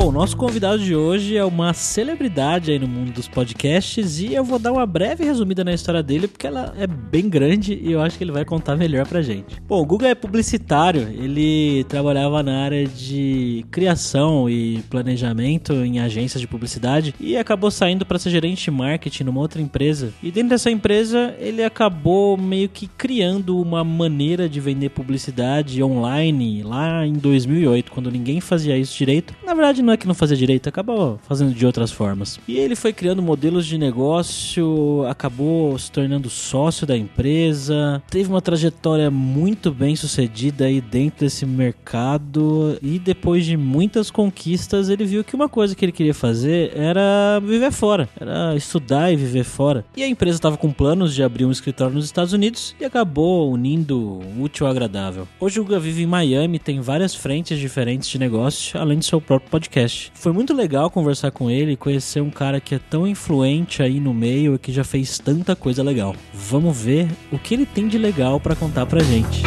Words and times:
Bom, 0.00 0.12
nosso 0.12 0.36
convidado 0.36 0.78
de 0.78 0.94
hoje 0.94 1.36
é 1.36 1.44
uma 1.44 1.74
celebridade 1.74 2.70
aí 2.70 2.78
no 2.78 2.86
mundo 2.86 3.10
dos 3.10 3.26
podcasts 3.26 4.20
e 4.20 4.32
eu 4.32 4.44
vou 4.44 4.56
dar 4.56 4.70
uma 4.70 4.86
breve 4.86 5.24
resumida 5.24 5.64
na 5.64 5.74
história 5.74 6.04
dele 6.04 6.28
porque 6.28 6.46
ela 6.46 6.72
é 6.78 6.86
bem 6.86 7.28
grande 7.28 7.74
e 7.82 7.90
eu 7.90 8.00
acho 8.00 8.16
que 8.16 8.22
ele 8.22 8.30
vai 8.30 8.44
contar 8.44 8.76
melhor 8.76 9.08
pra 9.08 9.22
gente. 9.22 9.60
Bom, 9.66 9.82
o 9.82 9.84
Guga 9.84 10.06
é 10.06 10.14
publicitário, 10.14 11.08
ele 11.20 11.82
trabalhava 11.88 12.44
na 12.44 12.62
área 12.62 12.86
de 12.86 13.66
criação 13.72 14.48
e 14.48 14.84
planejamento 14.88 15.72
em 15.72 15.98
agências 15.98 16.40
de 16.40 16.46
publicidade 16.46 17.12
e 17.18 17.36
acabou 17.36 17.68
saindo 17.68 18.06
para 18.06 18.20
ser 18.20 18.30
gerente 18.30 18.62
de 18.62 18.70
marketing 18.70 19.24
numa 19.24 19.40
outra 19.40 19.60
empresa. 19.60 20.14
E 20.22 20.30
dentro 20.30 20.50
dessa 20.50 20.70
empresa, 20.70 21.34
ele 21.40 21.64
acabou 21.64 22.36
meio 22.36 22.68
que 22.68 22.86
criando 22.86 23.60
uma 23.60 23.82
maneira 23.82 24.48
de 24.48 24.60
vender 24.60 24.90
publicidade 24.90 25.82
online 25.82 26.62
lá 26.62 27.04
em 27.04 27.14
2008, 27.14 27.90
quando 27.90 28.12
ninguém 28.12 28.40
fazia 28.40 28.78
isso 28.78 28.96
direito. 28.96 29.34
Na 29.44 29.54
verdade, 29.54 29.87
não 29.88 29.94
é 29.94 29.96
que 29.96 30.06
não 30.06 30.14
fazia 30.14 30.36
direito, 30.36 30.68
acabou 30.68 31.18
fazendo 31.26 31.52
de 31.54 31.64
outras 31.64 31.90
formas. 31.90 32.38
E 32.46 32.58
ele 32.58 32.76
foi 32.76 32.92
criando 32.92 33.22
modelos 33.22 33.66
de 33.66 33.78
negócio, 33.78 35.04
acabou 35.08 35.78
se 35.78 35.90
tornando 35.90 36.28
sócio 36.28 36.86
da 36.86 36.96
empresa, 36.96 38.02
teve 38.10 38.28
uma 38.28 38.42
trajetória 38.42 39.10
muito 39.10 39.72
bem 39.72 39.96
sucedida 39.96 40.66
aí 40.66 40.80
dentro 40.80 41.20
desse 41.20 41.46
mercado 41.46 42.78
e 42.82 42.98
depois 42.98 43.46
de 43.46 43.56
muitas 43.56 44.10
conquistas, 44.10 44.90
ele 44.90 45.06
viu 45.06 45.24
que 45.24 45.34
uma 45.34 45.48
coisa 45.48 45.74
que 45.74 45.84
ele 45.84 45.92
queria 45.92 46.14
fazer 46.14 46.70
era 46.76 47.40
viver 47.42 47.72
fora, 47.72 48.08
era 48.20 48.54
estudar 48.54 49.10
e 49.10 49.16
viver 49.16 49.44
fora. 49.44 49.86
E 49.96 50.02
a 50.02 50.08
empresa 50.08 50.36
estava 50.36 50.58
com 50.58 50.70
planos 50.70 51.14
de 51.14 51.22
abrir 51.22 51.46
um 51.46 51.50
escritório 51.50 51.94
nos 51.94 52.04
Estados 52.04 52.34
Unidos 52.34 52.76
e 52.78 52.84
acabou 52.84 53.50
unindo 53.50 54.20
útil 54.38 54.66
ao 54.66 54.72
agradável. 54.72 55.26
Hoje 55.40 55.58
o 55.58 55.64
Guga 55.64 55.80
vive 55.80 56.02
em 56.02 56.06
Miami, 56.06 56.58
tem 56.58 56.78
várias 56.80 57.14
frentes 57.14 57.58
diferentes 57.58 58.06
de 58.06 58.18
negócio, 58.18 58.78
além 58.78 58.98
do 58.98 59.04
seu 59.04 59.18
próprio 59.18 59.50
podcast 59.50 59.77
podcast. 59.78 60.12
Foi 60.14 60.32
muito 60.32 60.52
legal 60.52 60.90
conversar 60.90 61.30
com 61.30 61.50
ele 61.50 61.72
e 61.72 61.76
conhecer 61.76 62.20
um 62.20 62.30
cara 62.30 62.60
que 62.60 62.74
é 62.74 62.78
tão 62.78 63.06
influente 63.06 63.82
aí 63.82 64.00
no 64.00 64.12
meio 64.12 64.54
e 64.54 64.58
que 64.58 64.72
já 64.72 64.82
fez 64.82 65.18
tanta 65.18 65.54
coisa 65.54 65.82
legal. 65.82 66.14
Vamos 66.34 66.76
ver 66.76 67.08
o 67.30 67.38
que 67.38 67.54
ele 67.54 67.66
tem 67.66 67.86
de 67.86 67.96
legal 67.96 68.40
para 68.40 68.56
contar 68.56 68.86
pra 68.86 69.00
gente. 69.00 69.42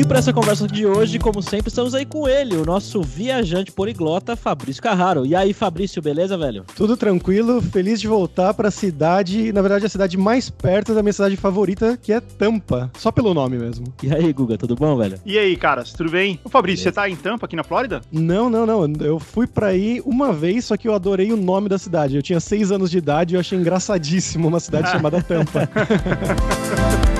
E 0.00 0.04
para 0.04 0.18
essa 0.18 0.32
conversa 0.32 0.66
de 0.66 0.86
hoje, 0.86 1.18
como 1.18 1.42
sempre, 1.42 1.68
estamos 1.68 1.94
aí 1.94 2.06
com 2.06 2.26
ele, 2.26 2.56
o 2.56 2.64
nosso 2.64 3.02
viajante 3.02 3.70
poliglota, 3.70 4.34
Fabrício 4.34 4.82
Carraro. 4.82 5.26
E 5.26 5.36
aí, 5.36 5.52
Fabrício, 5.52 6.00
beleza, 6.00 6.38
velho? 6.38 6.64
Tudo 6.74 6.96
tranquilo, 6.96 7.60
feliz 7.60 8.00
de 8.00 8.08
voltar 8.08 8.54
para 8.54 8.68
a 8.68 8.70
cidade, 8.70 9.52
na 9.52 9.60
verdade 9.60 9.84
a 9.84 9.90
cidade 9.90 10.16
mais 10.16 10.48
perto 10.48 10.94
da 10.94 11.02
minha 11.02 11.12
cidade 11.12 11.36
favorita, 11.36 11.98
que 12.02 12.14
é 12.14 12.20
Tampa, 12.20 12.90
só 12.96 13.12
pelo 13.12 13.34
nome 13.34 13.58
mesmo. 13.58 13.92
E 14.02 14.10
aí, 14.10 14.32
Guga, 14.32 14.56
tudo 14.56 14.74
bom, 14.74 14.96
velho? 14.96 15.20
E 15.26 15.38
aí, 15.38 15.54
caras, 15.54 15.92
tudo 15.92 16.10
bem? 16.10 16.40
Ô, 16.42 16.48
Fabrício, 16.48 16.84
beleza. 16.84 16.94
você 16.94 17.06
tá 17.06 17.10
em 17.10 17.16
Tampa, 17.16 17.44
aqui 17.44 17.54
na 17.54 17.62
Flórida? 17.62 18.00
Não, 18.10 18.48
não, 18.48 18.64
não, 18.64 18.90
eu 19.04 19.18
fui 19.18 19.46
para 19.46 19.66
aí 19.66 20.00
uma 20.06 20.32
vez, 20.32 20.64
só 20.64 20.78
que 20.78 20.88
eu 20.88 20.94
adorei 20.94 21.30
o 21.30 21.36
nome 21.36 21.68
da 21.68 21.76
cidade. 21.76 22.16
Eu 22.16 22.22
tinha 22.22 22.40
seis 22.40 22.72
anos 22.72 22.90
de 22.90 22.96
idade 22.96 23.34
e 23.34 23.36
eu 23.36 23.40
achei 23.40 23.58
engraçadíssimo 23.58 24.48
uma 24.48 24.60
cidade 24.60 24.88
chamada 24.92 25.22
Tampa. 25.22 25.68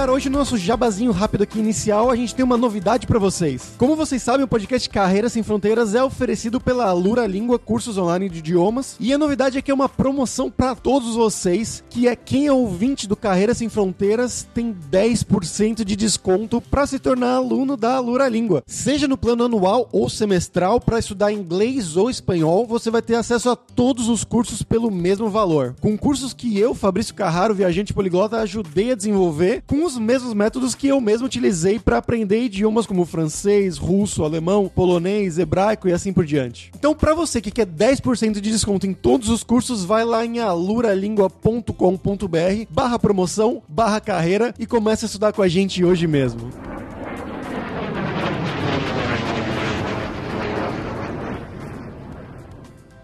galera, 0.00 0.12
hoje 0.14 0.30
no 0.30 0.38
nosso 0.38 0.56
jabazinho 0.56 1.12
rápido 1.12 1.42
aqui 1.42 1.58
inicial, 1.58 2.10
a 2.10 2.16
gente 2.16 2.34
tem 2.34 2.42
uma 2.42 2.56
novidade 2.56 3.06
para 3.06 3.18
vocês. 3.18 3.74
Como 3.76 3.94
vocês 3.94 4.22
sabem, 4.22 4.44
o 4.44 4.48
podcast 4.48 4.88
Carreira 4.88 5.28
Sem 5.28 5.42
Fronteiras 5.42 5.94
é 5.94 6.02
oferecido 6.02 6.58
pela 6.58 6.86
Alura 6.86 7.26
Língua 7.26 7.58
Cursos 7.58 7.98
Online 7.98 8.30
de 8.30 8.38
Idiomas, 8.38 8.96
e 8.98 9.12
a 9.12 9.18
novidade 9.18 9.58
é 9.58 9.62
que 9.62 9.70
é 9.70 9.74
uma 9.74 9.90
promoção 9.90 10.50
para 10.50 10.74
todos 10.74 11.16
vocês, 11.16 11.84
que 11.90 12.08
é 12.08 12.16
quem 12.16 12.46
é 12.46 12.52
ouvinte 12.52 13.06
do 13.06 13.14
Carreira 13.14 13.52
Sem 13.52 13.68
Fronteiras 13.68 14.48
tem 14.54 14.74
10% 14.90 15.84
de 15.84 15.94
desconto 15.94 16.62
para 16.62 16.86
se 16.86 16.98
tornar 16.98 17.34
aluno 17.34 17.76
da 17.76 17.96
Alura 17.96 18.26
Língua. 18.26 18.62
Seja 18.66 19.06
no 19.06 19.18
plano 19.18 19.44
anual 19.44 19.86
ou 19.92 20.08
semestral 20.08 20.80
para 20.80 20.98
estudar 20.98 21.30
inglês 21.30 21.98
ou 21.98 22.08
espanhol, 22.08 22.66
você 22.66 22.90
vai 22.90 23.02
ter 23.02 23.16
acesso 23.16 23.50
a 23.50 23.56
todos 23.56 24.08
os 24.08 24.24
cursos 24.24 24.62
pelo 24.62 24.90
mesmo 24.90 25.28
valor. 25.28 25.74
Com 25.78 25.98
cursos 25.98 26.32
que 26.32 26.58
eu, 26.58 26.74
Fabrício 26.74 27.14
Carraro, 27.14 27.54
viajante 27.54 27.92
poliglota, 27.92 28.38
ajudei 28.38 28.92
a 28.92 28.94
desenvolver, 28.94 29.62
com 29.66 29.89
os 29.92 29.98
mesmos 29.98 30.34
métodos 30.34 30.74
que 30.74 30.88
eu 30.88 31.00
mesmo 31.00 31.26
utilizei 31.26 31.78
para 31.78 31.98
aprender 31.98 32.44
idiomas 32.44 32.86
como 32.86 33.04
francês, 33.04 33.78
russo, 33.78 34.24
alemão, 34.24 34.68
polonês, 34.68 35.38
hebraico 35.38 35.88
e 35.88 35.92
assim 35.92 36.12
por 36.12 36.24
diante. 36.24 36.70
Então, 36.76 36.94
para 36.94 37.14
você 37.14 37.40
que 37.40 37.50
quer 37.50 37.66
10% 37.66 38.34
de 38.34 38.50
desconto 38.50 38.86
em 38.86 38.94
todos 38.94 39.28
os 39.28 39.42
cursos, 39.42 39.84
vai 39.84 40.04
lá 40.04 40.24
em 40.24 40.38
aluralingua.com.br 40.38 42.66
barra 42.70 42.98
promoção, 42.98 43.62
barra 43.68 44.00
carreira 44.00 44.54
e 44.58 44.66
comece 44.66 45.04
a 45.04 45.06
estudar 45.06 45.32
com 45.32 45.42
a 45.42 45.48
gente 45.48 45.84
hoje 45.84 46.06
mesmo. 46.06 46.50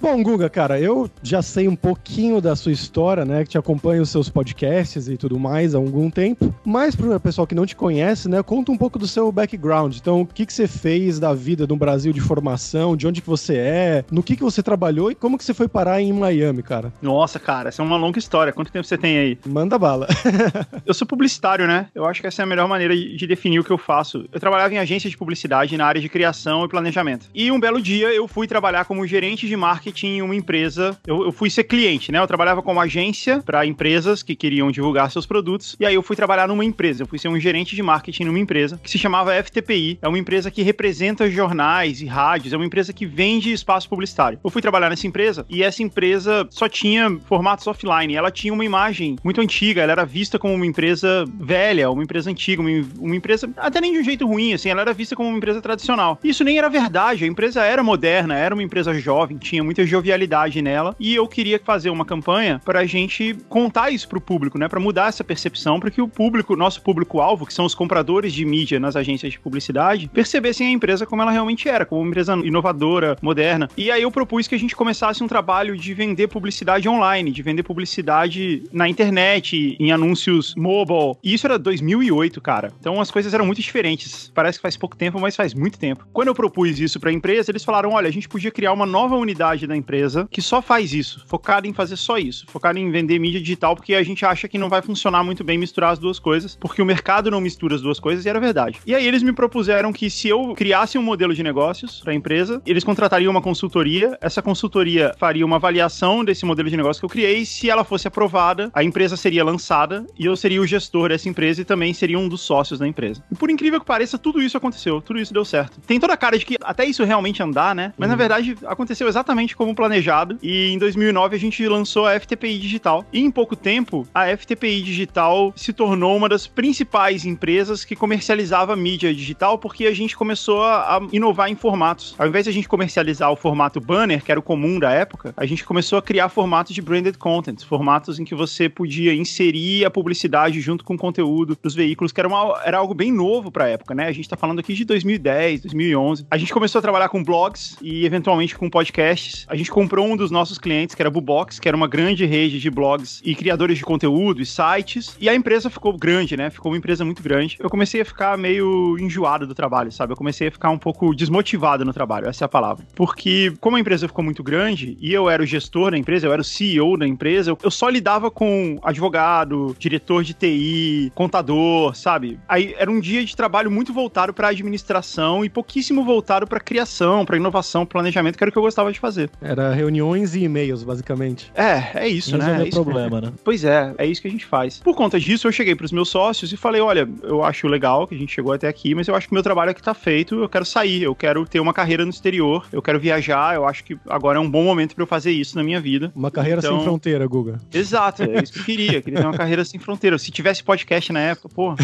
Bom, 0.00 0.22
Guga, 0.22 0.48
cara, 0.48 0.78
eu 0.78 1.10
já 1.22 1.40
sei 1.40 1.66
um 1.66 1.74
pouquinho 1.74 2.40
da 2.40 2.54
sua 2.54 2.72
história, 2.72 3.24
né? 3.24 3.44
Que 3.44 3.50
te 3.50 3.58
acompanha 3.58 4.02
os 4.02 4.10
seus 4.10 4.28
podcasts 4.28 5.08
e 5.08 5.16
tudo 5.16 5.38
mais 5.38 5.74
há 5.74 5.78
algum 5.78 6.10
tempo. 6.10 6.54
Mas 6.64 6.94
para 6.94 7.16
o 7.16 7.20
pessoal 7.20 7.46
que 7.46 7.54
não 7.54 7.66
te 7.66 7.74
conhece, 7.74 8.28
né? 8.28 8.42
Conta 8.42 8.70
um 8.70 8.76
pouco 8.76 8.98
do 8.98 9.06
seu 9.06 9.32
background. 9.32 9.96
Então, 9.96 10.20
o 10.20 10.26
que, 10.26 10.44
que 10.44 10.52
você 10.52 10.68
fez 10.68 11.18
da 11.18 11.32
vida 11.32 11.66
no 11.66 11.76
Brasil 11.76 12.12
de 12.12 12.20
formação, 12.20 12.96
de 12.96 13.06
onde 13.06 13.22
que 13.22 13.26
você 13.26 13.56
é, 13.56 14.04
no 14.10 14.22
que, 14.22 14.36
que 14.36 14.42
você 14.42 14.62
trabalhou 14.62 15.10
e 15.10 15.14
como 15.14 15.38
que 15.38 15.44
você 15.44 15.54
foi 15.54 15.66
parar 15.66 16.00
em 16.00 16.12
Miami, 16.12 16.62
cara? 16.62 16.92
Nossa, 17.00 17.38
cara, 17.38 17.70
essa 17.70 17.82
é 17.82 17.84
uma 17.84 17.96
longa 17.96 18.18
história. 18.18 18.52
Quanto 18.52 18.70
tempo 18.70 18.86
você 18.86 18.98
tem 18.98 19.18
aí? 19.18 19.38
Manda 19.46 19.78
bala. 19.78 20.06
eu 20.84 20.92
sou 20.94 21.06
publicitário, 21.06 21.66
né? 21.66 21.88
Eu 21.94 22.04
acho 22.04 22.20
que 22.20 22.26
essa 22.26 22.42
é 22.42 22.44
a 22.44 22.46
melhor 22.46 22.68
maneira 22.68 22.94
de 22.94 23.26
definir 23.26 23.60
o 23.60 23.64
que 23.64 23.72
eu 23.72 23.78
faço. 23.78 24.28
Eu 24.30 24.38
trabalhava 24.38 24.74
em 24.74 24.78
agência 24.78 25.08
de 25.08 25.16
publicidade 25.16 25.76
na 25.76 25.86
área 25.86 26.00
de 26.00 26.08
criação 26.08 26.64
e 26.64 26.68
planejamento. 26.68 27.26
E 27.34 27.50
um 27.50 27.58
belo 27.58 27.80
dia 27.80 28.12
eu 28.12 28.28
fui 28.28 28.46
trabalhar 28.46 28.84
como 28.84 29.06
gerente 29.06 29.48
de 29.48 29.56
marketing 29.56 29.85
marketing 29.86 30.06
em 30.06 30.22
uma 30.22 30.34
empresa. 30.34 30.98
Eu, 31.06 31.24
eu 31.24 31.32
fui 31.32 31.48
ser 31.48 31.64
cliente, 31.64 32.10
né? 32.10 32.18
Eu 32.18 32.26
trabalhava 32.26 32.62
como 32.62 32.80
agência 32.80 33.40
para 33.44 33.64
empresas 33.64 34.22
que 34.22 34.34
queriam 34.34 34.70
divulgar 34.70 35.10
seus 35.10 35.26
produtos. 35.26 35.76
E 35.78 35.86
aí 35.86 35.94
eu 35.94 36.02
fui 36.02 36.16
trabalhar 36.16 36.48
numa 36.48 36.64
empresa. 36.64 37.02
Eu 37.02 37.06
fui 37.06 37.18
ser 37.18 37.28
um 37.28 37.38
gerente 37.38 37.76
de 37.76 37.82
marketing 37.82 38.24
numa 38.24 38.38
empresa 38.38 38.80
que 38.82 38.90
se 38.90 38.98
chamava 38.98 39.32
FTPI. 39.42 39.98
É 40.02 40.08
uma 40.08 40.18
empresa 40.18 40.50
que 40.50 40.62
representa 40.62 41.30
jornais 41.30 42.00
e 42.00 42.06
rádios. 42.06 42.52
É 42.52 42.56
uma 42.56 42.66
empresa 42.66 42.92
que 42.92 43.06
vende 43.06 43.52
espaço 43.52 43.88
publicitário. 43.88 44.38
Eu 44.42 44.50
fui 44.50 44.60
trabalhar 44.60 44.90
nessa 44.90 45.06
empresa 45.06 45.46
e 45.48 45.62
essa 45.62 45.82
empresa 45.82 46.46
só 46.50 46.68
tinha 46.68 47.16
formatos 47.26 47.66
offline. 47.66 48.14
Ela 48.14 48.30
tinha 48.30 48.52
uma 48.52 48.64
imagem 48.64 49.16
muito 49.22 49.40
antiga. 49.40 49.82
Ela 49.82 49.92
era 49.92 50.04
vista 50.04 50.38
como 50.38 50.54
uma 50.54 50.66
empresa 50.66 51.24
velha, 51.38 51.90
uma 51.90 52.02
empresa 52.02 52.30
antiga, 52.30 52.60
uma, 52.60 52.70
uma 52.98 53.16
empresa 53.16 53.48
até 53.56 53.80
nem 53.80 53.92
de 53.92 53.98
um 54.00 54.04
jeito 54.04 54.26
ruim, 54.26 54.52
assim. 54.52 54.68
Ela 54.68 54.80
era 54.80 54.92
vista 54.92 55.14
como 55.14 55.28
uma 55.28 55.38
empresa 55.38 55.60
tradicional. 55.60 56.18
Isso 56.24 56.42
nem 56.42 56.58
era 56.58 56.68
verdade. 56.68 57.24
A 57.24 57.28
empresa 57.28 57.62
era 57.62 57.82
moderna, 57.82 58.36
era 58.36 58.54
uma 58.54 58.62
empresa 58.62 58.92
jovem, 58.94 59.36
tinha 59.38 59.62
muita 59.76 59.86
jovialidade 59.86 60.62
nela. 60.62 60.96
E 60.98 61.14
eu 61.14 61.26
queria 61.26 61.60
fazer 61.62 61.90
uma 61.90 62.04
campanha 62.04 62.60
para 62.64 62.80
a 62.80 62.86
gente 62.86 63.36
contar 63.48 63.90
isso 63.90 64.08
pro 64.08 64.20
público, 64.20 64.58
né? 64.58 64.68
Para 64.68 64.80
mudar 64.80 65.08
essa 65.08 65.22
percepção, 65.22 65.78
para 65.78 65.90
que 65.90 66.00
o 66.00 66.08
público, 66.08 66.56
nosso 66.56 66.80
público-alvo, 66.80 67.44
que 67.44 67.52
são 67.52 67.66
os 67.66 67.74
compradores 67.74 68.32
de 68.32 68.44
mídia 68.44 68.80
nas 68.80 68.96
agências 68.96 69.32
de 69.32 69.38
publicidade, 69.38 70.08
percebessem 70.12 70.68
a 70.68 70.70
empresa 70.70 71.04
como 71.04 71.20
ela 71.20 71.30
realmente 71.30 71.68
era, 71.68 71.84
como 71.84 72.00
uma 72.00 72.08
empresa 72.08 72.34
inovadora, 72.36 73.16
moderna. 73.20 73.68
E 73.76 73.90
aí 73.90 74.02
eu 74.02 74.10
propus 74.10 74.46
que 74.46 74.54
a 74.54 74.58
gente 74.58 74.74
começasse 74.74 75.22
um 75.22 75.28
trabalho 75.28 75.76
de 75.76 75.92
vender 75.92 76.28
publicidade 76.28 76.88
online, 76.88 77.30
de 77.30 77.42
vender 77.42 77.62
publicidade 77.62 78.62
na 78.72 78.88
internet, 78.88 79.76
em 79.78 79.92
anúncios 79.92 80.54
mobile. 80.54 81.16
E 81.22 81.34
isso 81.34 81.46
era 81.46 81.58
2008, 81.58 82.40
cara. 82.40 82.72
Então 82.80 83.00
as 83.00 83.10
coisas 83.10 83.34
eram 83.34 83.44
muito 83.44 83.60
diferentes. 83.60 84.30
Parece 84.34 84.58
que 84.58 84.62
faz 84.62 84.76
pouco 84.76 84.96
tempo, 84.96 85.20
mas 85.20 85.36
faz 85.36 85.52
muito 85.52 85.78
tempo. 85.78 86.06
Quando 86.12 86.28
eu 86.28 86.34
propus 86.34 86.78
isso 86.78 86.98
para 86.98 87.10
a 87.10 87.12
empresa, 87.12 87.50
eles 87.50 87.64
falaram: 87.64 87.92
olha, 87.92 88.08
a 88.08 88.12
gente 88.12 88.28
podia 88.28 88.50
criar 88.50 88.72
uma 88.72 88.86
nova 88.86 89.16
unidade 89.16 89.65
da 89.66 89.76
empresa 89.76 90.26
que 90.30 90.42
só 90.42 90.60
faz 90.62 90.92
isso, 90.92 91.24
focado 91.26 91.66
em 91.66 91.72
fazer 91.72 91.96
só 91.96 92.18
isso, 92.18 92.46
focado 92.48 92.78
em 92.78 92.90
vender 92.90 93.18
mídia 93.18 93.40
digital, 93.40 93.74
porque 93.74 93.94
a 93.94 94.02
gente 94.02 94.24
acha 94.24 94.48
que 94.48 94.58
não 94.58 94.68
vai 94.68 94.82
funcionar 94.82 95.22
muito 95.22 95.44
bem 95.44 95.58
misturar 95.58 95.92
as 95.92 95.98
duas 95.98 96.18
coisas, 96.18 96.56
porque 96.56 96.82
o 96.82 96.86
mercado 96.86 97.30
não 97.30 97.40
mistura 97.40 97.74
as 97.74 97.82
duas 97.82 98.00
coisas 98.00 98.24
e 98.24 98.28
era 98.28 98.40
verdade. 98.40 98.80
E 98.86 98.94
aí 98.94 99.06
eles 99.06 99.22
me 99.22 99.32
propuseram 99.32 99.92
que 99.92 100.10
se 100.10 100.28
eu 100.28 100.54
criasse 100.54 100.98
um 100.98 101.02
modelo 101.02 101.34
de 101.34 101.42
negócios 101.42 102.00
para 102.00 102.12
a 102.12 102.14
empresa, 102.14 102.62
eles 102.66 102.84
contratariam 102.84 103.30
uma 103.30 103.42
consultoria, 103.42 104.16
essa 104.20 104.42
consultoria 104.42 105.14
faria 105.18 105.44
uma 105.44 105.56
avaliação 105.56 106.24
desse 106.24 106.44
modelo 106.44 106.68
de 106.68 106.76
negócio 106.76 107.00
que 107.00 107.04
eu 107.04 107.10
criei, 107.10 107.44
se 107.44 107.70
ela 107.70 107.84
fosse 107.84 108.08
aprovada, 108.08 108.70
a 108.74 108.82
empresa 108.82 109.16
seria 109.16 109.44
lançada 109.44 110.06
e 110.18 110.26
eu 110.26 110.36
seria 110.36 110.60
o 110.60 110.66
gestor 110.66 111.08
dessa 111.08 111.28
empresa 111.28 111.62
e 111.62 111.64
também 111.64 111.92
seria 111.92 112.18
um 112.18 112.28
dos 112.28 112.40
sócios 112.40 112.78
da 112.78 112.86
empresa. 112.86 113.22
E 113.30 113.34
por 113.34 113.50
incrível 113.50 113.80
que 113.80 113.86
pareça, 113.86 114.18
tudo 114.18 114.42
isso 114.42 114.56
aconteceu, 114.56 115.00
tudo 115.00 115.18
isso 115.18 115.32
deu 115.32 115.44
certo. 115.44 115.80
Tem 115.86 115.98
toda 115.98 116.12
a 116.12 116.16
cara 116.16 116.38
de 116.38 116.44
que 116.44 116.56
até 116.62 116.84
isso 116.84 117.04
realmente 117.04 117.42
andar, 117.42 117.74
né? 117.74 117.92
Mas 117.96 118.08
uhum. 118.08 118.12
na 118.12 118.16
verdade 118.16 118.56
aconteceu 118.66 119.08
exatamente 119.08 119.55
como 119.56 119.74
planejado 119.74 120.38
e 120.42 120.70
em 120.70 120.78
2009 120.78 121.36
a 121.36 121.38
gente 121.38 121.66
lançou 121.66 122.06
a 122.06 122.18
FTPI 122.18 122.58
Digital. 122.58 123.04
E 123.12 123.20
em 123.20 123.30
pouco 123.30 123.56
tempo, 123.56 124.06
a 124.14 124.36
FTPI 124.36 124.82
Digital 124.82 125.52
se 125.56 125.72
tornou 125.72 126.16
uma 126.16 126.28
das 126.28 126.46
principais 126.46 127.24
empresas 127.24 127.84
que 127.84 127.96
comercializava 127.96 128.76
mídia 128.76 129.14
digital 129.14 129.58
porque 129.58 129.86
a 129.86 129.94
gente 129.94 130.16
começou 130.16 130.62
a 130.62 131.00
inovar 131.12 131.50
em 131.50 131.56
formatos. 131.56 132.14
Ao 132.18 132.26
invés 132.26 132.44
de 132.44 132.50
a 132.50 132.52
gente 132.52 132.68
comercializar 132.68 133.30
o 133.30 133.36
formato 133.36 133.80
banner, 133.80 134.22
que 134.22 134.30
era 134.30 134.38
o 134.38 134.42
comum 134.42 134.78
da 134.78 134.90
época, 134.90 135.34
a 135.36 135.46
gente 135.46 135.64
começou 135.64 135.98
a 135.98 136.02
criar 136.02 136.28
formatos 136.28 136.74
de 136.74 136.82
branded 136.82 137.16
content, 137.18 137.64
formatos 137.64 138.18
em 138.18 138.24
que 138.24 138.34
você 138.34 138.68
podia 138.68 139.14
inserir 139.14 139.84
a 139.84 139.90
publicidade 139.90 140.60
junto 140.60 140.84
com 140.84 140.94
o 140.94 140.98
conteúdo 140.98 141.56
dos 141.62 141.74
veículos, 141.74 142.12
que 142.12 142.20
era, 142.20 142.28
uma, 142.28 142.60
era 142.64 142.78
algo 142.78 142.94
bem 142.94 143.12
novo 143.12 143.50
para 143.50 143.64
a 143.64 143.68
época, 143.68 143.94
né? 143.94 144.06
A 144.06 144.12
gente 144.12 144.28
tá 144.28 144.36
falando 144.36 144.60
aqui 144.60 144.74
de 144.74 144.84
2010, 144.84 145.62
2011. 145.62 146.26
A 146.30 146.36
gente 146.36 146.52
começou 146.52 146.78
a 146.78 146.82
trabalhar 146.82 147.08
com 147.08 147.22
blogs 147.22 147.76
e 147.80 148.04
eventualmente 148.04 148.56
com 148.56 148.68
podcasts. 148.68 149.45
A 149.48 149.54
gente 149.54 149.70
comprou 149.70 150.06
um 150.06 150.16
dos 150.16 150.30
nossos 150.30 150.58
clientes, 150.58 150.94
que 150.94 151.00
era 151.00 151.08
a 151.08 151.10
Bubox, 151.10 151.60
que 151.60 151.68
era 151.68 151.76
uma 151.76 151.86
grande 151.86 152.26
rede 152.26 152.58
de 152.58 152.68
blogs 152.68 153.22
e 153.24 153.32
criadores 153.32 153.78
de 153.78 153.84
conteúdo 153.84 154.42
e 154.42 154.46
sites. 154.46 155.16
E 155.20 155.28
a 155.28 155.34
empresa 155.34 155.70
ficou 155.70 155.96
grande, 155.96 156.36
né? 156.36 156.50
Ficou 156.50 156.72
uma 156.72 156.78
empresa 156.78 157.04
muito 157.04 157.22
grande. 157.22 157.56
Eu 157.60 157.70
comecei 157.70 158.00
a 158.00 158.04
ficar 158.04 158.36
meio 158.36 158.98
enjoado 158.98 159.46
do 159.46 159.54
trabalho, 159.54 159.92
sabe? 159.92 160.12
Eu 160.12 160.16
comecei 160.16 160.48
a 160.48 160.50
ficar 160.50 160.70
um 160.70 160.78
pouco 160.78 161.14
desmotivado 161.14 161.84
no 161.84 161.92
trabalho, 161.92 162.28
essa 162.28 162.44
é 162.44 162.46
a 162.46 162.48
palavra. 162.48 162.84
Porque 162.96 163.52
como 163.60 163.76
a 163.76 163.80
empresa 163.80 164.08
ficou 164.08 164.24
muito 164.24 164.42
grande 164.42 164.98
e 165.00 165.12
eu 165.12 165.30
era 165.30 165.40
o 165.40 165.46
gestor 165.46 165.92
da 165.92 165.98
empresa, 165.98 166.26
eu 166.26 166.32
era 166.32 166.42
o 166.42 166.44
CEO 166.44 166.96
da 166.96 167.06
empresa, 167.06 167.56
eu 167.62 167.70
só 167.70 167.88
lidava 167.88 168.32
com 168.32 168.80
advogado, 168.82 169.76
diretor 169.78 170.24
de 170.24 170.34
TI, 170.34 171.12
contador, 171.14 171.94
sabe? 171.94 172.38
Aí 172.48 172.74
era 172.76 172.90
um 172.90 172.98
dia 172.98 173.24
de 173.24 173.36
trabalho 173.36 173.70
muito 173.70 173.92
voltado 173.92 174.34
para 174.34 174.48
administração 174.48 175.44
e 175.44 175.48
pouquíssimo 175.48 176.04
voltado 176.04 176.48
para 176.48 176.58
criação, 176.58 177.24
para 177.24 177.36
inovação, 177.36 177.86
planejamento, 177.86 178.36
que 178.36 178.42
era 178.42 178.48
o 178.48 178.52
que 178.52 178.58
eu 178.58 178.62
gostava 178.62 178.92
de 178.92 178.98
fazer. 178.98 179.30
Era 179.40 179.72
reuniões 179.72 180.34
e 180.34 180.44
e-mails, 180.44 180.82
basicamente. 180.82 181.52
É, 181.54 182.04
é 182.04 182.08
isso, 182.08 182.36
né? 182.36 182.62
É, 182.64 182.68
é 182.68 182.70
problema, 182.70 183.20
né? 183.20 183.32
Pois 183.44 183.64
é, 183.64 183.94
é 183.98 184.06
isso 184.06 184.20
que 184.22 184.28
a 184.28 184.30
gente 184.30 184.46
faz. 184.46 184.78
Por 184.78 184.94
conta 184.94 185.20
disso, 185.20 185.46
eu 185.46 185.52
cheguei 185.52 185.74
para 185.74 185.84
os 185.84 185.92
meus 185.92 186.08
sócios 186.08 186.52
e 186.52 186.56
falei: 186.56 186.80
olha, 186.80 187.08
eu 187.22 187.44
acho 187.44 187.66
legal 187.68 188.06
que 188.06 188.14
a 188.14 188.18
gente 188.18 188.32
chegou 188.32 188.52
até 188.52 188.68
aqui, 188.68 188.94
mas 188.94 189.08
eu 189.08 189.14
acho 189.14 189.28
que 189.28 189.34
meu 189.34 189.42
trabalho 189.42 189.70
aqui 189.70 189.82
tá 189.82 189.94
feito, 189.94 190.36
eu 190.42 190.48
quero 190.48 190.64
sair, 190.64 191.02
eu 191.02 191.14
quero 191.14 191.46
ter 191.46 191.60
uma 191.60 191.72
carreira 191.72 192.04
no 192.04 192.10
exterior, 192.10 192.66
eu 192.72 192.80
quero 192.80 192.98
viajar, 192.98 193.54
eu 193.54 193.66
acho 193.66 193.84
que 193.84 193.98
agora 194.08 194.38
é 194.38 194.40
um 194.40 194.50
bom 194.50 194.64
momento 194.64 194.94
para 194.94 195.02
eu 195.02 195.06
fazer 195.06 195.32
isso 195.32 195.56
na 195.56 195.62
minha 195.62 195.80
vida. 195.80 196.10
Uma 196.14 196.30
carreira 196.30 196.60
então... 196.60 196.76
sem 196.76 196.84
fronteira, 196.84 197.26
Guga. 197.26 197.60
Exato, 197.72 198.22
é 198.22 198.42
isso 198.42 198.52
que 198.52 198.60
eu 198.60 198.64
queria, 198.64 198.92
eu 198.94 199.02
queria 199.02 199.20
ter 199.20 199.26
uma 199.26 199.36
carreira 199.36 199.64
sem 199.64 199.78
fronteira. 199.78 200.18
Se 200.18 200.30
tivesse 200.30 200.62
podcast 200.62 201.12
na 201.12 201.20
época, 201.20 201.48
pô, 201.48 201.74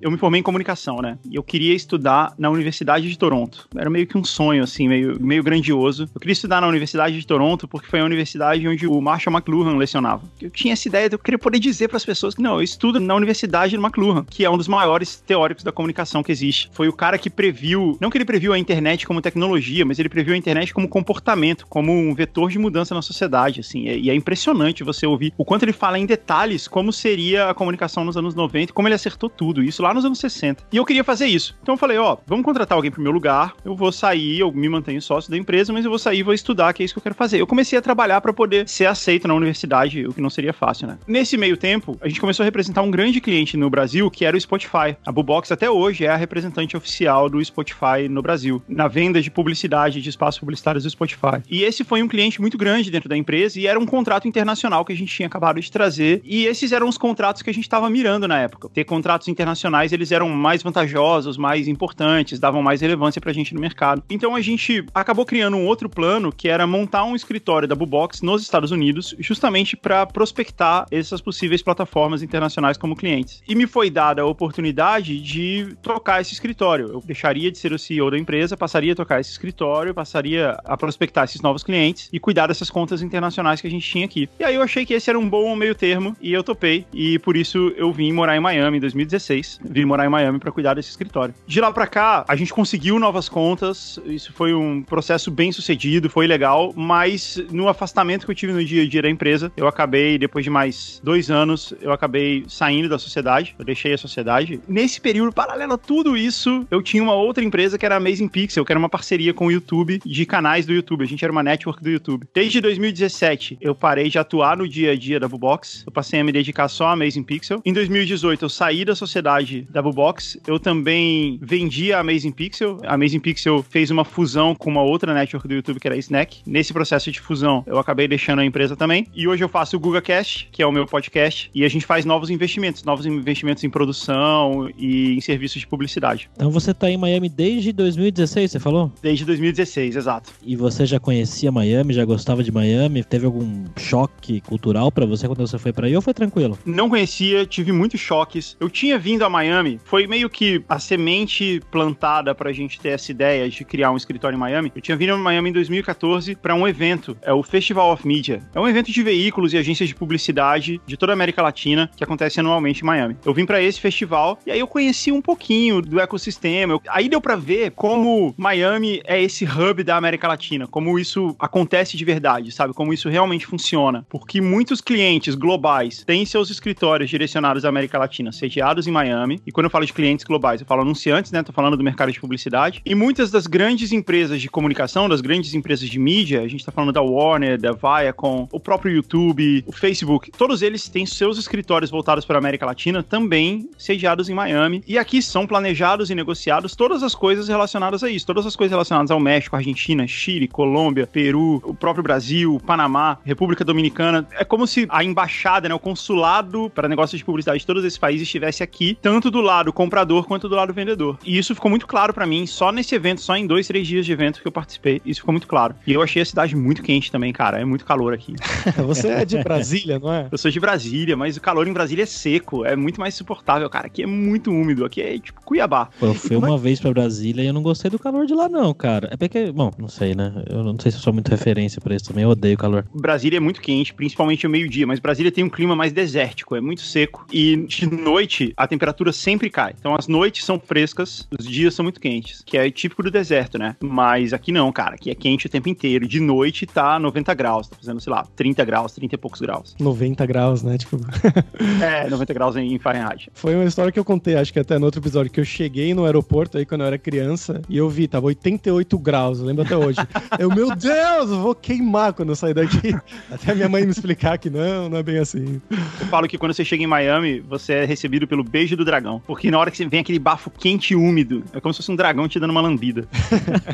eu 0.00 0.10
me 0.10 0.18
formei 0.18 0.40
em 0.40 0.44
comunicação, 0.44 1.00
né? 1.00 1.18
E 1.30 1.36
eu 1.36 1.42
queria 1.42 1.74
estudar 1.74 2.34
na 2.38 2.50
Universidade 2.50 3.08
de 3.08 3.18
Toronto. 3.18 3.68
Era 3.76 3.88
meio 3.88 4.06
que 4.06 4.18
um 4.18 4.24
sonho, 4.24 4.62
assim, 4.62 4.88
meio, 4.88 5.20
meio 5.20 5.42
grandioso. 5.42 6.08
Eu 6.14 6.20
queria 6.20 6.32
estudar 6.32 6.63
na 6.64 6.70
Universidade 6.70 7.18
de 7.18 7.26
Toronto 7.26 7.68
porque 7.68 7.88
foi 7.88 8.00
a 8.00 8.04
universidade 8.04 8.66
onde 8.66 8.86
o 8.86 9.00
Marshall 9.00 9.34
McLuhan 9.34 9.76
lecionava. 9.76 10.22
Eu 10.40 10.50
tinha 10.50 10.72
essa 10.72 10.88
ideia 10.88 11.08
de 11.08 11.14
eu 11.14 11.18
queria 11.18 11.38
poder 11.38 11.58
dizer 11.58 11.88
para 11.88 11.96
as 11.96 12.04
pessoas 12.04 12.34
que 12.34 12.42
não, 12.42 12.56
eu 12.56 12.62
estudo 12.62 12.98
na 12.98 13.14
Universidade 13.14 13.76
do 13.76 13.82
McLuhan, 13.82 14.24
que 14.28 14.44
é 14.44 14.50
um 14.50 14.56
dos 14.56 14.68
maiores 14.68 15.16
teóricos 15.16 15.64
da 15.64 15.72
comunicação 15.72 16.22
que 16.22 16.32
existe. 16.32 16.70
Foi 16.72 16.88
o 16.88 16.92
cara 16.92 17.18
que 17.18 17.30
previu, 17.30 17.96
não 18.00 18.10
que 18.10 18.18
ele 18.18 18.24
previu 18.24 18.52
a 18.52 18.58
internet 18.58 19.06
como 19.06 19.20
tecnologia, 19.20 19.84
mas 19.84 19.98
ele 19.98 20.08
previu 20.08 20.34
a 20.34 20.36
internet 20.36 20.72
como 20.72 20.88
comportamento, 20.88 21.66
como 21.66 21.92
um 21.92 22.14
vetor 22.14 22.50
de 22.50 22.58
mudança 22.58 22.94
na 22.94 23.02
sociedade, 23.02 23.60
assim. 23.60 23.86
E 23.86 24.10
é 24.10 24.14
impressionante 24.14 24.82
você 24.82 25.06
ouvir 25.06 25.32
o 25.36 25.44
quanto 25.44 25.64
ele 25.64 25.72
fala 25.72 25.98
em 25.98 26.06
detalhes 26.06 26.66
como 26.66 26.92
seria 26.92 27.50
a 27.50 27.54
comunicação 27.54 28.04
nos 28.04 28.16
anos 28.16 28.34
90, 28.34 28.72
como 28.72 28.88
ele 28.88 28.94
acertou 28.94 29.28
tudo, 29.28 29.62
isso 29.62 29.82
lá 29.82 29.92
nos 29.92 30.04
anos 30.04 30.18
60. 30.18 30.64
E 30.72 30.76
eu 30.76 30.84
queria 30.84 31.04
fazer 31.04 31.26
isso. 31.26 31.56
Então 31.62 31.74
eu 31.74 31.78
falei, 31.78 31.98
ó, 31.98 32.16
vamos 32.26 32.44
contratar 32.44 32.76
alguém 32.76 32.90
pro 32.90 33.02
meu 33.02 33.12
lugar, 33.12 33.54
eu 33.64 33.74
vou 33.74 33.92
sair, 33.92 34.38
eu 34.38 34.52
me 34.52 34.68
mantenho 34.68 35.00
sócio 35.00 35.30
da 35.30 35.36
empresa, 35.36 35.72
mas 35.72 35.84
eu 35.84 35.90
vou 35.90 35.98
sair 35.98 36.18
e 36.18 36.22
vou 36.22 36.34
estudar, 36.34 36.53
que 36.72 36.82
é 36.82 36.84
isso 36.84 36.94
que 36.94 36.98
eu 36.98 37.02
quero 37.02 37.14
fazer. 37.14 37.40
Eu 37.40 37.46
comecei 37.46 37.78
a 37.78 37.82
trabalhar 37.82 38.20
para 38.20 38.32
poder 38.32 38.68
ser 38.68 38.86
aceito 38.86 39.26
na 39.26 39.34
universidade, 39.34 40.06
o 40.06 40.12
que 40.12 40.20
não 40.20 40.30
seria 40.30 40.52
fácil, 40.52 40.86
né? 40.86 40.98
Nesse 41.06 41.36
meio 41.36 41.56
tempo, 41.56 41.96
a 42.00 42.08
gente 42.08 42.20
começou 42.20 42.42
a 42.42 42.44
representar 42.44 42.82
um 42.82 42.90
grande 42.90 43.20
cliente 43.20 43.56
no 43.56 43.68
Brasil, 43.68 44.10
que 44.10 44.24
era 44.24 44.36
o 44.36 44.40
Spotify. 44.40 44.96
A 45.04 45.12
Bubox 45.12 45.50
até 45.50 45.70
hoje 45.70 46.04
é 46.04 46.08
a 46.08 46.16
representante 46.16 46.76
oficial 46.76 47.28
do 47.28 47.44
Spotify 47.44 48.08
no 48.08 48.22
Brasil, 48.22 48.62
na 48.68 48.88
venda 48.88 49.20
de 49.20 49.30
publicidade, 49.30 50.00
de 50.00 50.08
espaços 50.08 50.38
publicitários 50.38 50.84
do 50.84 50.90
Spotify. 50.90 51.42
E 51.50 51.62
esse 51.62 51.84
foi 51.84 52.02
um 52.02 52.08
cliente 52.08 52.40
muito 52.40 52.56
grande 52.58 52.90
dentro 52.90 53.08
da 53.08 53.16
empresa 53.16 53.58
e 53.58 53.66
era 53.66 53.78
um 53.78 53.86
contrato 53.86 54.28
internacional 54.28 54.84
que 54.84 54.92
a 54.92 54.96
gente 54.96 55.14
tinha 55.14 55.26
acabado 55.26 55.60
de 55.60 55.70
trazer. 55.70 56.20
E 56.24 56.46
esses 56.46 56.72
eram 56.72 56.88
os 56.88 56.98
contratos 56.98 57.42
que 57.42 57.50
a 57.50 57.54
gente 57.54 57.64
estava 57.64 57.88
mirando 57.90 58.28
na 58.28 58.38
época. 58.38 58.68
Ter 58.68 58.84
contratos 58.84 59.28
internacionais, 59.28 59.92
eles 59.92 60.12
eram 60.12 60.28
mais 60.28 60.62
vantajosos, 60.62 61.36
mais 61.36 61.68
importantes, 61.68 62.38
davam 62.38 62.62
mais 62.62 62.80
relevância 62.80 63.20
pra 63.20 63.32
gente 63.32 63.54
no 63.54 63.60
mercado. 63.60 64.02
Então 64.08 64.34
a 64.34 64.40
gente 64.40 64.84
acabou 64.94 65.24
criando 65.24 65.56
um 65.56 65.66
outro 65.66 65.88
plano 65.88 66.32
que 66.36 66.48
era 66.48 66.66
montar 66.66 67.04
um 67.04 67.14
escritório 67.14 67.68
da 67.68 67.74
Bubox 67.74 68.22
nos 68.22 68.42
Estados 68.42 68.70
Unidos, 68.70 69.14
justamente 69.18 69.76
para 69.76 70.06
prospectar 70.06 70.86
essas 70.90 71.20
possíveis 71.20 71.62
plataformas 71.62 72.22
internacionais 72.22 72.76
como 72.76 72.96
clientes. 72.96 73.42
E 73.48 73.54
me 73.54 73.66
foi 73.66 73.90
dada 73.90 74.22
a 74.22 74.26
oportunidade 74.26 75.20
de 75.20 75.74
tocar 75.82 76.20
esse 76.20 76.32
escritório. 76.32 76.88
Eu 76.88 77.02
deixaria 77.04 77.50
de 77.50 77.58
ser 77.58 77.72
o 77.72 77.78
CEO 77.78 78.10
da 78.10 78.18
empresa, 78.18 78.56
passaria 78.56 78.92
a 78.92 78.96
tocar 78.96 79.20
esse 79.20 79.30
escritório, 79.30 79.94
passaria 79.94 80.56
a 80.64 80.76
prospectar 80.76 81.24
esses 81.24 81.40
novos 81.40 81.62
clientes 81.62 82.08
e 82.12 82.18
cuidar 82.18 82.46
dessas 82.46 82.70
contas 82.70 83.02
internacionais 83.02 83.60
que 83.60 83.66
a 83.66 83.70
gente 83.70 83.88
tinha 83.88 84.04
aqui. 84.04 84.28
E 84.38 84.44
aí 84.44 84.54
eu 84.54 84.62
achei 84.62 84.84
que 84.84 84.94
esse 84.94 85.10
era 85.10 85.18
um 85.18 85.28
bom 85.28 85.54
meio 85.56 85.74
termo 85.74 86.16
e 86.20 86.32
eu 86.32 86.42
topei. 86.42 86.86
E 86.92 87.18
por 87.18 87.36
isso 87.36 87.72
eu 87.76 87.92
vim 87.92 88.12
morar 88.12 88.36
em 88.36 88.40
Miami 88.40 88.78
em 88.78 88.80
2016. 88.80 89.60
Vim 89.64 89.84
morar 89.84 90.06
em 90.06 90.08
Miami 90.08 90.38
para 90.38 90.52
cuidar 90.52 90.74
desse 90.74 90.90
escritório. 90.90 91.34
De 91.46 91.60
lá 91.60 91.72
para 91.72 91.86
cá, 91.86 92.24
a 92.26 92.36
gente 92.36 92.52
conseguiu 92.52 92.98
novas 92.98 93.28
contas. 93.28 93.98
Isso 94.06 94.32
foi 94.32 94.54
um 94.54 94.82
processo 94.82 95.30
bem 95.30 95.52
sucedido, 95.52 96.10
foi 96.10 96.23
legal. 96.26 96.72
Mas 96.76 97.42
no 97.50 97.68
afastamento 97.68 98.24
que 98.24 98.30
eu 98.30 98.34
tive 98.34 98.52
no 98.52 98.64
dia 98.64 98.82
a 98.82 98.88
dia 98.88 99.02
da 99.02 99.10
empresa, 99.10 99.52
eu 99.56 99.66
acabei, 99.66 100.18
depois 100.18 100.44
de 100.44 100.50
mais 100.50 101.00
dois 101.02 101.30
anos, 101.30 101.74
eu 101.80 101.92
acabei 101.92 102.44
saindo 102.48 102.88
da 102.88 102.98
sociedade. 102.98 103.54
Eu 103.58 103.64
deixei 103.64 103.92
a 103.92 103.98
sociedade. 103.98 104.60
Nesse 104.68 105.00
período, 105.00 105.32
paralelo 105.32 105.74
a 105.74 105.78
tudo 105.78 106.16
isso, 106.16 106.66
eu 106.70 106.82
tinha 106.82 107.02
uma 107.02 107.14
outra 107.14 107.44
empresa 107.44 107.78
que 107.78 107.84
era 107.84 107.94
a 107.94 107.98
Amazing 107.98 108.28
Pixel, 108.28 108.64
que 108.64 108.72
era 108.72 108.78
uma 108.78 108.88
parceria 108.88 109.34
com 109.34 109.46
o 109.46 109.52
YouTube, 109.52 110.00
de 110.04 110.26
canais 110.26 110.66
do 110.66 110.72
YouTube. 110.72 111.04
A 111.04 111.06
gente 111.06 111.24
era 111.24 111.32
uma 111.32 111.42
network 111.42 111.82
do 111.82 111.90
YouTube. 111.90 112.26
Desde 112.34 112.60
2017, 112.60 113.58
eu 113.60 113.74
parei 113.74 114.08
de 114.08 114.18
atuar 114.18 114.56
no 114.56 114.68
dia 114.68 114.92
a 114.92 114.96
dia 114.96 115.18
da 115.20 115.28
Bubox. 115.28 115.84
Eu 115.86 115.92
passei 115.92 116.20
a 116.20 116.24
me 116.24 116.32
dedicar 116.32 116.68
só 116.68 116.88
a 116.88 116.92
Amazing 116.92 117.22
Pixel. 117.22 117.60
Em 117.64 117.72
2018, 117.72 118.44
eu 118.44 118.48
saí 118.48 118.84
da 118.84 118.94
sociedade 118.94 119.66
da 119.70 119.82
Bubox. 119.82 120.38
Eu 120.46 120.58
também 120.58 121.38
vendi 121.42 121.92
a 121.92 122.00
Amazing 122.00 122.32
Pixel. 122.32 122.78
A 122.84 122.94
Amazing 122.94 123.20
Pixel 123.20 123.62
fez 123.62 123.90
uma 123.90 124.04
fusão 124.04 124.54
com 124.54 124.70
uma 124.70 124.82
outra 124.82 125.12
network 125.14 125.46
do 125.48 125.54
YouTube, 125.54 125.80
que 125.80 125.86
era 125.86 125.94
a 125.94 125.98
Snack. 126.14 126.42
Nesse 126.46 126.72
processo 126.72 127.10
de 127.10 127.20
fusão, 127.20 127.64
eu 127.66 127.78
acabei 127.78 128.06
deixando 128.06 128.38
a 128.38 128.44
empresa 128.44 128.76
também. 128.76 129.06
E 129.14 129.26
hoje 129.26 129.42
eu 129.42 129.48
faço 129.48 129.76
o 129.76 129.80
GugaCast, 129.80 130.48
que 130.52 130.62
é 130.62 130.66
o 130.66 130.70
meu 130.70 130.86
podcast, 130.86 131.50
e 131.52 131.64
a 131.64 131.68
gente 131.68 131.84
faz 131.84 132.04
novos 132.04 132.30
investimentos, 132.30 132.84
novos 132.84 133.04
investimentos 133.04 133.64
em 133.64 133.70
produção 133.70 134.70
e 134.78 135.16
em 135.16 135.20
serviços 135.20 135.60
de 135.60 135.66
publicidade. 135.66 136.30
Então 136.36 136.50
você 136.50 136.72
tá 136.72 136.88
em 136.88 136.96
Miami 136.96 137.28
desde 137.28 137.72
2016, 137.72 138.52
você 138.52 138.60
falou? 138.60 138.92
Desde 139.02 139.24
2016, 139.24 139.96
exato. 139.96 140.32
E 140.44 140.54
você 140.54 140.86
já 140.86 141.00
conhecia 141.00 141.50
Miami, 141.50 141.92
já 141.92 142.04
gostava 142.04 142.44
de 142.44 142.52
Miami? 142.52 143.02
Teve 143.02 143.26
algum 143.26 143.64
choque 143.76 144.40
cultural 144.42 144.92
para 144.92 145.06
você 145.06 145.26
quando 145.26 145.40
você 145.46 145.58
foi 145.58 145.72
para 145.72 145.88
aí 145.88 145.96
ou 145.96 146.02
foi 146.02 146.14
tranquilo? 146.14 146.56
Não 146.64 146.88
conhecia, 146.88 147.44
tive 147.44 147.72
muitos 147.72 148.00
choques. 148.00 148.56
Eu 148.60 148.70
tinha 148.70 148.98
vindo 148.98 149.24
a 149.24 149.30
Miami, 149.30 149.80
foi 149.84 150.06
meio 150.06 150.30
que 150.30 150.62
a 150.68 150.78
semente 150.78 151.60
plantada 151.70 152.34
pra 152.34 152.52
gente 152.52 152.78
ter 152.78 152.90
essa 152.90 153.10
ideia 153.10 153.48
de 153.48 153.64
criar 153.64 153.90
um 153.90 153.96
escritório 153.96 154.36
em 154.36 154.38
Miami. 154.38 154.70
Eu 154.74 154.80
tinha 154.80 154.96
vindo 154.96 155.12
a 155.12 155.18
Miami 155.18 155.50
em 155.50 155.52
2014 155.52 156.03
para 156.40 156.54
um 156.54 156.68
evento, 156.68 157.16
é 157.22 157.32
o 157.32 157.42
Festival 157.42 157.92
of 157.92 158.06
Media. 158.06 158.40
É 158.54 158.60
um 158.60 158.68
evento 158.68 158.92
de 158.92 159.02
veículos 159.02 159.52
e 159.52 159.58
agências 159.58 159.88
de 159.88 159.94
publicidade 159.94 160.80
de 160.86 160.96
toda 160.96 161.12
a 161.12 161.14
América 161.14 161.42
Latina 161.42 161.90
que 161.96 162.04
acontece 162.04 162.40
anualmente 162.40 162.82
em 162.82 162.86
Miami. 162.86 163.16
Eu 163.24 163.32
vim 163.32 163.46
para 163.46 163.62
esse 163.62 163.80
festival 163.80 164.38
e 164.46 164.50
aí 164.50 164.58
eu 164.58 164.66
conheci 164.66 165.10
um 165.10 165.22
pouquinho 165.22 165.80
do 165.80 166.00
ecossistema. 166.00 166.74
Eu, 166.74 166.82
aí 166.88 167.08
deu 167.08 167.20
para 167.20 167.36
ver 167.36 167.70
como 167.72 168.34
Miami 168.36 169.00
é 169.04 169.22
esse 169.22 169.44
hub 169.44 169.82
da 169.82 169.96
América 169.96 170.28
Latina, 170.28 170.66
como 170.66 170.98
isso 170.98 171.34
acontece 171.38 171.96
de 171.96 172.04
verdade, 172.04 172.52
sabe? 172.52 172.74
Como 172.74 172.92
isso 172.92 173.08
realmente 173.08 173.46
funciona. 173.46 174.04
Porque 174.08 174.40
muitos 174.40 174.80
clientes 174.80 175.34
globais 175.34 176.04
têm 176.04 176.26
seus 176.26 176.50
escritórios 176.50 177.10
direcionados 177.10 177.64
à 177.64 177.68
América 177.68 177.98
Latina, 177.98 178.32
sediados 178.32 178.86
em 178.86 178.90
Miami. 178.90 179.40
E 179.46 179.52
quando 179.52 179.64
eu 179.66 179.70
falo 179.70 179.86
de 179.86 179.92
clientes 179.92 180.24
globais, 180.24 180.60
eu 180.60 180.66
falo 180.66 180.82
anunciantes, 180.82 181.32
né? 181.32 181.42
Tô 181.42 181.52
falando 181.52 181.76
do 181.76 181.84
mercado 181.84 182.12
de 182.12 182.20
publicidade. 182.20 182.82
E 182.84 182.94
muitas 182.94 183.30
das 183.30 183.46
grandes 183.46 183.92
empresas 183.92 184.40
de 184.40 184.48
comunicação, 184.48 185.08
das 185.08 185.20
grandes 185.20 185.54
empresas 185.54 185.88
de 185.88 185.93
mídia, 185.98 186.42
a 186.42 186.48
gente 186.48 186.64
tá 186.64 186.72
falando 186.72 186.92
da 186.92 187.02
Warner, 187.02 187.60
da 187.60 187.72
Viacom, 187.72 188.48
o 188.50 188.60
próprio 188.60 188.94
YouTube, 188.94 189.64
o 189.66 189.72
Facebook, 189.72 190.30
todos 190.32 190.62
eles 190.62 190.88
têm 190.88 191.06
seus 191.06 191.38
escritórios 191.38 191.90
voltados 191.90 192.24
para 192.24 192.36
a 192.36 192.40
América 192.40 192.66
Latina, 192.66 193.02
também 193.02 193.68
sediados 193.76 194.28
em 194.28 194.34
Miami. 194.34 194.82
E 194.86 194.98
aqui 194.98 195.22
são 195.22 195.46
planejados 195.46 196.10
e 196.10 196.14
negociados 196.14 196.74
todas 196.74 197.02
as 197.02 197.14
coisas 197.14 197.48
relacionadas 197.48 198.02
a 198.02 198.10
isso, 198.10 198.26
todas 198.26 198.46
as 198.46 198.56
coisas 198.56 198.70
relacionadas 198.70 199.10
ao 199.10 199.20
México, 199.20 199.56
Argentina, 199.56 200.06
Chile, 200.06 200.48
Colômbia, 200.48 201.06
Peru, 201.06 201.62
o 201.64 201.74
próprio 201.74 202.02
Brasil, 202.02 202.60
Panamá, 202.66 203.18
República 203.24 203.64
Dominicana. 203.64 204.26
É 204.32 204.44
como 204.44 204.66
se 204.66 204.86
a 204.88 205.02
embaixada, 205.04 205.68
né, 205.68 205.74
o 205.74 205.78
consulado 205.78 206.70
para 206.70 206.88
negócios 206.88 207.18
de 207.18 207.24
publicidade 207.24 207.60
de 207.60 207.66
todos 207.66 207.84
esses 207.84 207.98
países 207.98 208.26
estivesse 208.26 208.62
aqui, 208.62 208.98
tanto 209.00 209.30
do 209.30 209.40
lado 209.40 209.72
comprador 209.72 210.26
quanto 210.26 210.48
do 210.48 210.54
lado 210.54 210.72
vendedor. 210.72 211.18
E 211.24 211.36
isso 211.36 211.54
ficou 211.54 211.70
muito 211.70 211.86
claro 211.86 212.12
para 212.12 212.26
mim 212.26 212.46
só 212.46 212.72
nesse 212.72 212.94
evento, 212.94 213.20
só 213.20 213.36
em 213.36 213.46
dois, 213.46 213.66
três 213.66 213.86
dias 213.86 214.06
de 214.06 214.12
evento 214.12 214.40
que 214.40 214.48
eu 214.48 214.52
participei. 214.52 215.00
Isso 215.04 215.20
ficou 215.20 215.32
muito 215.32 215.46
claro. 215.46 215.74
E 215.86 215.92
eu 215.92 216.02
achei 216.02 216.22
a 216.22 216.26
cidade 216.26 216.56
muito 216.56 216.82
quente 216.82 217.10
também, 217.10 217.32
cara. 217.32 217.60
É 217.60 217.64
muito 217.64 217.84
calor 217.84 218.12
aqui. 218.12 218.34
Você 218.86 219.08
é 219.08 219.24
de 219.24 219.42
Brasília, 219.42 219.98
não 219.98 220.12
é? 220.12 220.28
Eu 220.30 220.38
sou 220.38 220.50
de 220.50 220.60
Brasília, 220.60 221.16
mas 221.16 221.36
o 221.36 221.40
calor 221.40 221.66
em 221.68 221.72
Brasília 221.72 222.02
é 222.02 222.06
seco. 222.06 222.64
É 222.64 222.74
muito 222.74 223.00
mais 223.00 223.14
suportável, 223.14 223.68
cara. 223.68 223.86
Aqui 223.86 224.02
é 224.02 224.06
muito 224.06 224.50
úmido. 224.50 224.84
Aqui 224.84 225.00
é 225.00 225.18
tipo 225.18 225.42
Cuiabá. 225.42 225.88
Pô, 225.98 226.06
eu 226.06 226.14
fui 226.14 226.36
uma 226.36 226.56
vez 226.56 226.80
pra 226.80 226.92
Brasília 226.92 227.42
e 227.42 227.46
eu 227.46 227.52
não 227.52 227.62
gostei 227.62 227.90
do 227.90 227.98
calor 227.98 228.26
de 228.26 228.34
lá, 228.34 228.48
não, 228.48 228.72
cara. 228.72 229.08
É 229.12 229.16
porque, 229.16 229.52
bom, 229.52 229.70
não 229.78 229.88
sei, 229.88 230.14
né? 230.14 230.32
Eu 230.48 230.62
não 230.64 230.78
sei 230.78 230.90
se 230.90 230.98
eu 230.98 231.02
sou 231.02 231.12
muito 231.12 231.28
referência 231.28 231.80
pra 231.80 231.94
isso 231.94 232.06
também. 232.06 232.24
Eu 232.24 232.30
odeio 232.30 232.56
calor. 232.56 232.86
Brasília 232.94 233.36
é 233.36 233.40
muito 233.40 233.60
quente, 233.60 233.92
principalmente 233.92 234.46
ao 234.46 234.52
meio-dia, 234.52 234.86
mas 234.86 234.98
Brasília 234.98 235.30
tem 235.30 235.44
um 235.44 235.50
clima 235.50 235.76
mais 235.76 235.92
desértico, 235.92 236.56
é 236.56 236.60
muito 236.60 236.82
seco. 236.82 237.26
E 237.32 237.56
de 237.66 237.86
noite 237.86 238.52
a 238.56 238.66
temperatura 238.66 239.12
sempre 239.12 239.50
cai. 239.50 239.74
Então 239.78 239.94
as 239.94 240.08
noites 240.08 240.44
são 240.44 240.58
frescas, 240.58 241.28
os 241.38 241.46
dias 241.46 241.74
são 241.74 241.82
muito 241.82 242.00
quentes, 242.00 242.42
que 242.44 242.56
é 242.56 242.70
típico 242.70 243.02
do 243.02 243.10
deserto, 243.10 243.58
né? 243.58 243.76
Mas 243.80 244.32
aqui 244.32 244.52
não, 244.52 244.72
cara. 244.72 244.94
Aqui 244.94 245.10
é 245.10 245.14
quente 245.14 245.46
o 245.46 245.50
tempo 245.50 245.68
inteiro. 245.74 246.06
De 246.06 246.20
noite 246.20 246.66
tá 246.66 246.98
90 246.98 247.34
graus, 247.34 247.68
tá 247.68 247.76
fazendo, 247.76 248.00
sei 248.00 248.12
lá, 248.12 248.24
30 248.36 248.64
graus, 248.64 248.92
30 248.92 249.14
e 249.14 249.18
poucos 249.18 249.40
graus. 249.40 249.74
90 249.78 250.26
graus, 250.26 250.62
né? 250.62 250.78
Tipo. 250.78 250.98
é, 251.82 252.08
90 252.08 252.34
graus 252.34 252.56
em 252.56 252.78
Fahrenheit. 252.78 253.30
Foi 253.34 253.54
uma 253.54 253.64
história 253.64 253.92
que 253.92 253.98
eu 253.98 254.04
contei, 254.04 254.36
acho 254.36 254.52
que 254.52 254.58
até 254.58 254.78
no 254.78 254.86
outro 254.86 255.00
episódio, 255.00 255.30
que 255.30 255.40
eu 255.40 255.44
cheguei 255.44 255.94
no 255.94 256.04
aeroporto 256.04 256.58
aí 256.58 256.64
quando 256.64 256.82
eu 256.82 256.86
era 256.86 256.98
criança 256.98 257.60
e 257.68 257.76
eu 257.76 257.88
vi, 257.88 258.06
tava 258.06 258.26
88 258.26 258.98
graus, 258.98 259.38
eu 259.38 259.46
lembro 259.46 259.64
até 259.64 259.76
hoje. 259.76 259.98
eu, 260.38 260.48
meu 260.54 260.74
Deus, 260.74 261.30
eu 261.30 261.40
vou 261.40 261.54
queimar 261.54 262.12
quando 262.12 262.30
eu 262.30 262.36
sair 262.36 262.54
daqui. 262.54 262.94
Até 263.30 263.54
minha 263.54 263.68
mãe 263.68 263.84
me 263.84 263.90
explicar 263.90 264.38
que 264.38 264.48
não, 264.48 264.88
não 264.88 264.98
é 264.98 265.02
bem 265.02 265.18
assim. 265.18 265.60
Eu 265.70 266.06
falo 266.06 266.28
que 266.28 266.38
quando 266.38 266.52
você 266.52 266.64
chega 266.64 266.82
em 266.82 266.86
Miami, 266.86 267.40
você 267.40 267.74
é 267.74 267.84
recebido 267.84 268.26
pelo 268.26 268.44
beijo 268.44 268.76
do 268.76 268.84
dragão. 268.84 269.22
Porque 269.26 269.50
na 269.50 269.58
hora 269.58 269.70
que 269.70 269.76
você 269.76 269.86
vem 269.86 270.00
aquele 270.00 270.18
bafo 270.18 270.50
quente 270.50 270.92
e 270.92 270.96
úmido, 270.96 271.42
é 271.52 271.60
como 271.60 271.72
se 271.72 271.78
fosse 271.78 271.90
um 271.90 271.96
dragão 271.96 272.28
te 272.28 272.38
dando 272.38 272.50
uma 272.50 272.60
lambida. 272.60 273.08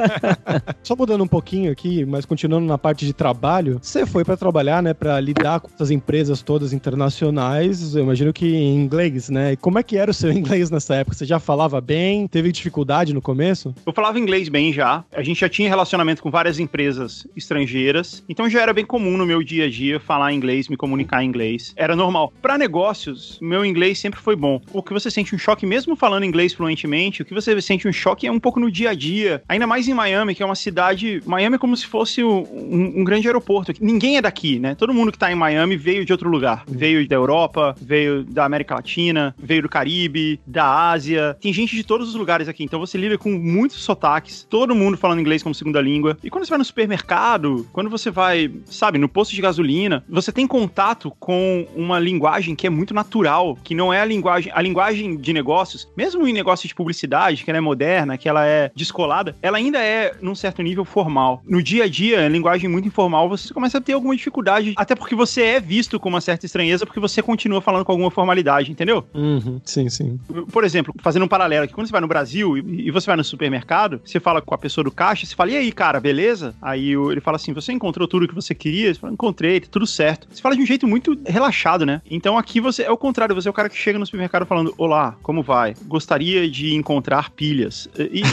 Só 0.83 0.97
mudando 0.97 1.25
um 1.25 1.29
pouquinho 1.29 1.71
aqui, 1.71 1.90
mas 2.07 2.25
continuando 2.25 2.67
na 2.67 2.79
parte 2.79 3.05
de 3.05 3.13
trabalho, 3.13 3.79
você 3.81 4.07
foi 4.07 4.25
para 4.25 4.37
trabalhar, 4.37 4.83
né, 4.83 4.95
para 4.95 5.21
lidar 5.21 5.61
com 5.61 5.71
essas 5.75 5.91
empresas 5.91 6.43
todas 6.43 6.73
internacionais, 6.73 7.95
eu 7.95 8.03
imagino 8.03 8.33
que 8.33 8.47
em 8.47 8.77
inglês, 8.77 9.29
né? 9.29 9.57
Como 9.57 9.79
é 9.79 9.83
que 9.83 9.97
era 9.97 10.11
o 10.11 10.15
seu 10.15 10.31
inglês 10.33 10.71
nessa 10.71 10.95
época? 10.97 11.17
Você 11.17 11.25
já 11.25 11.39
falava 11.39 11.81
bem? 11.81 12.27
Teve 12.27 12.53
dificuldade 12.53 13.13
no 13.13 13.21
começo? 13.23 13.75
Eu 13.85 13.93
falava 13.93 14.19
inglês 14.19 14.49
bem 14.49 14.73
já. 14.73 15.05
A 15.13 15.23
gente 15.23 15.41
já 15.41 15.49
tinha 15.49 15.69
relacionamento 15.69 16.23
com 16.23 16.31
várias 16.31 16.59
empresas 16.59 17.27
estrangeiras, 17.37 18.25
então 18.29 18.49
já 18.49 18.61
era 18.61 18.73
bem 18.73 18.85
comum 18.85 19.17
no 19.17 19.27
meu 19.27 19.43
dia 19.43 19.67
a 19.67 19.71
dia 19.71 20.01
falar 20.01 20.33
inglês, 20.33 20.69
me 20.69 20.77
comunicar 20.77 21.23
em 21.23 21.29
inglês. 21.29 21.73
Era 21.77 21.97
normal. 21.97 22.33
Para 22.41 22.59
negócios, 22.59 23.39
meu 23.41 23.65
inglês 23.65 23.99
sempre 23.99 24.21
foi 24.21 24.37
bom. 24.37 24.61
O 24.73 24.83
que 24.83 24.93
você 24.93 25.11
sente 25.11 25.35
um 25.35 25.39
choque 25.39 25.67
mesmo 25.67 25.97
falando 25.97 26.25
inglês 26.25 26.53
fluentemente, 26.53 27.23
o 27.23 27.25
que 27.25 27.35
você 27.35 27.61
sente 27.61 27.87
um 27.87 27.93
choque 27.93 28.27
é 28.27 28.33
um 28.33 28.41
pouco 28.41 28.61
no 28.61 28.71
dia 28.71 28.91
a 28.91 28.95
dia. 28.95 29.43
Ainda 29.49 29.67
mais 29.67 29.89
em 29.89 29.95
Miami, 29.95 30.35
que 30.35 30.43
é 30.43 30.47
uma 30.47 30.55
cidade. 30.55 31.23
Miami 31.27 31.57
é 31.57 31.59
como 31.59 31.70
se 31.77 31.87
fosse 31.87 32.23
um, 32.23 33.01
um 33.01 33.05
grande 33.05 33.27
aeroporto. 33.27 33.73
Ninguém 33.81 34.17
é 34.17 34.23
daqui, 34.23 34.59
né? 34.59 34.75
Todo 34.75 34.95
mundo 34.95 35.13
que 35.13 35.19
tá 35.19 35.31
em 35.31 35.35
Miami 35.35 35.77
veio 35.77 36.05
de 36.05 36.13
outro 36.13 36.29
lugar. 36.29 36.65
Veio 36.69 37.07
da 37.09 37.17
Europa, 37.17 37.75
veio 37.81 38.25
da 38.25 38.45
América 38.45 38.75
Latina, 38.75 39.35
veio 39.39 39.63
do 39.63 39.69
Caribe, 39.69 40.41
da 40.47 40.91
Ásia. 40.91 41.37
Tem 41.41 41.53
gente 41.53 41.75
de 41.75 41.85
todos 41.85 42.09
os 42.09 42.15
lugares 42.15 42.49
aqui. 42.49 42.65
Então 42.65 42.81
você 42.81 42.97
lida 42.99 43.17
com 43.19 43.31
muitos 43.31 43.83
sotaques, 43.83 44.47
todo 44.49 44.75
mundo 44.75 44.97
falando 44.97 45.21
inglês 45.21 45.43
como 45.43 45.55
segunda 45.55 45.81
língua. 45.81 46.17
E 46.23 46.31
quando 46.31 46.45
você 46.45 46.51
vai 46.51 46.59
no 46.59 46.65
supermercado, 46.65 47.67
quando 47.73 47.91
você 47.91 48.11
vai, 48.11 48.51
sabe, 48.67 48.99
no 48.99 49.09
posto 49.09 49.35
de 49.35 49.43
gasolina, 49.43 50.05
você 50.09 50.33
tem 50.33 50.47
contato 50.47 51.11
com 51.19 51.67
uma 51.75 51.99
linguagem 51.99 52.55
que 52.55 52.67
é 52.67 52.71
muito 52.71 52.95
natural, 52.95 53.59
que 53.63 53.75
não 53.75 53.93
é 53.93 54.01
a 54.01 54.05
linguagem, 54.05 54.53
a 54.55 54.63
linguagem 54.63 55.17
de 55.17 55.33
negócios, 55.33 55.89
mesmo 55.97 56.27
em 56.27 56.33
negócios 56.33 56.69
de 56.69 56.75
publicidade, 56.75 57.45
que 57.45 57.51
ela 57.51 57.59
é 57.59 57.61
moderna, 57.61 58.19
que 58.19 58.29
ela 58.29 58.47
é 58.47 58.71
descolada, 58.75 59.37
ela 59.43 59.59
ainda 59.59 59.79
é 59.79 60.15
num 60.21 60.35
certo 60.35 60.63
nível 60.63 60.85
formal. 60.85 61.43
No 61.47 61.60
dia 61.63 61.85
a 61.85 61.89
dia, 61.89 62.29
linguagem 62.29 62.69
muito 62.69 62.89
informal, 62.89 63.29
você 63.29 63.53
começa 63.53 63.79
a 63.79 63.81
ter 63.81 63.93
alguma 63.93 64.17
dificuldade, 64.17 64.75
até 64.77 64.95
porque 64.95 65.15
você 65.15 65.43
é 65.43 65.61
visto 65.61 65.99
com 65.99 66.09
uma 66.09 66.21
certa 66.21 66.47
estranheza, 66.47 66.87
porque 66.87 67.01
você 67.01 67.23
continua 67.23 67.61
falando 67.61 67.85
com 67.85 67.93
alguma 67.93 68.11
formalidade, 68.11 68.71
entendeu? 68.71 69.05
Uhum, 69.15 69.61
sim, 69.65 69.89
sim. 69.89 70.19
Por 70.53 70.65
exemplo, 70.65 70.95
fazendo 71.01 71.25
um 71.25 71.29
paralelo 71.29 71.65
aqui, 71.65 71.75
quando 71.75 71.87
você 71.87 71.93
vai 71.93 72.01
no 72.01 72.09
Brasil 72.09 72.57
e, 72.59 72.89
e 72.89 72.91
você 72.91 73.07
vai 73.07 73.17
no 73.17 73.25
supermercado, 73.25 74.01
você 74.05 74.21
fala 74.21 74.41
com 74.41 74.55
a 74.55 74.59
pessoa 74.59 74.85
do 74.85 74.91
caixa, 74.91 75.27
você 75.27 75.35
fala, 75.35 75.51
e 75.51 75.57
aí, 75.57 75.73
cara, 75.73 76.01
beleza? 76.01 76.55
Aí 76.61 76.93
ele 76.93 77.21
fala 77.21 77.37
assim, 77.37 77.53
você 77.53 77.73
encontrou 77.73 78.07
tudo 78.09 78.29
que 78.29 78.35
você 78.35 78.55
queria? 78.55 78.93
Você 78.93 79.01
fala, 79.01 79.13
encontrei, 79.13 79.61
tá 79.61 79.69
tudo 79.71 79.87
certo. 79.87 80.29
Você 80.31 80.41
fala 80.41 80.57
de 80.57 80.63
um 80.63 80.67
jeito 80.67 80.87
muito 80.87 81.19
relaxado, 81.27 81.85
né? 81.85 82.01
Então 82.11 82.39
aqui 82.39 82.61
você 82.61 82.83
é 82.83 82.91
o 82.91 82.97
contrário, 82.97 83.35
você 83.35 83.49
é 83.49 83.51
o 83.51 83.55
cara 83.55 83.69
que 83.69 83.77
chega 83.77 83.99
no 83.99 84.07
supermercado 84.07 84.47
falando, 84.47 84.75
olá, 84.79 85.17
como 85.23 85.43
vai? 85.43 85.75
Gostaria 85.87 86.49
de 86.51 86.75
encontrar 86.75 87.31
pilhas. 87.31 87.89
E, 87.99 88.21
e 88.21 88.25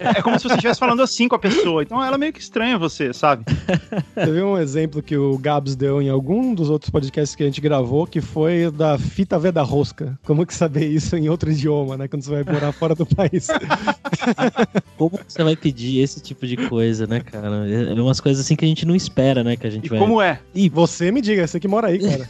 é 0.16 0.22
como 0.22 0.38
se 0.38 0.44
você 0.48 0.54
estivesse 0.54 0.80
falando 0.80 1.02
assim 1.02 1.28
com 1.28 1.36
a 1.36 1.38
pessoa. 1.38 1.82
Então 1.82 2.02
ela 2.04 2.18
meio 2.18 2.32
que 2.34 2.40
estranha 2.40 2.76
você, 2.76 3.12
sabe? 3.12 3.44
Teve 4.14 4.42
um 4.42 4.58
exemplo 4.58 5.00
que 5.02 5.16
o 5.16 5.38
Gabs 5.38 5.74
deu 5.76 6.02
em 6.02 6.08
algum 6.10 6.52
dos 6.54 6.68
outros 6.68 6.90
podcasts 6.90 7.34
que 7.34 7.42
a 7.42 7.46
gente 7.46 7.60
gravou, 7.60 8.06
que 8.06 8.20
foi 8.20 8.70
da 8.70 8.98
fita 8.98 9.38
V 9.38 9.50
da 9.52 9.62
rosca. 9.62 10.18
Como 10.24 10.44
que 10.44 10.52
saber 10.52 10.84
isso 10.86 11.16
em 11.16 11.28
outro 11.28 11.50
idioma, 11.50 11.96
né? 11.96 12.08
Quando 12.08 12.22
você 12.22 12.30
vai 12.42 12.44
morar 12.54 12.72
fora 12.72 12.94
do 12.94 13.06
país. 13.06 13.46
Como 14.98 15.18
você 15.26 15.42
vai 15.42 15.56
pedir 15.56 16.00
esse 16.00 16.20
tipo 16.20 16.46
de 16.46 16.56
coisa, 16.56 17.06
né, 17.06 17.20
cara? 17.20 17.48
É 17.68 17.92
umas 17.94 18.20
coisas 18.20 18.44
assim 18.44 18.56
que 18.56 18.64
a 18.64 18.68
gente 18.68 18.84
não 18.86 18.94
espera, 18.94 19.42
né? 19.42 19.56
Que 19.56 19.66
a 19.66 19.70
gente 19.70 19.86
E 19.86 19.88
vai. 19.88 19.98
como 19.98 20.20
é? 20.20 20.40
E 20.54 20.68
você 20.68 21.10
me 21.10 21.20
diga, 21.20 21.46
você 21.46 21.58
que 21.60 21.68
mora 21.68 21.88
aí, 21.88 21.98
cara. 21.98 22.28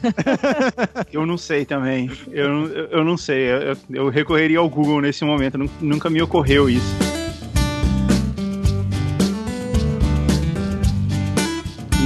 Eu 1.12 1.24
não 1.26 1.36
sei 1.38 1.64
também. 1.64 2.10
Eu, 2.30 2.48
não- 2.48 2.66
eu, 2.66 2.84
eu 2.88 3.04
não 3.04 3.16
sei. 3.16 3.44
Eu, 3.50 3.76
eu- 3.90 4.08
recorreria 4.08 4.58
ao 4.58 4.68
Google 4.68 5.00
nesse 5.00 5.24
momento. 5.24 5.56
Nun- 5.58 5.68
Nunca 5.80 6.08
me 6.10 6.20
ocorreu 6.22 6.68
isso. 6.68 6.84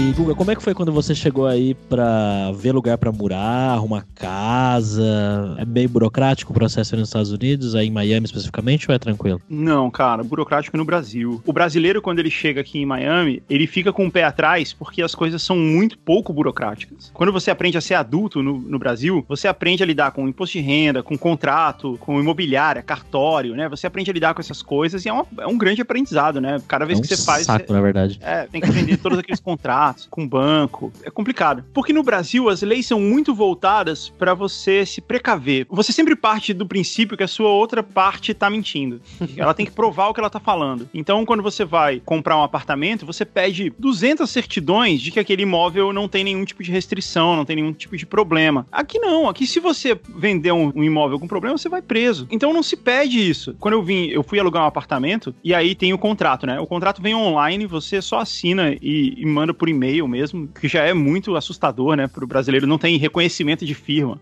E, 0.09 0.12
Guga, 0.12 0.35
como 0.35 0.50
é 0.50 0.57
que 0.57 0.62
foi 0.62 0.73
quando 0.73 0.91
você 0.91 1.15
chegou 1.15 1.47
aí 1.47 1.75
pra 1.75 2.50
ver 2.53 2.73
lugar 2.73 2.97
pra 2.97 3.12
morar, 3.12 3.73
arrumar 3.75 4.07
casa? 4.15 5.55
É 5.59 5.67
meio 5.67 5.87
burocrático 5.91 6.50
o 6.50 6.55
processo 6.55 6.95
aí 6.95 6.99
nos 7.00 7.11
Estados 7.11 7.31
Unidos, 7.31 7.75
aí 7.75 7.88
em 7.88 7.91
Miami 7.91 8.25
especificamente, 8.25 8.88
ou 8.91 8.95
é 8.95 8.99
tranquilo? 8.99 9.38
Não, 9.50 9.91
cara, 9.91 10.25
burocrático 10.25 10.79
no 10.79 10.85
Brasil. 10.85 11.43
O 11.45 11.53
brasileiro, 11.53 12.00
quando 12.00 12.21
ele 12.21 12.31
chega 12.31 12.62
aqui 12.62 12.79
em 12.79 12.87
Miami, 12.87 13.43
ele 13.50 13.67
fica 13.67 13.93
com 13.93 14.07
o 14.07 14.11
pé 14.11 14.25
atrás 14.25 14.73
porque 14.73 15.03
as 15.03 15.15
coisas 15.15 15.43
são 15.43 15.57
muito 15.59 15.99
pouco 15.99 16.33
burocráticas. 16.33 17.11
Quando 17.12 17.31
você 17.31 17.50
aprende 17.50 17.77
a 17.77 17.81
ser 17.83 17.95
adulto 17.95 18.43
no, 18.43 18.59
no 18.59 18.79
Brasil, 18.79 19.23
você 19.29 19.47
aprende 19.47 19.83
a 19.83 19.87
lidar 19.87 20.12
com 20.12 20.27
imposto 20.27 20.57
de 20.57 20.65
renda, 20.65 21.03
com 21.03 21.19
contrato, 21.19 21.99
com 22.00 22.19
imobiliária, 22.19 22.83
cartório, 22.83 23.55
né? 23.55 23.69
Você 23.69 23.87
aprende 23.87 24.11
a 24.11 24.15
lidar 24.15 24.33
com 24.33 24.41
essas 24.41 24.62
coisas 24.62 25.05
e 25.05 25.09
é, 25.11 25.12
uma- 25.12 25.27
é 25.41 25.47
um 25.47 25.59
grande 25.59 25.83
aprendizado, 25.83 26.41
né? 26.41 26.59
Cada 26.67 26.87
vez 26.87 26.99
é 26.99 27.00
um 27.00 27.03
que 27.03 27.09
você 27.15 27.23
faz. 27.23 27.45
saco, 27.45 27.71
na 27.75 27.81
verdade. 27.83 28.19
É, 28.23 28.47
tem 28.47 28.59
que 28.61 28.69
aprender 28.71 28.97
todos 28.97 29.19
aqueles 29.19 29.41
contratos 29.49 29.98
com 30.07 30.26
banco. 30.26 30.93
É 31.02 31.11
complicado. 31.11 31.64
Porque 31.73 31.93
no 31.93 32.02
Brasil 32.02 32.49
as 32.49 32.62
leis 32.62 32.87
são 32.87 33.00
muito 33.00 33.35
voltadas 33.35 34.09
pra 34.09 34.35
você 34.35 34.85
se 34.85 35.00
precaver. 35.00 35.67
Você 35.71 35.93
sempre 35.93 36.14
parte 36.14 36.52
do 36.52 36.67
princípio 36.67 37.17
que 37.17 37.23
a 37.23 37.28
sua 37.28 37.50
outra 37.50 37.83
parte 37.83 38.35
tá 38.35 38.50
mentindo. 38.50 39.00
Ela 39.37 39.55
tem 39.55 39.67
que 39.67 39.73
provar 39.73 40.09
o 40.09 40.14
que 40.14 40.21
ela 40.21 40.31
tá 40.31 40.40
falando. 40.40 40.88
Então, 40.93 41.25
quando 41.25 41.43
você 41.43 41.64
vai 41.64 42.00
comprar 42.05 42.37
um 42.37 42.43
apartamento, 42.43 43.07
você 43.07 43.25
pede 43.25 43.73
200 43.78 44.28
certidões 44.28 45.00
de 45.00 45.11
que 45.11 45.21
aquele 45.21 45.43
imóvel 45.43 45.93
não 45.93 46.09
tem 46.09 46.25
nenhum 46.25 46.45
tipo 46.45 46.62
de 46.62 46.71
restrição, 46.71 47.37
não 47.37 47.45
tem 47.45 47.57
nenhum 47.57 47.73
tipo 47.73 47.97
de 47.97 48.07
problema. 48.07 48.67
Aqui 48.71 48.99
não. 48.99 49.28
Aqui 49.28 49.47
se 49.47 49.61
você 49.61 49.99
vender 50.09 50.52
um, 50.52 50.73
um 50.75 50.83
imóvel 50.83 51.19
com 51.19 51.28
problema, 51.28 51.57
você 51.57 51.69
vai 51.69 51.83
preso. 51.83 52.26
Então 52.31 52.52
não 52.52 52.62
se 52.62 52.76
pede 52.76 53.19
isso. 53.19 53.55
Quando 53.59 53.75
eu 53.75 53.83
vim, 53.83 54.07
eu 54.07 54.23
fui 54.23 54.38
alugar 54.38 54.64
um 54.64 54.67
apartamento 54.67 55.35
e 55.43 55.55
aí 55.55 55.75
tem 55.75 55.93
o 55.93 55.99
contrato, 55.99 56.47
né? 56.47 56.59
O 56.61 56.67
contrato 56.67 57.00
vem 57.00 57.14
online, 57.14 57.67
você 57.67 58.02
só 58.02 58.21
assina 58.21 58.75
e, 58.81 59.14
e 59.17 59.26
manda 59.26 59.55
por 59.55 59.69
e-mail 59.69 59.88
e-mail 59.88 60.07
mesmo, 60.07 60.49
que 60.49 60.68
já 60.68 60.85
é 60.85 60.92
muito 60.92 61.35
assustador, 61.37 61.97
né, 61.97 62.07
pro 62.07 62.26
brasileiro. 62.26 62.66
Não 62.66 62.78
tem 62.78 62.97
reconhecimento 62.99 63.64
de 63.64 63.75
firma. 63.75 64.21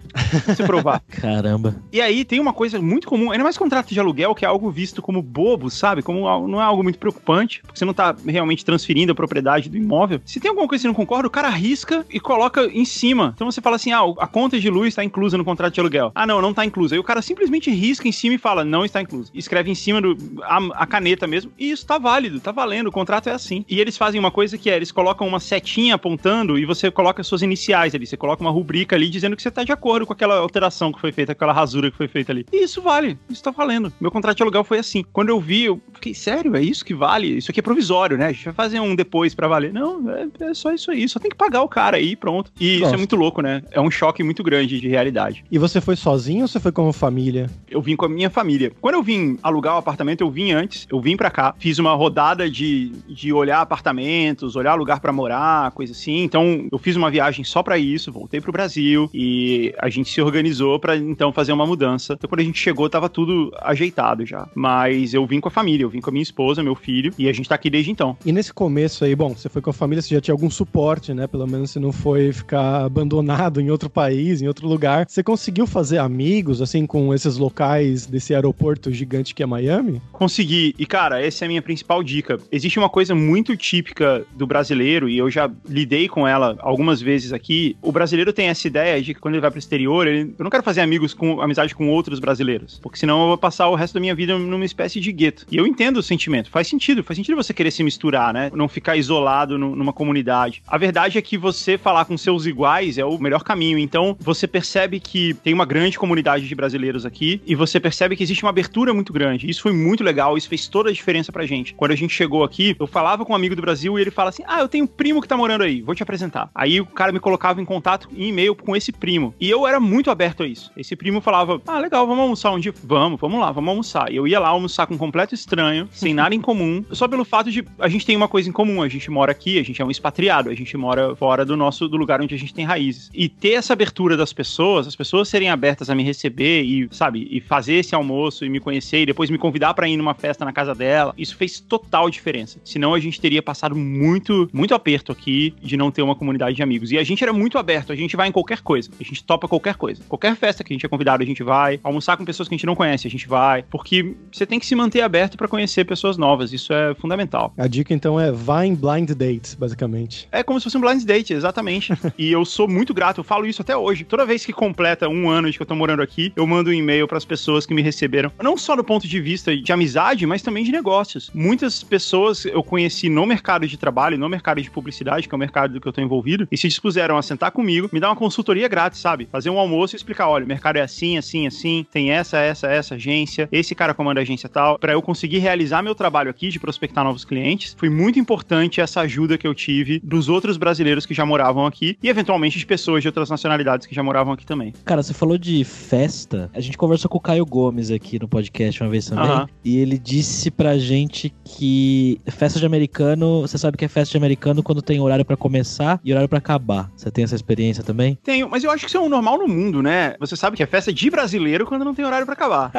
Se 0.54 0.62
provar. 0.62 1.02
Caramba. 1.11 1.76
E 1.92 2.00
aí 2.00 2.25
tem 2.25 2.40
uma 2.40 2.52
coisa 2.52 2.80
muito 2.80 3.06
comum, 3.08 3.30
ainda 3.30 3.44
mais 3.44 3.58
contrato 3.58 3.92
de 3.92 3.99
aluguel, 4.00 4.35
que 4.35 4.44
é 4.44 4.49
algo 4.49 4.70
visto 4.70 5.02
como 5.02 5.20
bobo, 5.23 5.70
sabe? 5.70 6.02
Como 6.02 6.26
algo- 6.26 6.46
não 6.49 6.61
é 6.61 6.64
algo 6.64 6.82
muito 6.82 6.99
preocupante, 6.99 7.61
porque 7.62 7.78
você 7.78 7.85
não 7.85 7.94
tá 7.94 8.14
realmente 8.26 8.64
transferindo 8.64 9.12
a 9.12 9.14
propriedade 9.14 9.68
do 9.68 9.76
imóvel. 9.76 10.20
Se 10.25 10.40
tem 10.40 10.49
alguma 10.49 10.68
coisa 10.68 10.80
que 10.80 10.82
você 10.82 10.88
não 10.88 10.94
concorda, 10.94 11.26
o 11.26 11.30
cara 11.30 11.49
risca 11.49 12.04
e 12.11 12.20
coloca 12.20 12.64
em 12.66 12.85
cima. 12.85 13.32
Então 13.35 13.50
você 13.50 13.61
fala 13.61 13.76
assim: 13.76 13.92
ah, 13.92 14.02
a 14.18 14.26
conta 14.26 14.58
de 14.61 14.70
luz 14.70 14.88
está 14.88 15.02
inclusa 15.04 15.37
no 15.37 15.44
contrato 15.44 15.75
de 15.75 15.80
aluguel. 15.80 16.12
Ah, 16.14 16.26
não, 16.26 16.40
não 16.40 16.54
tá 16.54 16.64
inclusa. 16.64 16.94
Aí 16.94 16.99
o 16.99 17.04
cara 17.04 17.20
simplesmente 17.23 17.70
risca 17.70 18.06
em 18.08 18.12
cima 18.12 18.35
e 18.35 18.38
fala: 18.38 18.64
não 18.64 18.85
está 18.85 19.00
incluso. 19.00 19.30
Escreve 19.35 19.70
em 19.70 19.75
cima 19.75 20.00
do 20.00 20.16
a, 20.42 20.82
a 20.82 20.87
caneta 20.87 21.26
mesmo. 21.26 21.50
E 21.58 21.70
isso 21.70 21.87
tá 21.87 21.99
válido, 21.99 22.40
tá 22.40 22.52
valendo. 22.52 22.88
O 22.88 22.92
contrato 22.92 23.28
é 23.28 23.32
assim. 23.32 23.64
E 23.68 23.80
eles 23.80 23.96
fazem 23.96 24.18
uma 24.18 24.30
coisa 24.30 24.56
que 24.58 24.70
é: 24.70 24.76
eles 24.76 24.92
colocam 24.92 25.26
uma 25.26 25.40
setinha 25.57 25.95
apontando 25.95 26.59
e 26.59 26.65
você 26.65 26.91
coloca 26.91 27.23
suas 27.23 27.43
iniciais 27.43 27.95
ali. 27.95 28.07
Você 28.07 28.17
coloca 28.17 28.43
uma 28.43 28.51
rubrica 28.51 28.95
ali 28.95 29.09
dizendo 29.09 29.35
que 29.35 29.43
você 29.43 29.51
tá 29.51 29.65
de 29.65 29.73
acordo 29.73 30.07
com 30.07 30.13
aquela 30.13 30.37
alteração 30.37 30.93
que 30.93 31.01
foi 31.01 31.13
feita, 31.13 31.33
aquela 31.33 31.53
rasura 31.53 31.91
que 31.91 31.97
foi 31.97 32.09
feita 32.09 32.33
ali. 32.33 32.47
E 32.53 32.65
isso 32.65 32.83
vale. 32.83 33.19
Isso 33.29 33.43
tá 33.43 33.51
valendo. 33.51 33.93
Meu 34.01 34.11
contrato 34.11 34.37
de 34.37 34.43
aluguel 34.43 34.65
foi 34.65 34.79
assim. 34.79 35.05
Quando 35.13 35.31
eu 35.31 35.41
vi, 35.41 35.65
eu 35.65 35.81
fiquei, 35.95 36.15
sério, 36.15 36.55
é 36.57 36.63
isso 36.63 36.85
que 36.85 36.95
vale? 36.95 37.39
Isso 37.39 37.51
aqui 37.51 37.61
é 37.61 37.63
provisório, 37.63 38.19
né? 38.19 38.27
A 38.27 38.33
gente 38.33 38.45
vai 38.45 38.55
fazer 38.55 38.81
um 38.81 38.95
depois 38.95 39.35
pra 39.35 39.49
valer. 39.49 39.73
Não, 39.73 40.11
é, 40.11 40.29
é 40.41 40.55
só 40.55 40.73
isso 40.73 40.91
aí. 40.91 41.09
Só 41.09 41.19
tem 41.19 41.31
que 41.31 41.37
pagar 41.37 41.63
o 41.63 41.69
cara 41.69 41.97
aí, 41.97 42.15
pronto. 42.15 42.53
E 42.61 42.83
isso 42.83 42.95
é 42.95 42.97
muito 42.97 43.17
louco, 43.17 43.41
né? 43.41 43.63
É 43.71 43.81
um 43.81 43.91
choque 43.91 44.23
muito 44.23 44.43
grande 44.43 44.81
de 44.81 44.89
realidade. 44.89 45.45
E 45.51 45.59
você 45.59 45.81
foi 45.81 45.97
sozinho 45.97 46.43
ou 46.43 46.49
você 46.49 46.61
foi 46.61 46.73
como 46.73 46.93
família? 46.93 47.49
Eu 47.71 47.81
vim 47.81 47.97
com 47.97 48.05
a 48.05 48.09
minha 48.09 48.29
família. 48.29 48.73
Quando 48.81 48.97
eu 48.97 49.03
vim 49.03 49.39
alugar 49.43 49.75
o 49.75 49.79
apartamento, 49.79 50.21
eu 50.21 50.31
vim 50.31 50.53
antes. 50.53 50.87
Eu 50.91 51.01
vim 51.01 51.17
pra 51.17 51.31
cá, 51.31 51.55
fiz 51.59 51.79
uma 51.79 51.95
rodada 51.95 52.51
de, 52.51 52.93
de 53.09 53.33
olhar 53.33 53.61
apartamentos, 53.61 54.57
olhar 54.57 54.75
lugar 54.75 55.01
pra 55.01 55.13
morar, 55.13 55.46
coisa 55.75 55.93
assim. 55.93 56.23
Então, 56.23 56.69
eu 56.71 56.79
fiz 56.79 56.97
uma 56.97 57.11
viagem 57.11 57.45
só 57.45 57.62
pra 57.62 57.79
isso, 57.79 58.12
voltei 58.12 58.41
pro 58.41 58.53
Brasil 58.53 59.11
e 59.12 59.75
a 59.79 59.88
gente 59.88 60.11
se 60.11 60.21
organizou 60.21 60.79
pra 60.79 60.97
então 60.97 61.33
fazer 61.33 61.53
uma 61.53 61.67
mudança. 61.67 62.15
Então, 62.15 62.29
quando 62.29 62.41
a 62.41 62.45
gente 62.45 62.59
chegou, 62.59 62.88
tava 62.88 63.09
tudo 63.09 63.53
ajeitado 63.61 64.25
já. 64.25 64.49
Mas 64.55 65.15
eu 65.15 65.26
vim 65.26 65.41
com 65.41 65.49
a 65.49 65.50
família, 65.50 65.85
eu 65.85 65.91
vim 65.91 66.00
com 66.00 66.11
a 66.11 66.12
minha 66.12 66.23
esposa, 66.23 66.62
meu 66.62 66.75
filho, 66.75 67.12
e 67.19 67.29
a 67.29 67.33
gente 67.33 67.49
tá 67.49 67.55
aqui 67.55 67.71
desde 67.71 67.91
então. 67.91 68.17
E 68.25 68.33
nesse 68.33 68.53
começo 68.53 69.05
aí, 69.05 69.15
bom, 69.15 69.31
você 69.31 69.49
foi 69.49 69.61
com 69.62 69.71
a 69.71 69.73
família, 69.73 70.03
você 70.03 70.15
já 70.15 70.21
tinha 70.21 70.35
algum 70.35 70.50
suporte, 70.50 71.12
né? 71.12 71.26
Pelo 71.26 71.47
menos 71.47 71.71
você 71.71 71.79
não 71.79 71.93
foi 71.93 72.33
ficar 72.33 72.85
abandonado 72.85 73.61
em 73.61 73.71
outro 73.71 73.91
país, 73.91 74.43
em 74.43 74.49
outro 74.49 74.67
lugar. 74.67 75.07
Você 75.09 75.23
conseguiu 75.23 75.67
fazer 75.67 75.99
amigos, 75.99 76.62
assim, 76.62 76.87
com 76.87 77.12
esses 77.12 77.37
locais 77.37 78.07
desse 78.07 78.35
aeroporto 78.35 78.93
gigante 78.93 79.35
que 79.35 79.43
é 79.43 79.47
Miami? 79.47 80.00
Consegui. 80.12 80.75
E, 80.79 80.87
cara, 80.87 81.21
essa 81.21 81.45
é 81.45 81.47
a 81.47 81.49
minha 81.49 81.62
principal 81.62 82.03
dica. 82.03 82.38
Existe 82.50 82.79
uma 82.79 82.88
coisa 82.88 83.15
muito 83.15 83.57
típica 83.57 84.25
do 84.35 84.47
brasileiro, 84.47 85.09
e 85.09 85.19
eu 85.19 85.31
já 85.31 85.36
lidei 85.69 86.09
com 86.09 86.26
ela 86.26 86.57
algumas 86.61 87.00
vezes 87.00 87.33
aqui. 87.33 87.76
O 87.83 87.93
brasileiro 87.93 88.33
tem 88.33 88.49
essa 88.49 88.66
ideia 88.66 89.00
de 89.02 89.14
que 89.14 89.21
quando 89.21 89.35
ele 89.35 89.40
vai 89.40 89.50
pro 89.50 89.59
exterior, 89.59 90.07
ele... 90.07 90.35
eu 90.38 90.43
não 90.43 90.50
quero 90.50 90.62
fazer 90.62 90.81
amigos 90.81 91.12
com 91.14 91.40
amizade 91.40 91.75
com 91.75 91.88
outros 91.88 92.19
brasileiros. 92.19 92.78
Porque 92.83 92.99
senão 92.99 93.21
eu 93.23 93.26
vou 93.28 93.38
passar 93.38 93.69
o 93.69 93.75
resto 93.75 93.95
da 93.95 94.00
minha 94.00 94.14
vida 94.14 94.38
numa 94.38 94.64
espécie 94.64 95.00
de 95.00 95.12
gueto. 95.12 95.47
E 95.50 95.57
eu 95.57 95.66
entendo 95.66 95.99
o 95.99 96.02
sentimento. 96.02 96.50
Faz 96.50 96.69
sentido. 96.69 97.02
Faz 97.02 97.16
sentido 97.16 97.37
você 97.37 97.52
querer 97.52 97.71
se 97.71 97.83
misturar, 97.83 98.33
né? 98.33 98.50
Não 98.55 98.69
ficar 98.69 98.97
isolado 98.97 99.59
nu- 99.59 99.75
numa 99.76 99.93
comunidade. 99.93 100.62
A 100.66 100.78
verdade 100.78 101.19
é 101.19 101.23
que 101.23 101.37
você 101.37 101.76
falar 101.78 102.05
com 102.05 102.16
seus 102.16 102.47
iguais 102.47 102.99
é 102.99 103.05
o 103.05 103.19
melhor 103.19 103.43
caminho. 103.43 103.78
Então, 103.78 104.16
você 104.21 104.47
percebe 104.47 105.00
que 105.00 105.35
tem 105.35 105.52
uma 105.52 105.64
grande 105.64 105.99
comunidade 105.99 106.47
de 106.49 106.55
brasileiros 106.55 107.05
aqui 107.05 107.40
e 107.47 107.55
você 107.55 107.78
percebe 107.81 108.16
que 108.16 108.23
existe 108.23 108.43
uma 108.45 108.50
abertura 108.50 108.95
muito 108.95 109.12
grande. 109.12 109.49
Isso 109.50 109.62
foi 109.62 109.73
muito 109.73 110.02
legal, 110.05 110.37
isso 110.37 110.49
fez 110.49 110.69
toda 110.69 110.90
a 110.90 110.93
diferença 110.93 111.33
pra 111.33 111.47
gente. 111.47 111.75
Quando 111.75 111.93
a 111.93 111.97
gente 111.97 112.14
chegou 112.14 112.45
aqui, 112.45 112.76
eu 112.78 112.87
falava 112.87 113.25
com 113.25 113.33
um 113.33 113.37
amigo 113.37 113.57
do 113.57 113.62
Brasil 113.62 113.99
e 113.99 114.02
ele 114.02 114.11
fala 114.11 114.31
assim: 114.31 114.43
Ah, 114.47 114.61
eu 114.61 114.69
tenho 114.69 114.85
um 114.85 114.88
primo 115.16 115.23
que 115.23 115.28
tá 115.28 115.37
morando 115.37 115.62
aí, 115.62 115.80
vou 115.80 115.94
te 115.94 116.02
apresentar. 116.02 116.50
Aí 116.54 116.80
o 116.80 116.87
cara 116.87 117.12
me 117.12 117.20
colocava 117.20 117.61
em 117.61 117.64
contato 117.64 118.08
em 118.14 118.28
e-mail 118.28 118.54
com 118.54 118.76
esse 118.76 118.92
primo. 118.92 119.35
E 119.40 119.49
eu 119.49 119.66
era 119.66 119.80
muito 119.80 120.11
aberto 120.11 120.42
a 120.42 120.46
isso. 120.46 120.70
Esse 120.76 120.94
primo 120.94 121.20
falava: 121.20 121.61
Ah, 121.66 121.78
legal, 121.78 122.06
vamos 122.06 122.23
almoçar 122.23 122.52
um 122.52 122.58
dia? 122.58 122.75
Vamos, 122.85 123.18
vamos 123.20 123.40
lá, 123.40 123.50
vamos 123.50 123.70
almoçar. 123.70 124.12
E 124.12 124.16
eu 124.16 124.26
ia 124.26 124.38
lá 124.38 124.49
almoçar 124.49 124.87
com 124.87 124.94
um 124.94 124.99
completo 124.99 125.35
estranho, 125.35 125.88
sem 125.92 126.12
nada 126.12 126.35
em 126.35 126.40
comum, 126.40 126.85
só 126.90 127.08
pelo 127.08 127.25
fato 127.25 127.50
de 127.50 127.64
a 127.78 127.88
gente 127.88 128.04
tem 128.04 128.16
uma 128.16 128.28
coisa 128.28 128.49
em 128.49 128.52
comum, 128.52 128.82
a 128.82 128.88
gente 128.88 129.11
mora 129.11 129.32
aqui, 129.32 129.58
a 129.58 129.62
gente 129.62 129.80
é 129.80 129.85
um 129.85 129.90
expatriado, 129.90 130.50
a 130.50 130.54
gente 130.54 130.76
mora 130.76 131.14
fora 131.16 131.44
do 131.44 131.56
nosso 131.56 131.88
do 131.88 131.96
lugar 131.96 132.20
onde 132.20 132.35
a 132.35 132.38
gente 132.38 132.52
tem 132.52 132.64
raízes. 132.64 133.11
E 133.14 133.28
ter 133.28 133.52
essa 133.52 133.73
abertura 133.73 134.16
das 134.16 134.32
pessoas, 134.32 134.87
as 134.87 134.96
pessoas 134.96 135.28
serem 135.28 135.49
abertas 135.49 135.88
a 135.88 135.94
me 135.94 136.02
receber 136.02 136.62
e, 136.62 136.88
sabe, 136.90 137.26
e 137.30 137.40
fazer 137.40 137.75
esse 137.75 137.94
almoço 137.94 138.44
e 138.44 138.49
me 138.49 138.61
conhecer 138.61 139.02
e 139.02 139.06
depois 139.06 139.30
me 139.30 139.38
convidar 139.38 139.73
pra 139.75 139.88
ir 139.88 139.96
numa 139.96 140.14
festa 140.14 140.44
na 140.44 140.52
casa 140.52 140.75
dela, 140.75 141.14
isso 141.16 141.37
fez 141.37 141.61
total 141.61 142.11
diferença. 142.11 142.58
Senão 142.64 142.92
a 142.92 143.00
gente 143.00 143.20
teria 143.20 143.42
passado 143.42 143.75
muito, 143.75 144.49
muito 144.52 144.75
aperto 144.75 145.06
aqui 145.13 145.55
de 145.63 145.77
não 145.77 145.91
ter 145.91 146.03
uma 146.03 146.15
comunidade 146.15 146.57
de 146.57 146.63
amigos. 146.63 146.93
E 146.93 146.99
a 146.99 147.05
gente 147.05 147.23
era 147.23 147.33
muito 147.33 147.59
aberto, 147.59 147.93
a 147.93 147.97
gente 147.97 148.17
vai 148.17 148.29
em 148.29 148.33
qualquer 148.33 148.61
coisa, 148.61 148.91
a 148.99 149.05
gente 149.05 149.23
topa 149.25 149.49
qualquer 149.49 149.77
coisa. 149.77 150.03
Qualquer 150.09 150.37
festa 150.37 150.63
que 150.63 150.73
a 150.73 150.75
gente 150.75 150.87
é 150.87 150.89
convidado, 150.89 151.23
a 151.23 151.27
gente 151.27 151.43
vai. 151.43 151.81
Almoçar 151.83 152.17
com 152.17 152.25
pessoas 152.25 152.49
que 152.49 152.55
a 152.55 152.57
gente 152.57 152.67
não 152.67 152.75
conhece, 152.75 153.07
a 153.07 153.11
gente 153.11 153.29
vai. 153.29 153.63
Porque 153.65 154.15
você 154.33 154.47
tem 154.47 154.59
que 154.59 154.67
se 154.67 154.75
manter 154.75 155.01
aberto 155.01 155.37
pra 155.37 155.49
conhecer 155.49 155.85
pessoas 155.85 156.17
novas, 156.17 156.53
isso 156.53 156.73
é 156.73 156.95
fundamental. 156.95 157.53
A 157.57 157.67
dica, 157.67 157.93
então, 157.93 158.19
é 158.19 158.31
vá 158.31 158.65
em 158.65 158.75
blind 158.75 159.11
dates, 159.11 159.55
basicamente. 159.55 160.29
É 160.31 160.43
como 160.43 160.61
se 160.61 160.65
fosse 160.65 160.77
um 160.77 160.81
blind 160.81 161.03
date, 161.05 161.33
exatamente. 161.33 161.93
e 162.19 162.33
eu 162.33 162.45
sou 162.45 162.69
muito 162.69 162.93
grato, 162.93 163.21
eu 163.21 163.25
falo 163.25 163.47
isso 163.47 163.63
até 163.63 163.77
hoje. 163.77 164.05
Toda 164.05 164.25
vez 164.25 164.45
que 164.45 164.53
completa 164.53 165.09
um 165.09 165.29
ano 165.29 165.51
de 165.51 165.57
que 165.57 165.63
eu 165.63 165.67
tô 165.67 165.75
morando 165.75 166.03
aqui, 166.03 166.33
eu 166.37 166.47
mando 166.47 166.71
um 166.71 166.73
e-mail 166.73 167.07
pras 167.07 167.25
pessoas 167.25 167.67
que 167.67 167.75
me 167.75 167.83
receberam. 167.83 168.33
Não 168.43 168.57
só 168.57 168.77
do 168.77 168.85
ponto 168.85 169.07
de 169.07 169.21
vista 169.21 169.57
de 169.57 169.73
amizade, 169.73 170.27
mas 170.27 170.43
também 170.43 170.65
de 170.65 170.73
negócios. 170.73 171.31
Muitas 171.35 171.83
pessoas 171.83 172.45
eu 172.45 172.63
conheci 172.63 173.09
no 173.09 173.27
mercado 173.27 173.67
de 173.67 173.77
trabalho, 173.77 174.19
no 174.19 174.29
mercado 174.29 174.61
de 174.61 174.71
publicidade, 174.71 174.95
que 175.04 175.35
é 175.35 175.37
o 175.37 175.38
mercado 175.38 175.74
do 175.74 175.80
que 175.80 175.88
eu 175.88 175.92
tô 175.92 176.00
envolvido, 176.00 176.46
e 176.50 176.56
se 176.56 176.68
dispuseram 176.68 177.16
a 177.16 177.22
sentar 177.22 177.50
comigo, 177.50 177.88
me 177.92 178.00
dar 178.00 178.09
uma 178.09 178.16
consultoria 178.16 178.68
grátis, 178.68 179.00
sabe? 179.00 179.28
Fazer 179.30 179.50
um 179.50 179.59
almoço 179.59 179.94
e 179.94 179.96
explicar: 179.96 180.28
olha, 180.28 180.44
o 180.44 180.48
mercado 180.48 180.76
é 180.76 180.82
assim, 180.82 181.16
assim, 181.16 181.46
assim, 181.46 181.87
tem 181.90 182.11
essa, 182.11 182.38
essa, 182.38 182.66
essa 182.68 182.94
agência, 182.94 183.48
esse 183.50 183.74
cara 183.74 183.94
comanda 183.94 184.20
a 184.20 184.22
agência 184.22 184.48
tal, 184.48 184.78
Pra 184.78 184.92
eu 184.92 185.02
conseguir 185.02 185.38
realizar 185.38 185.82
meu 185.82 185.94
trabalho 185.94 186.30
aqui 186.30 186.48
de 186.48 186.59
prospectar 186.59 187.04
novos 187.04 187.24
clientes. 187.24 187.74
Foi 187.78 187.88
muito 187.88 188.18
importante 188.18 188.80
essa 188.80 189.00
ajuda 189.00 189.38
que 189.38 189.46
eu 189.46 189.54
tive 189.54 190.00
dos 190.02 190.28
outros 190.28 190.56
brasileiros 190.56 191.06
que 191.06 191.14
já 191.14 191.24
moravam 191.24 191.66
aqui 191.66 191.96
e 192.02 192.09
eventualmente 192.09 192.59
de 192.59 192.66
pessoas 192.66 193.02
de 193.02 193.09
outras 193.09 193.30
nacionalidades 193.30 193.87
que 193.87 193.94
já 193.94 194.02
moravam 194.02 194.32
aqui 194.32 194.46
também. 194.46 194.72
Cara, 194.85 195.02
você 195.02 195.14
falou 195.14 195.38
de 195.38 195.64
festa. 195.64 196.50
A 196.54 196.61
gente 196.61 196.76
conversou 196.76 197.09
com 197.09 197.18
o 197.18 197.20
Caio 197.20 197.44
Gomes 197.44 197.90
aqui 197.90 198.18
no 198.18 198.28
podcast 198.28 198.82
uma 198.82 198.90
vez 198.90 199.06
também. 199.06 199.46
E 199.64 199.78
ele 199.78 199.98
disse 199.98 200.50
pra 200.50 200.78
gente 200.78 201.32
que 201.44 202.20
festa 202.26 202.59
de 202.59 202.66
americano, 202.66 203.40
você 203.42 203.59
sabe 203.59 203.76
que 203.76 203.85
é 203.85 203.88
festa 203.88 204.12
de 204.12 204.16
americano 204.16 204.62
quando 204.62 204.82
tem 204.87 205.01
horário 205.01 205.25
pra 205.25 205.37
começar 205.37 206.01
e 206.05 206.12
horário 206.12 206.29
pra 206.29 206.38
acabar. 206.38 206.90
Você 206.96 207.11
tem 207.11 207.25
essa 207.25 207.35
experiência 207.35 207.83
também? 207.83 208.16
Tenho, 208.22 208.49
mas 208.49 208.62
eu 208.62 208.70
acho 208.70 208.85
que 208.85 208.88
isso 208.88 208.96
é 208.96 209.01
um 209.01 209.09
normal 209.09 209.38
no 209.38 209.49
mundo, 209.49 209.83
né? 209.83 210.14
Você 210.20 210.37
sabe 210.37 210.57
que 210.57 210.62
é 210.62 210.66
festa 210.66 210.92
de 210.92 211.11
brasileiro 211.11 211.66
quando 211.66 211.85
não 211.85 211.94
tem 211.94 212.05
horário 212.05 212.25
pra 212.25 212.35
acabar. 212.35 212.70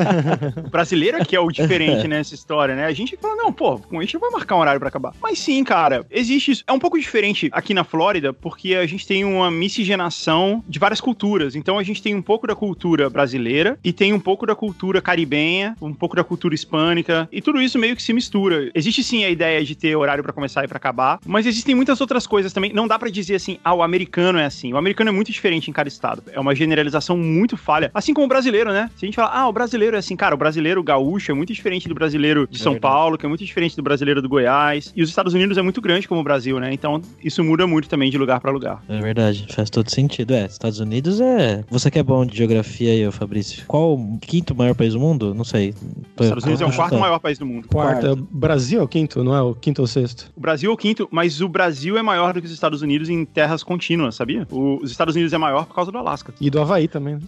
o 0.64 0.70
brasileiro 0.70 1.18
é 1.18 1.24
que 1.24 1.36
é 1.36 1.40
o 1.40 1.48
diferente 1.48 2.08
nessa 2.08 2.34
história, 2.34 2.74
né? 2.74 2.86
A 2.86 2.92
gente 2.92 3.16
fala, 3.20 3.36
não, 3.36 3.52
pô, 3.52 3.78
com 3.78 3.98
a 3.98 4.02
gente 4.02 4.14
não 4.14 4.20
vai 4.20 4.30
marcar 4.30 4.56
um 4.56 4.60
horário 4.60 4.80
pra 4.80 4.88
acabar. 4.88 5.14
Mas 5.20 5.38
sim, 5.38 5.62
cara, 5.62 6.06
existe 6.10 6.52
isso. 6.52 6.64
É 6.66 6.72
um 6.72 6.78
pouco 6.78 6.98
diferente 6.98 7.50
aqui 7.52 7.74
na 7.74 7.84
Flórida, 7.84 8.32
porque 8.32 8.74
a 8.74 8.86
gente 8.86 9.06
tem 9.06 9.24
uma 9.24 9.50
miscigenação 9.50 10.64
de 10.66 10.78
várias 10.78 11.00
culturas. 11.00 11.54
Então 11.54 11.78
a 11.78 11.82
gente 11.82 12.02
tem 12.02 12.14
um 12.14 12.22
pouco 12.22 12.46
da 12.46 12.54
cultura 12.54 13.10
brasileira 13.10 13.78
e 13.84 13.92
tem 13.92 14.12
um 14.12 14.20
pouco 14.20 14.46
da 14.46 14.54
cultura 14.54 15.02
caribenha, 15.02 15.76
um 15.82 15.92
pouco 15.92 16.16
da 16.16 16.24
cultura 16.24 16.54
hispânica, 16.54 17.28
e 17.30 17.42
tudo 17.42 17.60
isso 17.60 17.78
meio 17.78 17.94
que 17.94 18.02
se 18.02 18.12
mistura. 18.12 18.70
Existe 18.74 19.04
sim 19.04 19.24
a 19.24 19.30
ideia 19.30 19.62
de 19.64 19.74
ter 19.74 19.94
horário 19.96 20.22
pra 20.22 20.32
começar 20.32 20.64
e 20.64 20.68
pra 20.68 20.78
acabar, 20.78 21.18
mas 21.26 21.41
existem 21.46 21.74
muitas 21.74 22.00
outras 22.00 22.26
coisas 22.26 22.52
também. 22.52 22.72
Não 22.72 22.86
dá 22.86 22.98
pra 22.98 23.10
dizer 23.10 23.36
assim, 23.36 23.58
ah, 23.64 23.74
o 23.74 23.82
americano 23.82 24.38
é 24.38 24.44
assim. 24.44 24.72
O 24.72 24.76
americano 24.76 25.10
é 25.10 25.12
muito 25.12 25.30
diferente 25.32 25.70
em 25.70 25.72
cada 25.72 25.88
estado. 25.88 26.22
É 26.32 26.40
uma 26.40 26.54
generalização 26.54 27.16
muito 27.16 27.56
falha. 27.56 27.90
Assim 27.94 28.14
como 28.14 28.26
o 28.26 28.28
brasileiro, 28.28 28.72
né? 28.72 28.90
Se 28.96 29.04
a 29.04 29.06
gente 29.06 29.14
fala, 29.14 29.30
ah, 29.32 29.48
o 29.48 29.52
brasileiro 29.52 29.96
é 29.96 29.98
assim, 29.98 30.16
cara, 30.16 30.34
o 30.34 30.38
brasileiro 30.38 30.82
gaúcho 30.82 31.30
é 31.30 31.34
muito 31.34 31.52
diferente 31.52 31.88
do 31.88 31.94
brasileiro 31.94 32.46
de 32.48 32.56
É 32.56 32.62
São 32.62 32.72
verdade. 32.72 32.92
Paulo, 32.92 33.18
que 33.18 33.26
é 33.26 33.28
muito 33.28 33.44
diferente 33.44 33.76
do 33.76 33.82
brasileiro 33.82 34.20
do 34.22 34.28
Goiás. 34.28 34.92
E 34.96 35.02
os 35.02 35.08
Estados 35.08 35.34
Unidos 35.34 35.58
é 35.58 35.62
muito 35.62 35.80
grande 35.80 36.08
como 36.08 36.20
o 36.20 36.24
Brasil, 36.24 36.58
né? 36.60 36.72
Então 36.72 37.00
isso 37.22 37.42
muda 37.42 37.66
muito 37.66 37.88
também 37.88 38.10
de 38.10 38.18
lugar 38.18 38.40
pra 38.40 38.50
lugar. 38.50 38.82
É 38.88 39.00
verdade, 39.00 39.46
faz 39.50 39.70
todo 39.70 39.90
sentido. 39.90 40.34
É, 40.34 40.46
Estados 40.46 40.80
Unidos 40.80 41.20
é. 41.20 41.64
Você 41.70 41.90
que 41.90 41.98
é 41.98 42.02
bom 42.02 42.24
de 42.24 42.36
geografia 42.36 42.92
aí, 42.92 43.10
Fabrício. 43.12 43.64
Qual 43.66 43.94
o 43.94 44.18
quinto 44.18 44.54
maior 44.54 44.74
país 44.74 44.92
do 44.94 45.00
mundo? 45.00 45.34
Não 45.34 45.44
sei. 45.44 45.74
Estados 46.20 46.44
Unidos 46.44 46.60
é 46.60 46.64
o 46.66 46.68
quarto 46.68 46.84
chutando. 46.84 47.00
maior 47.00 47.18
país 47.18 47.38
do 47.38 47.46
mundo. 47.46 47.68
Quarto. 47.68 48.16
Brasil 48.30 48.80
é 48.80 48.82
o 48.82 48.88
quinto, 48.88 49.22
não 49.24 49.34
é 49.34 49.42
o 49.42 49.54
quinto 49.54 49.80
ou 49.82 49.86
sexto? 49.86 50.30
O 50.36 50.40
Brasil 50.40 50.70
é 50.70 50.74
o 50.74 50.76
quinto, 50.76 51.08
mas 51.10 51.31
o 51.41 51.47
Brasil 51.49 51.97
é 51.97 52.01
maior 52.01 52.33
do 52.33 52.39
que 52.41 52.47
os 52.47 52.53
Estados 52.53 52.81
Unidos 52.81 53.09
em 53.09 53.25
terras 53.25 53.63
contínuas, 53.63 54.15
sabia? 54.15 54.47
O- 54.51 54.79
os 54.81 54.91
Estados 54.91 55.15
Unidos 55.15 55.33
é 55.33 55.37
maior 55.37 55.65
por 55.65 55.75
causa 55.75 55.91
do 55.91 55.97
Alasca. 55.97 56.33
E 56.39 56.49
do 56.49 56.59
Havaí 56.61 56.87
também. 56.87 57.15
né? 57.15 57.21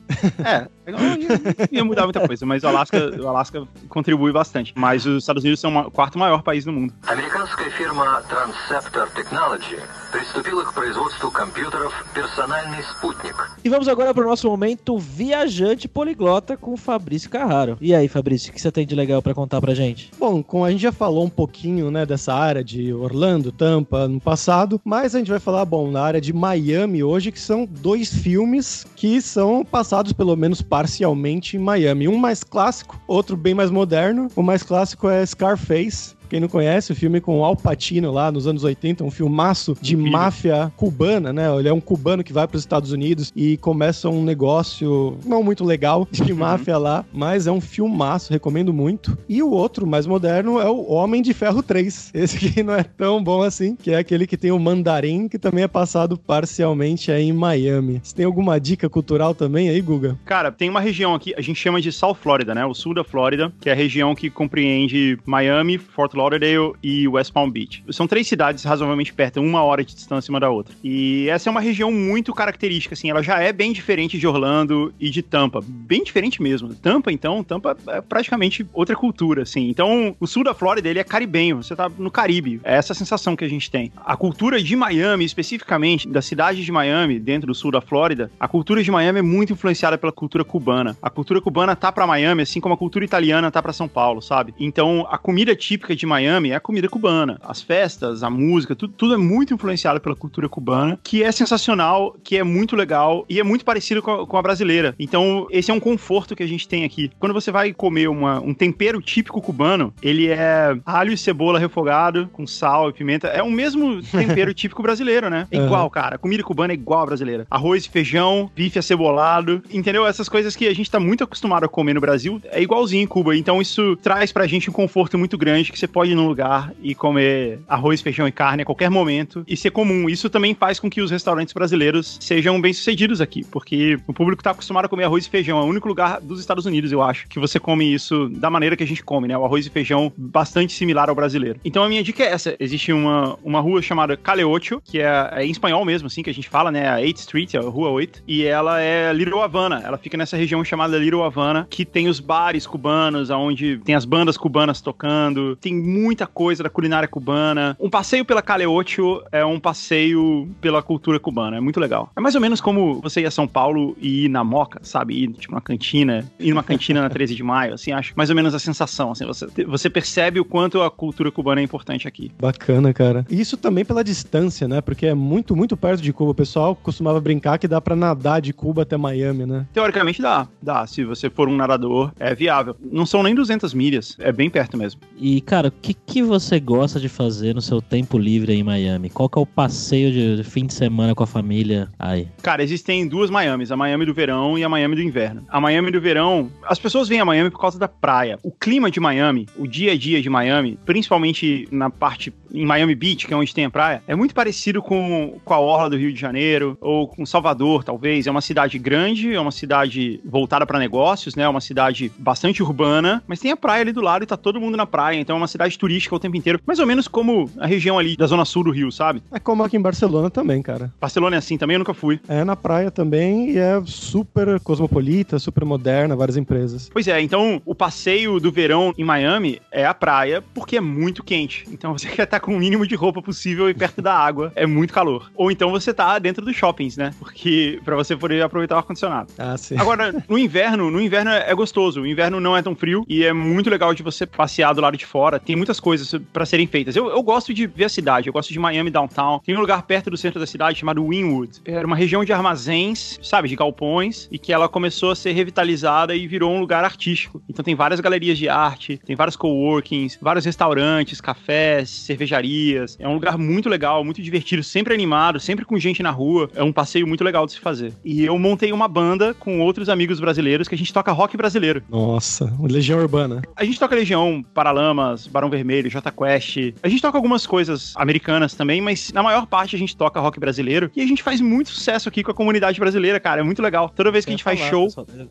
É, 0.85 0.91
não 0.91 0.99
ia, 0.99 1.69
ia 1.71 1.85
mudar 1.85 2.03
muita 2.03 2.25
coisa, 2.25 2.45
mas 2.45 2.63
o 2.63 2.67
Alasca, 2.67 2.97
o 3.21 3.27
Alasca 3.27 3.63
contribui 3.87 4.31
bastante. 4.31 4.73
Mas 4.75 5.05
os 5.05 5.23
Estados 5.23 5.43
Unidos 5.43 5.59
são 5.59 5.71
ma- 5.71 5.87
o 5.87 5.91
quarto 5.91 6.17
maior 6.17 6.41
país 6.43 6.65
do 6.65 6.71
mundo. 6.71 6.93
Американская 7.07 7.69
фирма 7.71 8.21
Transceptor 8.29 9.09
Technology 9.11 9.77
приступила 10.11 10.63
к 10.65 10.73
производству 10.73 11.31
компьютеров 11.31 11.93
«Персональный 12.13 12.81
спутник». 12.83 13.35
E 13.63 13.69
vamos 13.69 13.87
agora 13.87 14.13
pro 14.13 14.27
nosso 14.27 14.47
momento 14.49 14.97
viajante 14.97 15.87
poliglota 15.87 16.55
com 16.55 16.73
o 16.73 16.77
Fabrício 16.77 17.29
Carraro. 17.29 17.77
E 17.81 17.93
aí, 17.93 18.07
Fabrício, 18.07 18.49
o 18.51 18.53
que 18.53 18.61
você 18.61 18.71
tem 18.71 18.85
de 18.85 18.95
legal 18.95 19.21
pra 19.21 19.33
contar 19.33 19.59
pra 19.61 19.73
gente? 19.73 20.11
Bom, 20.19 20.41
como 20.41 20.63
a 20.65 20.71
gente 20.71 20.81
já 20.81 20.91
falou 20.91 21.25
um 21.25 21.29
pouquinho, 21.29 21.91
né, 21.91 22.05
dessa 22.05 22.33
área 22.33 22.63
de 22.63 22.93
Orlando, 22.93 23.51
Tampa, 23.51 23.92
Tampa 23.94 24.08
no 24.08 24.20
passado, 24.20 24.80
mas 24.84 25.14
a 25.14 25.18
gente 25.18 25.30
vai 25.30 25.38
falar, 25.38 25.64
bom, 25.64 25.90
na 25.90 26.02
área 26.02 26.20
de 26.20 26.32
Miami 26.32 27.04
hoje, 27.04 27.30
que 27.30 27.38
são 27.38 27.64
dois 27.64 28.12
filmes 28.12 28.84
que 28.96 29.20
são 29.22 29.64
passados 29.64 30.12
pelo 30.12 30.34
menos 30.36 30.60
parcialmente 30.60 31.56
em 31.56 31.60
Miami. 31.60 32.08
Um 32.08 32.18
mais 32.18 32.42
clássico, 32.42 33.00
outro 33.06 33.36
bem 33.36 33.54
mais 33.54 33.70
moderno. 33.70 34.28
O 34.34 34.42
mais 34.42 34.62
clássico 34.64 35.08
é 35.08 35.24
Scarface, 35.24 36.13
quem 36.28 36.40
não 36.40 36.48
conhece, 36.48 36.92
o 36.92 36.94
filme 36.94 37.20
com 37.20 37.44
Al 37.44 37.56
Pacino 37.56 38.10
lá 38.12 38.30
nos 38.30 38.46
anos 38.46 38.64
80, 38.64 39.04
um 39.04 39.10
filmaço 39.10 39.76
de 39.80 39.94
Incrível. 39.94 40.12
máfia 40.12 40.72
cubana, 40.76 41.32
né? 41.32 41.44
Ele 41.58 41.68
é 41.68 41.72
um 41.72 41.80
cubano 41.80 42.24
que 42.24 42.32
vai 42.32 42.46
para 42.46 42.56
os 42.56 42.62
Estados 42.62 42.92
Unidos 42.92 43.32
e 43.34 43.56
começa 43.58 44.08
um 44.08 44.22
negócio 44.22 45.18
não 45.24 45.42
muito 45.42 45.64
legal 45.64 46.06
de 46.10 46.32
máfia 46.34 46.78
lá, 46.78 47.04
mas 47.12 47.46
é 47.46 47.52
um 47.52 47.60
filmaço, 47.60 48.32
recomendo 48.32 48.72
muito. 48.72 49.16
E 49.28 49.42
o 49.42 49.50
outro, 49.50 49.86
mais 49.86 50.06
moderno, 50.06 50.60
é 50.60 50.68
o 50.68 50.90
Homem 50.92 51.22
de 51.22 51.32
Ferro 51.34 51.62
3. 51.62 52.10
Esse 52.14 52.36
aqui 52.36 52.62
não 52.62 52.74
é 52.74 52.82
tão 52.82 53.22
bom 53.22 53.42
assim, 53.42 53.76
que 53.76 53.90
é 53.90 53.96
aquele 53.98 54.26
que 54.26 54.36
tem 54.36 54.50
o 54.50 54.58
Mandarim, 54.58 55.28
que 55.28 55.38
também 55.38 55.64
é 55.64 55.68
passado 55.68 56.16
parcialmente 56.18 57.10
aí 57.10 57.24
em 57.28 57.32
Miami. 57.32 58.00
Você 58.02 58.14
tem 58.14 58.24
alguma 58.24 58.58
dica 58.60 58.88
cultural 58.88 59.34
também 59.34 59.68
aí, 59.68 59.80
Guga? 59.80 60.18
Cara, 60.24 60.52
tem 60.52 60.68
uma 60.70 60.80
região 60.80 61.14
aqui, 61.14 61.34
a 61.36 61.40
gente 61.40 61.60
chama 61.60 61.80
de 61.80 61.90
South 61.90 62.14
Florida, 62.14 62.54
né? 62.54 62.64
O 62.64 62.74
sul 62.74 62.94
da 62.94 63.04
Flórida, 63.04 63.52
que 63.60 63.68
é 63.68 63.72
a 63.72 63.76
região 63.76 64.14
que 64.14 64.30
compreende 64.30 65.18
Miami, 65.26 65.78
Fort 65.78 66.13
Lauderdale 66.18 66.72
e 66.82 67.06
West 67.08 67.32
Palm 67.32 67.50
Beach. 67.50 67.84
São 67.90 68.06
três 68.06 68.26
cidades 68.26 68.64
razoavelmente 68.64 69.12
perto, 69.12 69.40
uma 69.40 69.62
hora 69.62 69.84
de 69.84 69.94
distância 69.94 70.30
uma 70.30 70.40
da 70.40 70.50
outra. 70.50 70.74
E 70.82 71.28
essa 71.28 71.48
é 71.48 71.50
uma 71.50 71.60
região 71.60 71.92
muito 71.92 72.32
característica, 72.32 72.94
assim, 72.94 73.10
ela 73.10 73.22
já 73.22 73.40
é 73.40 73.52
bem 73.52 73.72
diferente 73.72 74.18
de 74.18 74.26
Orlando 74.26 74.92
e 74.98 75.10
de 75.10 75.22
Tampa. 75.22 75.62
Bem 75.66 76.02
diferente 76.02 76.42
mesmo. 76.42 76.74
Tampa, 76.74 77.12
então, 77.12 77.42
Tampa 77.42 77.76
é 77.88 78.00
praticamente 78.00 78.66
outra 78.72 78.96
cultura, 78.96 79.42
assim. 79.42 79.68
Então, 79.68 80.16
o 80.18 80.26
sul 80.26 80.44
da 80.44 80.54
Flórida, 80.54 80.88
ele 80.88 80.98
é 80.98 81.04
caribenho, 81.04 81.62
você 81.62 81.74
tá 81.74 81.90
no 81.98 82.10
Caribe. 82.10 82.60
É 82.64 82.76
essa 82.76 82.94
sensação 82.94 83.36
que 83.36 83.44
a 83.44 83.48
gente 83.48 83.70
tem. 83.70 83.92
A 84.04 84.16
cultura 84.16 84.62
de 84.62 84.76
Miami, 84.76 85.24
especificamente, 85.24 86.08
da 86.08 86.22
cidade 86.22 86.64
de 86.64 86.72
Miami, 86.72 87.18
dentro 87.18 87.46
do 87.46 87.54
sul 87.54 87.70
da 87.70 87.80
Flórida, 87.80 88.30
a 88.38 88.48
cultura 88.48 88.82
de 88.82 88.90
Miami 88.90 89.18
é 89.18 89.22
muito 89.22 89.52
influenciada 89.52 89.98
pela 89.98 90.12
cultura 90.12 90.44
cubana. 90.44 90.96
A 91.02 91.10
cultura 91.10 91.40
cubana 91.40 91.76
tá 91.76 91.90
pra 91.90 92.06
Miami, 92.06 92.42
assim 92.42 92.60
como 92.60 92.74
a 92.74 92.78
cultura 92.78 93.04
italiana 93.04 93.50
tá 93.50 93.62
pra 93.62 93.72
São 93.72 93.88
Paulo, 93.88 94.20
sabe? 94.20 94.54
Então, 94.58 95.06
a 95.10 95.18
comida 95.18 95.54
típica 95.54 95.94
de 95.94 96.03
Miami 96.06 96.50
é 96.50 96.54
a 96.56 96.60
comida 96.60 96.88
cubana. 96.88 97.38
As 97.42 97.60
festas, 97.62 98.22
a 98.22 98.30
música, 98.30 98.74
tudo, 98.74 98.92
tudo 98.96 99.14
é 99.14 99.16
muito 99.16 99.54
influenciado 99.54 100.00
pela 100.00 100.14
cultura 100.16 100.48
cubana, 100.48 100.98
que 101.02 101.22
é 101.22 101.30
sensacional, 101.32 102.16
que 102.22 102.36
é 102.36 102.42
muito 102.44 102.76
legal 102.76 103.24
e 103.28 103.38
é 103.40 103.42
muito 103.42 103.64
parecido 103.64 104.02
com 104.02 104.10
a, 104.10 104.26
com 104.26 104.36
a 104.36 104.42
brasileira. 104.42 104.94
Então, 104.98 105.46
esse 105.50 105.70
é 105.70 105.74
um 105.74 105.80
conforto 105.80 106.34
que 106.36 106.42
a 106.42 106.46
gente 106.46 106.66
tem 106.68 106.84
aqui. 106.84 107.10
Quando 107.18 107.32
você 107.32 107.50
vai 107.50 107.72
comer 107.72 108.08
uma- 108.08 108.40
um 108.40 108.52
tempero 108.54 109.00
típico 109.00 109.40
cubano, 109.40 109.92
ele 110.02 110.28
é 110.28 110.76
alho 110.84 111.12
e 111.12 111.16
cebola 111.18 111.58
refogado 111.58 112.28
com 112.32 112.46
sal 112.46 112.90
e 112.90 112.92
pimenta. 112.92 113.28
É 113.28 113.42
o 113.42 113.50
mesmo 113.50 114.02
tempero 114.02 114.52
típico 114.54 114.82
brasileiro, 114.82 115.28
né? 115.30 115.46
É 115.50 115.56
igual, 115.58 115.88
cara. 115.90 116.16
A 116.16 116.18
comida 116.18 116.42
cubana 116.42 116.72
é 116.72 116.74
igual 116.74 117.02
à 117.02 117.06
brasileira. 117.06 117.46
Arroz 117.50 117.84
e 117.84 117.88
feijão, 117.90 118.50
bife 118.54 118.78
acebolado, 118.78 119.62
entendeu? 119.72 120.06
Essas 120.06 120.28
coisas 120.28 120.56
que 120.56 120.66
a 120.66 120.74
gente 120.74 120.90
tá 120.90 120.98
muito 121.00 121.24
acostumado 121.24 121.64
a 121.64 121.68
comer 121.68 121.94
no 121.94 122.00
Brasil, 122.00 122.40
é 122.50 122.62
igualzinho 122.62 123.02
em 123.02 123.06
Cuba. 123.06 123.36
Então 123.36 123.60
isso 123.60 123.96
traz 123.96 124.32
pra 124.32 124.46
gente 124.46 124.68
um 124.70 124.72
conforto 124.72 125.18
muito 125.18 125.36
grande 125.38 125.70
que 125.72 125.78
você 125.78 125.86
pode 125.94 126.10
ir 126.10 126.16
num 126.16 126.26
lugar 126.26 126.74
e 126.82 126.92
comer 126.92 127.60
arroz, 127.68 128.02
feijão 128.02 128.26
e 128.26 128.32
carne 128.32 128.62
a 128.62 128.66
qualquer 128.66 128.90
momento 128.90 129.44
e 129.46 129.56
ser 129.56 129.70
comum. 129.70 130.08
Isso 130.08 130.28
também 130.28 130.52
faz 130.52 130.80
com 130.80 130.90
que 130.90 131.00
os 131.00 131.08
restaurantes 131.08 131.54
brasileiros 131.54 132.18
sejam 132.20 132.60
bem-sucedidos 132.60 133.20
aqui, 133.20 133.44
porque 133.44 133.96
o 134.08 134.12
público 134.12 134.42
tá 134.42 134.50
acostumado 134.50 134.86
a 134.86 134.88
comer 134.88 135.04
arroz 135.04 135.24
e 135.24 135.30
feijão. 135.30 135.56
É 135.60 135.62
o 135.62 135.66
único 135.66 135.86
lugar 135.86 136.20
dos 136.20 136.40
Estados 136.40 136.66
Unidos, 136.66 136.90
eu 136.90 137.00
acho, 137.00 137.28
que 137.28 137.38
você 137.38 137.60
come 137.60 137.84
isso 137.94 138.28
da 138.30 138.50
maneira 138.50 138.76
que 138.76 138.82
a 138.82 138.86
gente 138.86 139.04
come, 139.04 139.28
né? 139.28 139.38
O 139.38 139.44
arroz 139.44 139.66
e 139.66 139.70
feijão 139.70 140.12
bastante 140.16 140.72
similar 140.72 141.08
ao 141.08 141.14
brasileiro. 141.14 141.60
Então 141.64 141.84
a 141.84 141.88
minha 141.88 142.02
dica 142.02 142.24
é 142.24 142.32
essa. 142.32 142.56
Existe 142.58 142.92
uma, 142.92 143.38
uma 143.44 143.60
rua 143.60 143.80
chamada 143.80 144.16
Caleocho, 144.16 144.80
que 144.84 145.00
é, 145.00 145.30
é 145.32 145.46
em 145.46 145.50
espanhol 145.50 145.84
mesmo, 145.84 146.08
assim, 146.08 146.24
que 146.24 146.30
a 146.30 146.34
gente 146.34 146.48
fala, 146.48 146.72
né? 146.72 146.88
A 146.88 146.98
8th 146.98 147.18
Street, 147.18 147.54
a 147.54 147.60
Rua 147.60 147.90
8. 147.90 148.24
E 148.26 148.44
ela 148.44 148.80
é 148.80 149.12
Little 149.12 149.42
Havana. 149.42 149.80
Ela 149.84 149.96
fica 149.96 150.16
nessa 150.16 150.36
região 150.36 150.64
chamada 150.64 150.98
Little 150.98 151.22
Havana, 151.22 151.68
que 151.70 151.84
tem 151.84 152.08
os 152.08 152.18
bares 152.18 152.66
cubanos, 152.66 153.30
onde 153.30 153.78
tem 153.78 153.94
as 153.94 154.04
bandas 154.04 154.36
cubanas 154.36 154.80
tocando. 154.80 155.54
Tem 155.56 155.83
muita 155.84 156.26
coisa 156.26 156.62
da 156.62 156.70
culinária 156.70 157.08
cubana. 157.08 157.76
Um 157.78 157.90
passeio 157.90 158.24
pela 158.24 158.42
Caleocho 158.42 159.22
é 159.30 159.44
um 159.44 159.60
passeio 159.60 160.48
pela 160.60 160.82
cultura 160.82 161.20
cubana. 161.20 161.58
É 161.58 161.60
muito 161.60 161.78
legal. 161.78 162.10
É 162.16 162.20
mais 162.20 162.34
ou 162.34 162.40
menos 162.40 162.60
como 162.60 163.00
você 163.00 163.20
ir 163.20 163.26
a 163.26 163.30
São 163.30 163.46
Paulo 163.46 163.96
e 164.00 164.24
ir 164.24 164.28
na 164.28 164.42
Moca, 164.42 164.80
sabe? 164.82 165.22
Ir, 165.22 165.32
tipo, 165.32 165.52
numa 165.52 165.60
cantina. 165.60 166.28
Ir 166.40 166.50
numa 166.50 166.62
cantina 166.62 167.02
na 167.02 167.10
13 167.10 167.34
de 167.34 167.42
maio, 167.42 167.74
assim, 167.74 167.92
acho 167.92 168.12
mais 168.16 168.30
ou 168.30 168.36
menos 168.36 168.54
a 168.54 168.58
sensação, 168.58 169.12
assim. 169.12 169.26
Você, 169.26 169.46
você 169.64 169.90
percebe 169.90 170.40
o 170.40 170.44
quanto 170.44 170.82
a 170.82 170.90
cultura 170.90 171.30
cubana 171.30 171.60
é 171.60 171.64
importante 171.64 172.08
aqui. 172.08 172.30
Bacana, 172.40 172.92
cara. 172.92 173.26
E 173.30 173.40
Isso 173.40 173.56
também 173.58 173.84
pela 173.84 174.02
distância, 174.02 174.66
né? 174.66 174.80
Porque 174.80 175.06
é 175.06 175.14
muito, 175.14 175.54
muito 175.54 175.76
perto 175.76 176.00
de 176.00 176.12
Cuba. 176.12 176.30
O 176.30 176.34
pessoal 176.34 176.74
costumava 176.74 177.20
brincar 177.20 177.58
que 177.58 177.68
dá 177.68 177.80
pra 177.80 177.94
nadar 177.94 178.40
de 178.40 178.52
Cuba 178.52 178.82
até 178.82 178.96
Miami, 178.96 179.44
né? 179.44 179.66
Teoricamente 179.72 180.22
dá, 180.22 180.48
dá. 180.62 180.86
Se 180.86 181.04
você 181.04 181.28
for 181.28 181.48
um 181.48 181.56
nadador, 181.56 182.10
é 182.18 182.34
viável. 182.34 182.74
Não 182.80 183.04
são 183.04 183.22
nem 183.22 183.34
200 183.34 183.74
milhas, 183.74 184.16
é 184.18 184.32
bem 184.32 184.48
perto 184.48 184.78
mesmo. 184.78 185.00
E, 185.18 185.40
cara, 185.42 185.72
que, 185.82 185.94
que 185.94 186.22
você 186.22 186.58
gosta 186.58 186.98
de 186.98 187.08
fazer 187.08 187.54
no 187.54 187.60
seu 187.60 187.82
tempo 187.82 188.18
livre 188.18 188.52
aí 188.52 188.58
em 188.58 188.62
Miami? 188.62 189.10
Qual 189.10 189.28
que 189.28 189.38
é 189.38 189.42
o 189.42 189.46
passeio 189.46 190.12
de, 190.12 190.44
fim 190.44 190.66
de 190.66 190.74
semana 190.74 191.14
com 191.14 191.22
a 191.22 191.26
família 191.26 191.88
aí? 191.98 192.28
Cara, 192.42 192.62
existem 192.62 193.06
duas 193.06 193.30
Miamis, 193.30 193.70
a 193.70 193.76
Miami 193.76 194.06
do 194.06 194.14
verão 194.14 194.58
e 194.58 194.64
a 194.64 194.68
Miami 194.68 194.96
do 194.96 195.02
inverno. 195.02 195.44
A 195.48 195.60
Miami 195.60 195.90
do 195.90 196.00
verão, 196.00 196.50
as 196.64 196.78
pessoas 196.78 197.08
vêm 197.08 197.20
a 197.20 197.24
Miami 197.24 197.50
por 197.50 197.60
causa 197.60 197.78
da 197.78 197.88
praia. 197.88 198.38
O 198.42 198.50
clima 198.50 198.90
de 198.90 199.00
Miami, 199.00 199.46
o 199.56 199.66
dia 199.66 199.92
a 199.92 199.96
dia 199.96 200.22
de 200.22 200.30
Miami, 200.30 200.78
principalmente 200.84 201.68
na 201.70 201.90
parte 201.90 202.32
em 202.52 202.64
Miami 202.64 202.94
Beach, 202.94 203.26
que 203.26 203.34
é 203.34 203.36
onde 203.36 203.52
tem 203.52 203.64
a 203.64 203.70
praia, 203.70 204.02
é 204.06 204.14
muito 204.14 204.34
parecido 204.34 204.80
com, 204.80 205.40
com 205.44 205.54
a 205.54 205.58
orla 205.58 205.90
do 205.90 205.96
Rio 205.96 206.12
de 206.12 206.20
Janeiro 206.20 206.78
ou 206.80 207.08
com 207.08 207.26
Salvador, 207.26 207.82
talvez. 207.82 208.26
É 208.26 208.30
uma 208.30 208.40
cidade 208.40 208.78
grande, 208.78 209.34
é 209.34 209.40
uma 209.40 209.50
cidade 209.50 210.20
voltada 210.24 210.64
para 210.64 210.78
negócios, 210.78 211.34
né? 211.34 211.42
É 211.42 211.48
uma 211.48 211.60
cidade 211.60 212.12
bastante 212.16 212.62
urbana, 212.62 213.22
mas 213.26 213.40
tem 213.40 213.50
a 213.50 213.56
praia 213.56 213.82
ali 213.82 213.92
do 213.92 214.00
lado 214.00 214.22
e 214.22 214.26
tá 214.26 214.36
todo 214.36 214.60
mundo 214.60 214.76
na 214.76 214.86
praia, 214.86 215.18
então 215.18 215.36
é 215.36 215.38
uma 215.38 215.48
cidade 215.48 215.63
turística 215.72 216.14
o 216.14 216.18
tempo 216.18 216.36
inteiro, 216.36 216.60
mais 216.66 216.78
ou 216.78 216.86
menos 216.86 217.08
como 217.08 217.50
a 217.58 217.66
região 217.66 217.98
ali 217.98 218.16
da 218.16 218.26
zona 218.26 218.44
sul 218.44 218.64
do 218.64 218.70
Rio, 218.70 218.92
sabe? 218.92 219.22
É 219.32 219.38
como 219.38 219.62
aqui 219.62 219.76
em 219.76 219.80
Barcelona 219.80 220.30
também, 220.30 220.62
cara. 220.62 220.92
Barcelona 221.00 221.36
é 221.36 221.38
assim 221.38 221.56
também, 221.56 221.74
eu 221.74 221.78
nunca 221.78 221.94
fui. 221.94 222.20
É 222.28 222.44
na 222.44 222.56
praia 222.56 222.90
também 222.90 223.50
e 223.50 223.58
é 223.58 223.80
super 223.86 224.60
cosmopolita, 224.60 225.38
super 225.38 225.64
moderna, 225.64 226.16
várias 226.16 226.36
empresas. 226.36 226.90
Pois 226.92 227.08
é, 227.08 227.20
então 227.20 227.60
o 227.64 227.74
passeio 227.74 228.38
do 228.38 228.52
verão 228.52 228.92
em 228.96 229.04
Miami 229.04 229.60
é 229.70 229.86
a 229.86 229.94
praia 229.94 230.42
porque 230.54 230.76
é 230.76 230.80
muito 230.80 231.22
quente. 231.22 231.64
Então 231.70 231.92
você 231.92 232.08
quer 232.10 232.24
estar 232.24 232.40
com 232.40 232.54
o 232.54 232.58
mínimo 232.58 232.86
de 232.86 232.94
roupa 232.94 233.22
possível 233.22 233.68
e 233.68 233.74
perto 233.74 234.02
da 234.02 234.14
água, 234.14 234.52
é 234.54 234.66
muito 234.66 234.92
calor. 234.92 235.30
Ou 235.34 235.50
então 235.50 235.70
você 235.70 235.92
tá 235.92 236.18
dentro 236.18 236.44
dos 236.44 236.54
shoppings, 236.56 236.96
né? 236.96 237.12
Porque 237.18 237.80
pra 237.84 237.96
você 237.96 238.16
poder 238.16 238.42
aproveitar 238.42 238.76
o 238.76 238.78
ar-condicionado. 238.78 239.32
Ah, 239.38 239.56
sim. 239.56 239.76
Agora, 239.78 240.12
no 240.28 240.38
inverno, 240.38 240.90
no 240.90 241.00
inverno 241.00 241.30
é 241.30 241.54
gostoso. 241.54 242.02
O 242.02 242.06
inverno 242.06 242.40
não 242.40 242.56
é 242.56 242.62
tão 242.62 242.74
frio 242.74 243.04
e 243.08 243.24
é 243.24 243.32
muito 243.32 243.70
legal 243.70 243.94
de 243.94 244.02
você 244.02 244.26
passear 244.26 244.74
do 244.74 244.80
lado 244.80 244.96
de 244.96 245.06
fora. 245.06 245.38
Tem 245.38 245.53
muitas 245.56 245.80
coisas 245.80 246.14
pra 246.32 246.46
serem 246.46 246.66
feitas. 246.66 246.96
Eu, 246.96 247.08
eu 247.08 247.22
gosto 247.22 247.52
de 247.52 247.66
ver 247.66 247.84
a 247.84 247.88
cidade, 247.88 248.28
eu 248.28 248.32
gosto 248.32 248.52
de 248.52 248.58
Miami 248.58 248.90
Downtown. 248.90 249.40
Tem 249.40 249.56
um 249.56 249.60
lugar 249.60 249.82
perto 249.82 250.10
do 250.10 250.16
centro 250.16 250.40
da 250.40 250.46
cidade 250.46 250.78
chamado 250.78 251.04
Wynwood. 251.04 251.60
Era 251.64 251.86
uma 251.86 251.96
região 251.96 252.24
de 252.24 252.32
armazéns, 252.32 253.18
sabe, 253.22 253.48
de 253.48 253.56
galpões, 253.56 254.28
e 254.30 254.38
que 254.38 254.52
ela 254.52 254.68
começou 254.68 255.10
a 255.10 255.16
ser 255.16 255.32
revitalizada 255.32 256.14
e 256.14 256.26
virou 256.26 256.52
um 256.52 256.60
lugar 256.60 256.84
artístico. 256.84 257.42
Então 257.48 257.64
tem 257.64 257.74
várias 257.74 258.00
galerias 258.00 258.38
de 258.38 258.48
arte, 258.48 259.00
tem 259.04 259.16
vários 259.16 259.36
coworkings, 259.36 260.18
vários 260.20 260.44
restaurantes, 260.44 261.20
cafés, 261.20 261.90
cervejarias. 261.90 262.96
É 262.98 263.08
um 263.08 263.14
lugar 263.14 263.38
muito 263.38 263.68
legal, 263.68 264.04
muito 264.04 264.22
divertido, 264.22 264.62
sempre 264.62 264.94
animado, 264.94 265.40
sempre 265.40 265.64
com 265.64 265.78
gente 265.78 266.02
na 266.02 266.10
rua. 266.10 266.50
É 266.54 266.62
um 266.62 266.72
passeio 266.72 267.06
muito 267.06 267.24
legal 267.24 267.46
de 267.46 267.52
se 267.52 267.60
fazer. 267.60 267.92
E 268.04 268.24
eu 268.24 268.38
montei 268.38 268.72
uma 268.72 268.88
banda 268.88 269.34
com 269.34 269.60
outros 269.60 269.88
amigos 269.88 270.20
brasileiros 270.20 270.68
que 270.68 270.74
a 270.74 270.78
gente 270.78 270.92
toca 270.92 271.12
rock 271.12 271.36
brasileiro. 271.36 271.82
Nossa, 271.88 272.52
Legião 272.62 272.98
Urbana. 272.98 273.42
A 273.56 273.64
gente 273.64 273.78
toca 273.78 273.94
Legião, 273.94 274.44
Paralamas, 274.54 275.26
Barão 275.26 275.43
Vermelho, 275.50 275.90
Jota 275.90 276.10
Quest. 276.10 276.74
A 276.82 276.88
gente 276.88 277.02
toca 277.02 277.18
algumas 277.18 277.46
coisas 277.46 277.94
americanas 277.96 278.54
também, 278.54 278.80
mas 278.80 279.12
na 279.12 279.22
maior 279.22 279.46
parte 279.46 279.76
a 279.76 279.78
gente 279.78 279.96
toca 279.96 280.20
rock 280.20 280.38
brasileiro. 280.38 280.90
E 280.94 281.00
a 281.00 281.06
gente 281.06 281.22
faz 281.22 281.40
muito 281.40 281.70
sucesso 281.70 282.08
aqui 282.08 282.22
com 282.22 282.30
a 282.30 282.34
comunidade 282.34 282.78
brasileira, 282.78 283.18
cara. 283.20 283.40
É 283.40 283.44
muito 283.44 283.62
legal. 283.62 283.88
Toda 283.94 284.10
vez 284.10 284.24
que 284.24 284.30
a 284.30 284.34
gente 284.34 284.44
faz 284.44 284.58
show. 284.60 284.88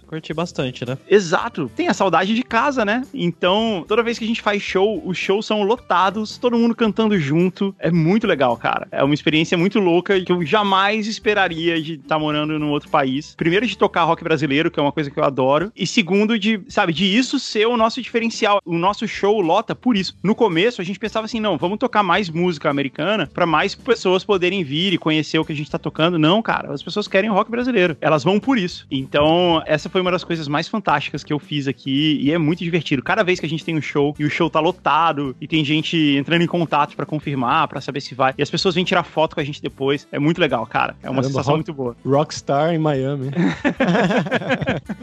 Curti 0.08 0.34
bastante, 0.34 0.86
né? 0.86 0.97
Exato. 1.08 1.71
Tem 1.76 1.88
a 1.88 1.93
saudade 1.93 2.36
de 2.36 2.43
casa, 2.43 2.86
né? 2.86 3.04
Então, 3.13 3.86
toda 3.88 4.04
vez 4.04 4.17
que 4.17 4.26
a 4.26 4.28
gente 4.28 4.41
faz 4.41 4.62
show, 4.62 5.02
os 5.06 5.17
shows 5.17 5.45
são 5.45 5.63
lotados, 5.63 6.38
todo 6.38 6.58
mundo 6.58 6.76
cantando 6.76 7.17
junto. 7.17 7.76
É 7.80 7.91
muito 7.91 8.28
legal, 8.28 8.56
cara. 8.58 8.88
É 8.91 9.04
uma 9.04 9.13
experiência 9.13 9.58
muito 9.58 9.80
louca 9.80 10.19
que 10.21 10.32
eu 10.32 10.45
jamais 10.45 11.08
esperaria 11.08 11.82
de 11.82 11.93
estar 11.93 12.19
morando 12.19 12.58
num 12.60 12.69
outro 12.69 12.89
país. 12.89 13.36
Primeiro, 13.36 13.65
de 13.65 13.78
tocar 13.78 14.04
rock 14.04 14.23
brasileiro, 14.23 14.69
que 14.69 14.80
é 14.80 14.84
uma 14.84 14.91
coisa 14.91 15.10
que 15.10 15.19
eu 15.19 15.23
adoro. 15.23 15.71
E 15.76 15.86
segundo, 15.88 16.38
de, 16.38 16.62
sabe, 16.67 16.93
de 16.93 17.06
isso 17.06 17.39
ser 17.39 17.67
o 17.67 17.78
nosso 17.78 18.02
diferencial. 18.02 18.60
O 18.65 18.78
nosso 18.78 19.08
show 19.08 19.39
lota 19.41 19.76
por 19.76 19.95
isso. 19.95 20.02
Isso. 20.03 20.15
No 20.23 20.35
começo, 20.35 20.81
a 20.81 20.85
gente 20.85 20.99
pensava 20.99 21.25
assim, 21.25 21.39
não, 21.39 21.57
vamos 21.57 21.77
tocar 21.79 22.03
mais 22.03 22.29
música 22.29 22.69
americana 22.69 23.27
para 23.33 23.45
mais 23.45 23.73
pessoas 23.75 24.23
poderem 24.23 24.63
vir 24.63 24.93
e 24.93 24.97
conhecer 24.97 25.39
o 25.39 25.45
que 25.45 25.51
a 25.53 25.55
gente 25.55 25.69
tá 25.71 25.77
tocando. 25.79 26.17
Não, 26.19 26.41
cara, 26.41 26.71
as 26.73 26.83
pessoas 26.83 27.07
querem 27.07 27.29
rock 27.29 27.49
brasileiro. 27.49 27.97
Elas 27.99 28.23
vão 28.23 28.39
por 28.39 28.57
isso. 28.57 28.85
Então, 28.91 29.61
essa 29.65 29.89
foi 29.89 30.01
uma 30.01 30.11
das 30.11 30.23
coisas 30.23 30.47
mais 30.47 30.67
fantásticas 30.67 31.23
que 31.23 31.33
eu 31.33 31.39
fiz 31.39 31.67
aqui 31.67 32.19
e 32.21 32.31
é 32.31 32.37
muito 32.37 32.63
divertido. 32.63 33.01
Cada 33.01 33.23
vez 33.23 33.39
que 33.39 33.45
a 33.45 33.49
gente 33.49 33.63
tem 33.65 33.75
um 33.77 33.81
show 33.81 34.15
e 34.19 34.25
o 34.25 34.29
show 34.29 34.49
tá 34.49 34.59
lotado 34.59 35.35
e 35.41 35.47
tem 35.47 35.63
gente 35.65 35.97
entrando 36.17 36.41
em 36.41 36.47
contato 36.47 36.95
para 36.95 37.05
confirmar, 37.05 37.67
para 37.67 37.81
saber 37.81 38.01
se 38.01 38.13
vai, 38.13 38.33
e 38.37 38.41
as 38.43 38.49
pessoas 38.49 38.75
vêm 38.75 38.83
tirar 38.83 39.03
foto 39.03 39.33
com 39.35 39.39
a 39.41 39.43
gente 39.43 39.61
depois, 39.61 40.07
é 40.11 40.19
muito 40.19 40.39
legal, 40.39 40.65
cara. 40.65 40.95
É 41.01 41.09
uma 41.09 41.21
Caramba, 41.21 41.23
sensação 41.23 41.53
rock- 41.55 41.57
muito 41.69 41.73
boa. 41.73 41.95
Rockstar 42.05 42.73
em 42.73 42.77
Miami. 42.77 43.29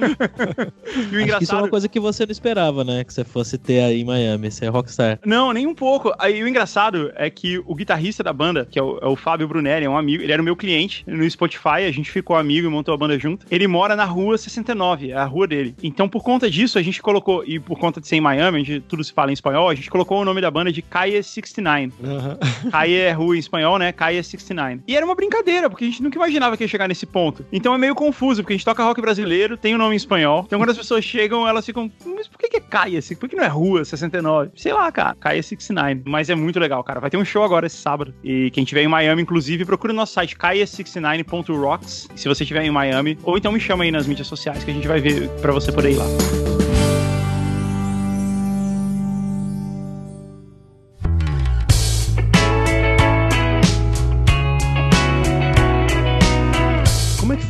E 0.00 0.92
o 0.92 1.00
Acho 1.00 1.08
que 1.08 1.14
isso 1.14 1.16
é 1.16 1.22
engraçado. 1.22 1.58
uma 1.62 1.68
coisa 1.68 1.88
que 1.88 2.00
você 2.00 2.24
não 2.26 2.32
esperava, 2.32 2.84
né? 2.84 3.04
Que 3.04 3.12
você 3.14 3.24
fosse 3.24 3.56
ter 3.58 3.80
aí 3.82 4.00
em 4.00 4.04
Miami, 4.04 4.50
você 4.50 4.66
é 4.66 4.68
rockstar. 4.80 5.18
Não, 5.24 5.52
nem 5.52 5.66
um 5.66 5.74
pouco. 5.74 6.12
Aí 6.18 6.42
o 6.42 6.48
engraçado 6.48 7.12
é 7.14 7.30
que 7.30 7.58
o 7.66 7.74
guitarrista 7.74 8.22
da 8.22 8.32
banda, 8.32 8.66
que 8.70 8.78
é 8.78 8.82
o, 8.82 8.98
é 8.98 9.06
o 9.06 9.16
Fábio 9.16 9.48
Brunelli, 9.48 9.86
é 9.86 9.90
um 9.90 9.96
amigo, 9.96 10.22
ele 10.22 10.32
era 10.32 10.40
o 10.40 10.44
meu 10.44 10.56
cliente 10.56 11.04
no 11.06 11.28
Spotify, 11.28 11.84
a 11.86 11.92
gente 11.92 12.10
ficou 12.10 12.36
amigo 12.36 12.66
e 12.66 12.70
montou 12.70 12.94
a 12.94 12.96
banda 12.96 13.18
junto. 13.18 13.46
Ele 13.50 13.66
mora 13.66 13.94
na 13.94 14.04
rua 14.04 14.36
69, 14.36 15.10
é 15.10 15.16
a 15.16 15.24
rua 15.24 15.46
dele. 15.46 15.74
Então, 15.82 16.08
por 16.08 16.22
conta 16.22 16.50
disso, 16.50 16.78
a 16.78 16.82
gente 16.82 17.00
colocou, 17.00 17.44
e 17.44 17.58
por 17.58 17.78
conta 17.78 18.00
de 18.00 18.08
ser 18.08 18.16
em 18.16 18.20
Miami, 18.20 18.64
gente, 18.64 18.80
tudo 18.80 19.04
se 19.04 19.12
fala 19.12 19.30
em 19.30 19.34
espanhol, 19.34 19.68
a 19.68 19.74
gente 19.74 19.90
colocou 19.90 20.20
o 20.20 20.24
nome 20.24 20.40
da 20.40 20.50
banda 20.50 20.72
de 20.72 20.82
Calle 20.82 21.22
69. 21.22 21.92
Aham. 22.02 22.38
Calle 22.70 22.94
é 22.94 23.12
rua 23.12 23.36
em 23.36 23.38
espanhol, 23.38 23.78
né? 23.78 23.92
Calle 23.92 24.22
69. 24.22 24.80
E 24.86 24.96
era 24.96 25.04
uma 25.04 25.14
brincadeira, 25.14 25.68
porque 25.68 25.84
a 25.84 25.88
gente 25.88 26.02
nunca 26.02 26.16
imaginava 26.16 26.56
que 26.56 26.64
ia 26.64 26.68
chegar 26.68 26.88
nesse 26.88 27.06
ponto. 27.06 27.44
Então 27.52 27.74
é 27.74 27.78
meio 27.78 27.94
confuso, 27.94 28.42
porque 28.42 28.54
a 28.54 28.56
gente 28.56 28.64
toca 28.64 28.82
rock 28.82 29.00
brasileiro, 29.00 29.56
tem 29.56 29.74
o 29.74 29.78
nome 29.78 29.94
em 29.94 29.96
espanhol. 29.96 30.44
Então 30.46 30.58
quando 30.58 30.70
as 30.70 30.76
pessoas 30.76 31.04
chegam, 31.04 31.46
elas 31.46 31.64
ficam, 31.64 31.90
mas 32.04 32.28
por 32.28 32.38
que 32.38 32.48
que 32.48 32.56
é 32.56 32.60
Calle? 32.60 33.00
Por 33.18 33.28
que 33.28 33.36
não 33.36 33.44
é 33.44 33.48
rua 33.48 33.84
69? 33.84 34.50
Sei 34.70 34.78
lá, 34.78 34.92
cara. 34.92 35.16
Calle 35.18 35.42
69. 35.42 36.02
Mas 36.04 36.30
é 36.30 36.34
muito 36.36 36.60
legal, 36.60 36.84
cara. 36.84 37.00
Vai 37.00 37.10
ter 37.10 37.16
um 37.16 37.24
show 37.24 37.42
agora 37.42 37.66
esse 37.66 37.76
sábado. 37.76 38.14
E 38.22 38.52
quem 38.52 38.64
tiver 38.64 38.82
em 38.82 38.86
Miami, 38.86 39.22
inclusive, 39.22 39.64
procura 39.64 39.92
no 39.92 39.96
nosso 39.96 40.12
site 40.12 40.36
calle69.rocks, 40.36 42.08
se 42.14 42.28
você 42.28 42.44
estiver 42.44 42.62
em 42.62 42.70
Miami. 42.70 43.18
Ou 43.24 43.36
então 43.36 43.50
me 43.50 43.58
chama 43.58 43.82
aí 43.82 43.90
nas 43.90 44.06
mídias 44.06 44.28
sociais, 44.28 44.62
que 44.62 44.70
a 44.70 44.74
gente 44.74 44.86
vai 44.86 45.00
ver 45.00 45.28
pra 45.40 45.50
você 45.50 45.72
poder 45.72 45.90
ir 45.90 45.96
lá. 45.96 46.69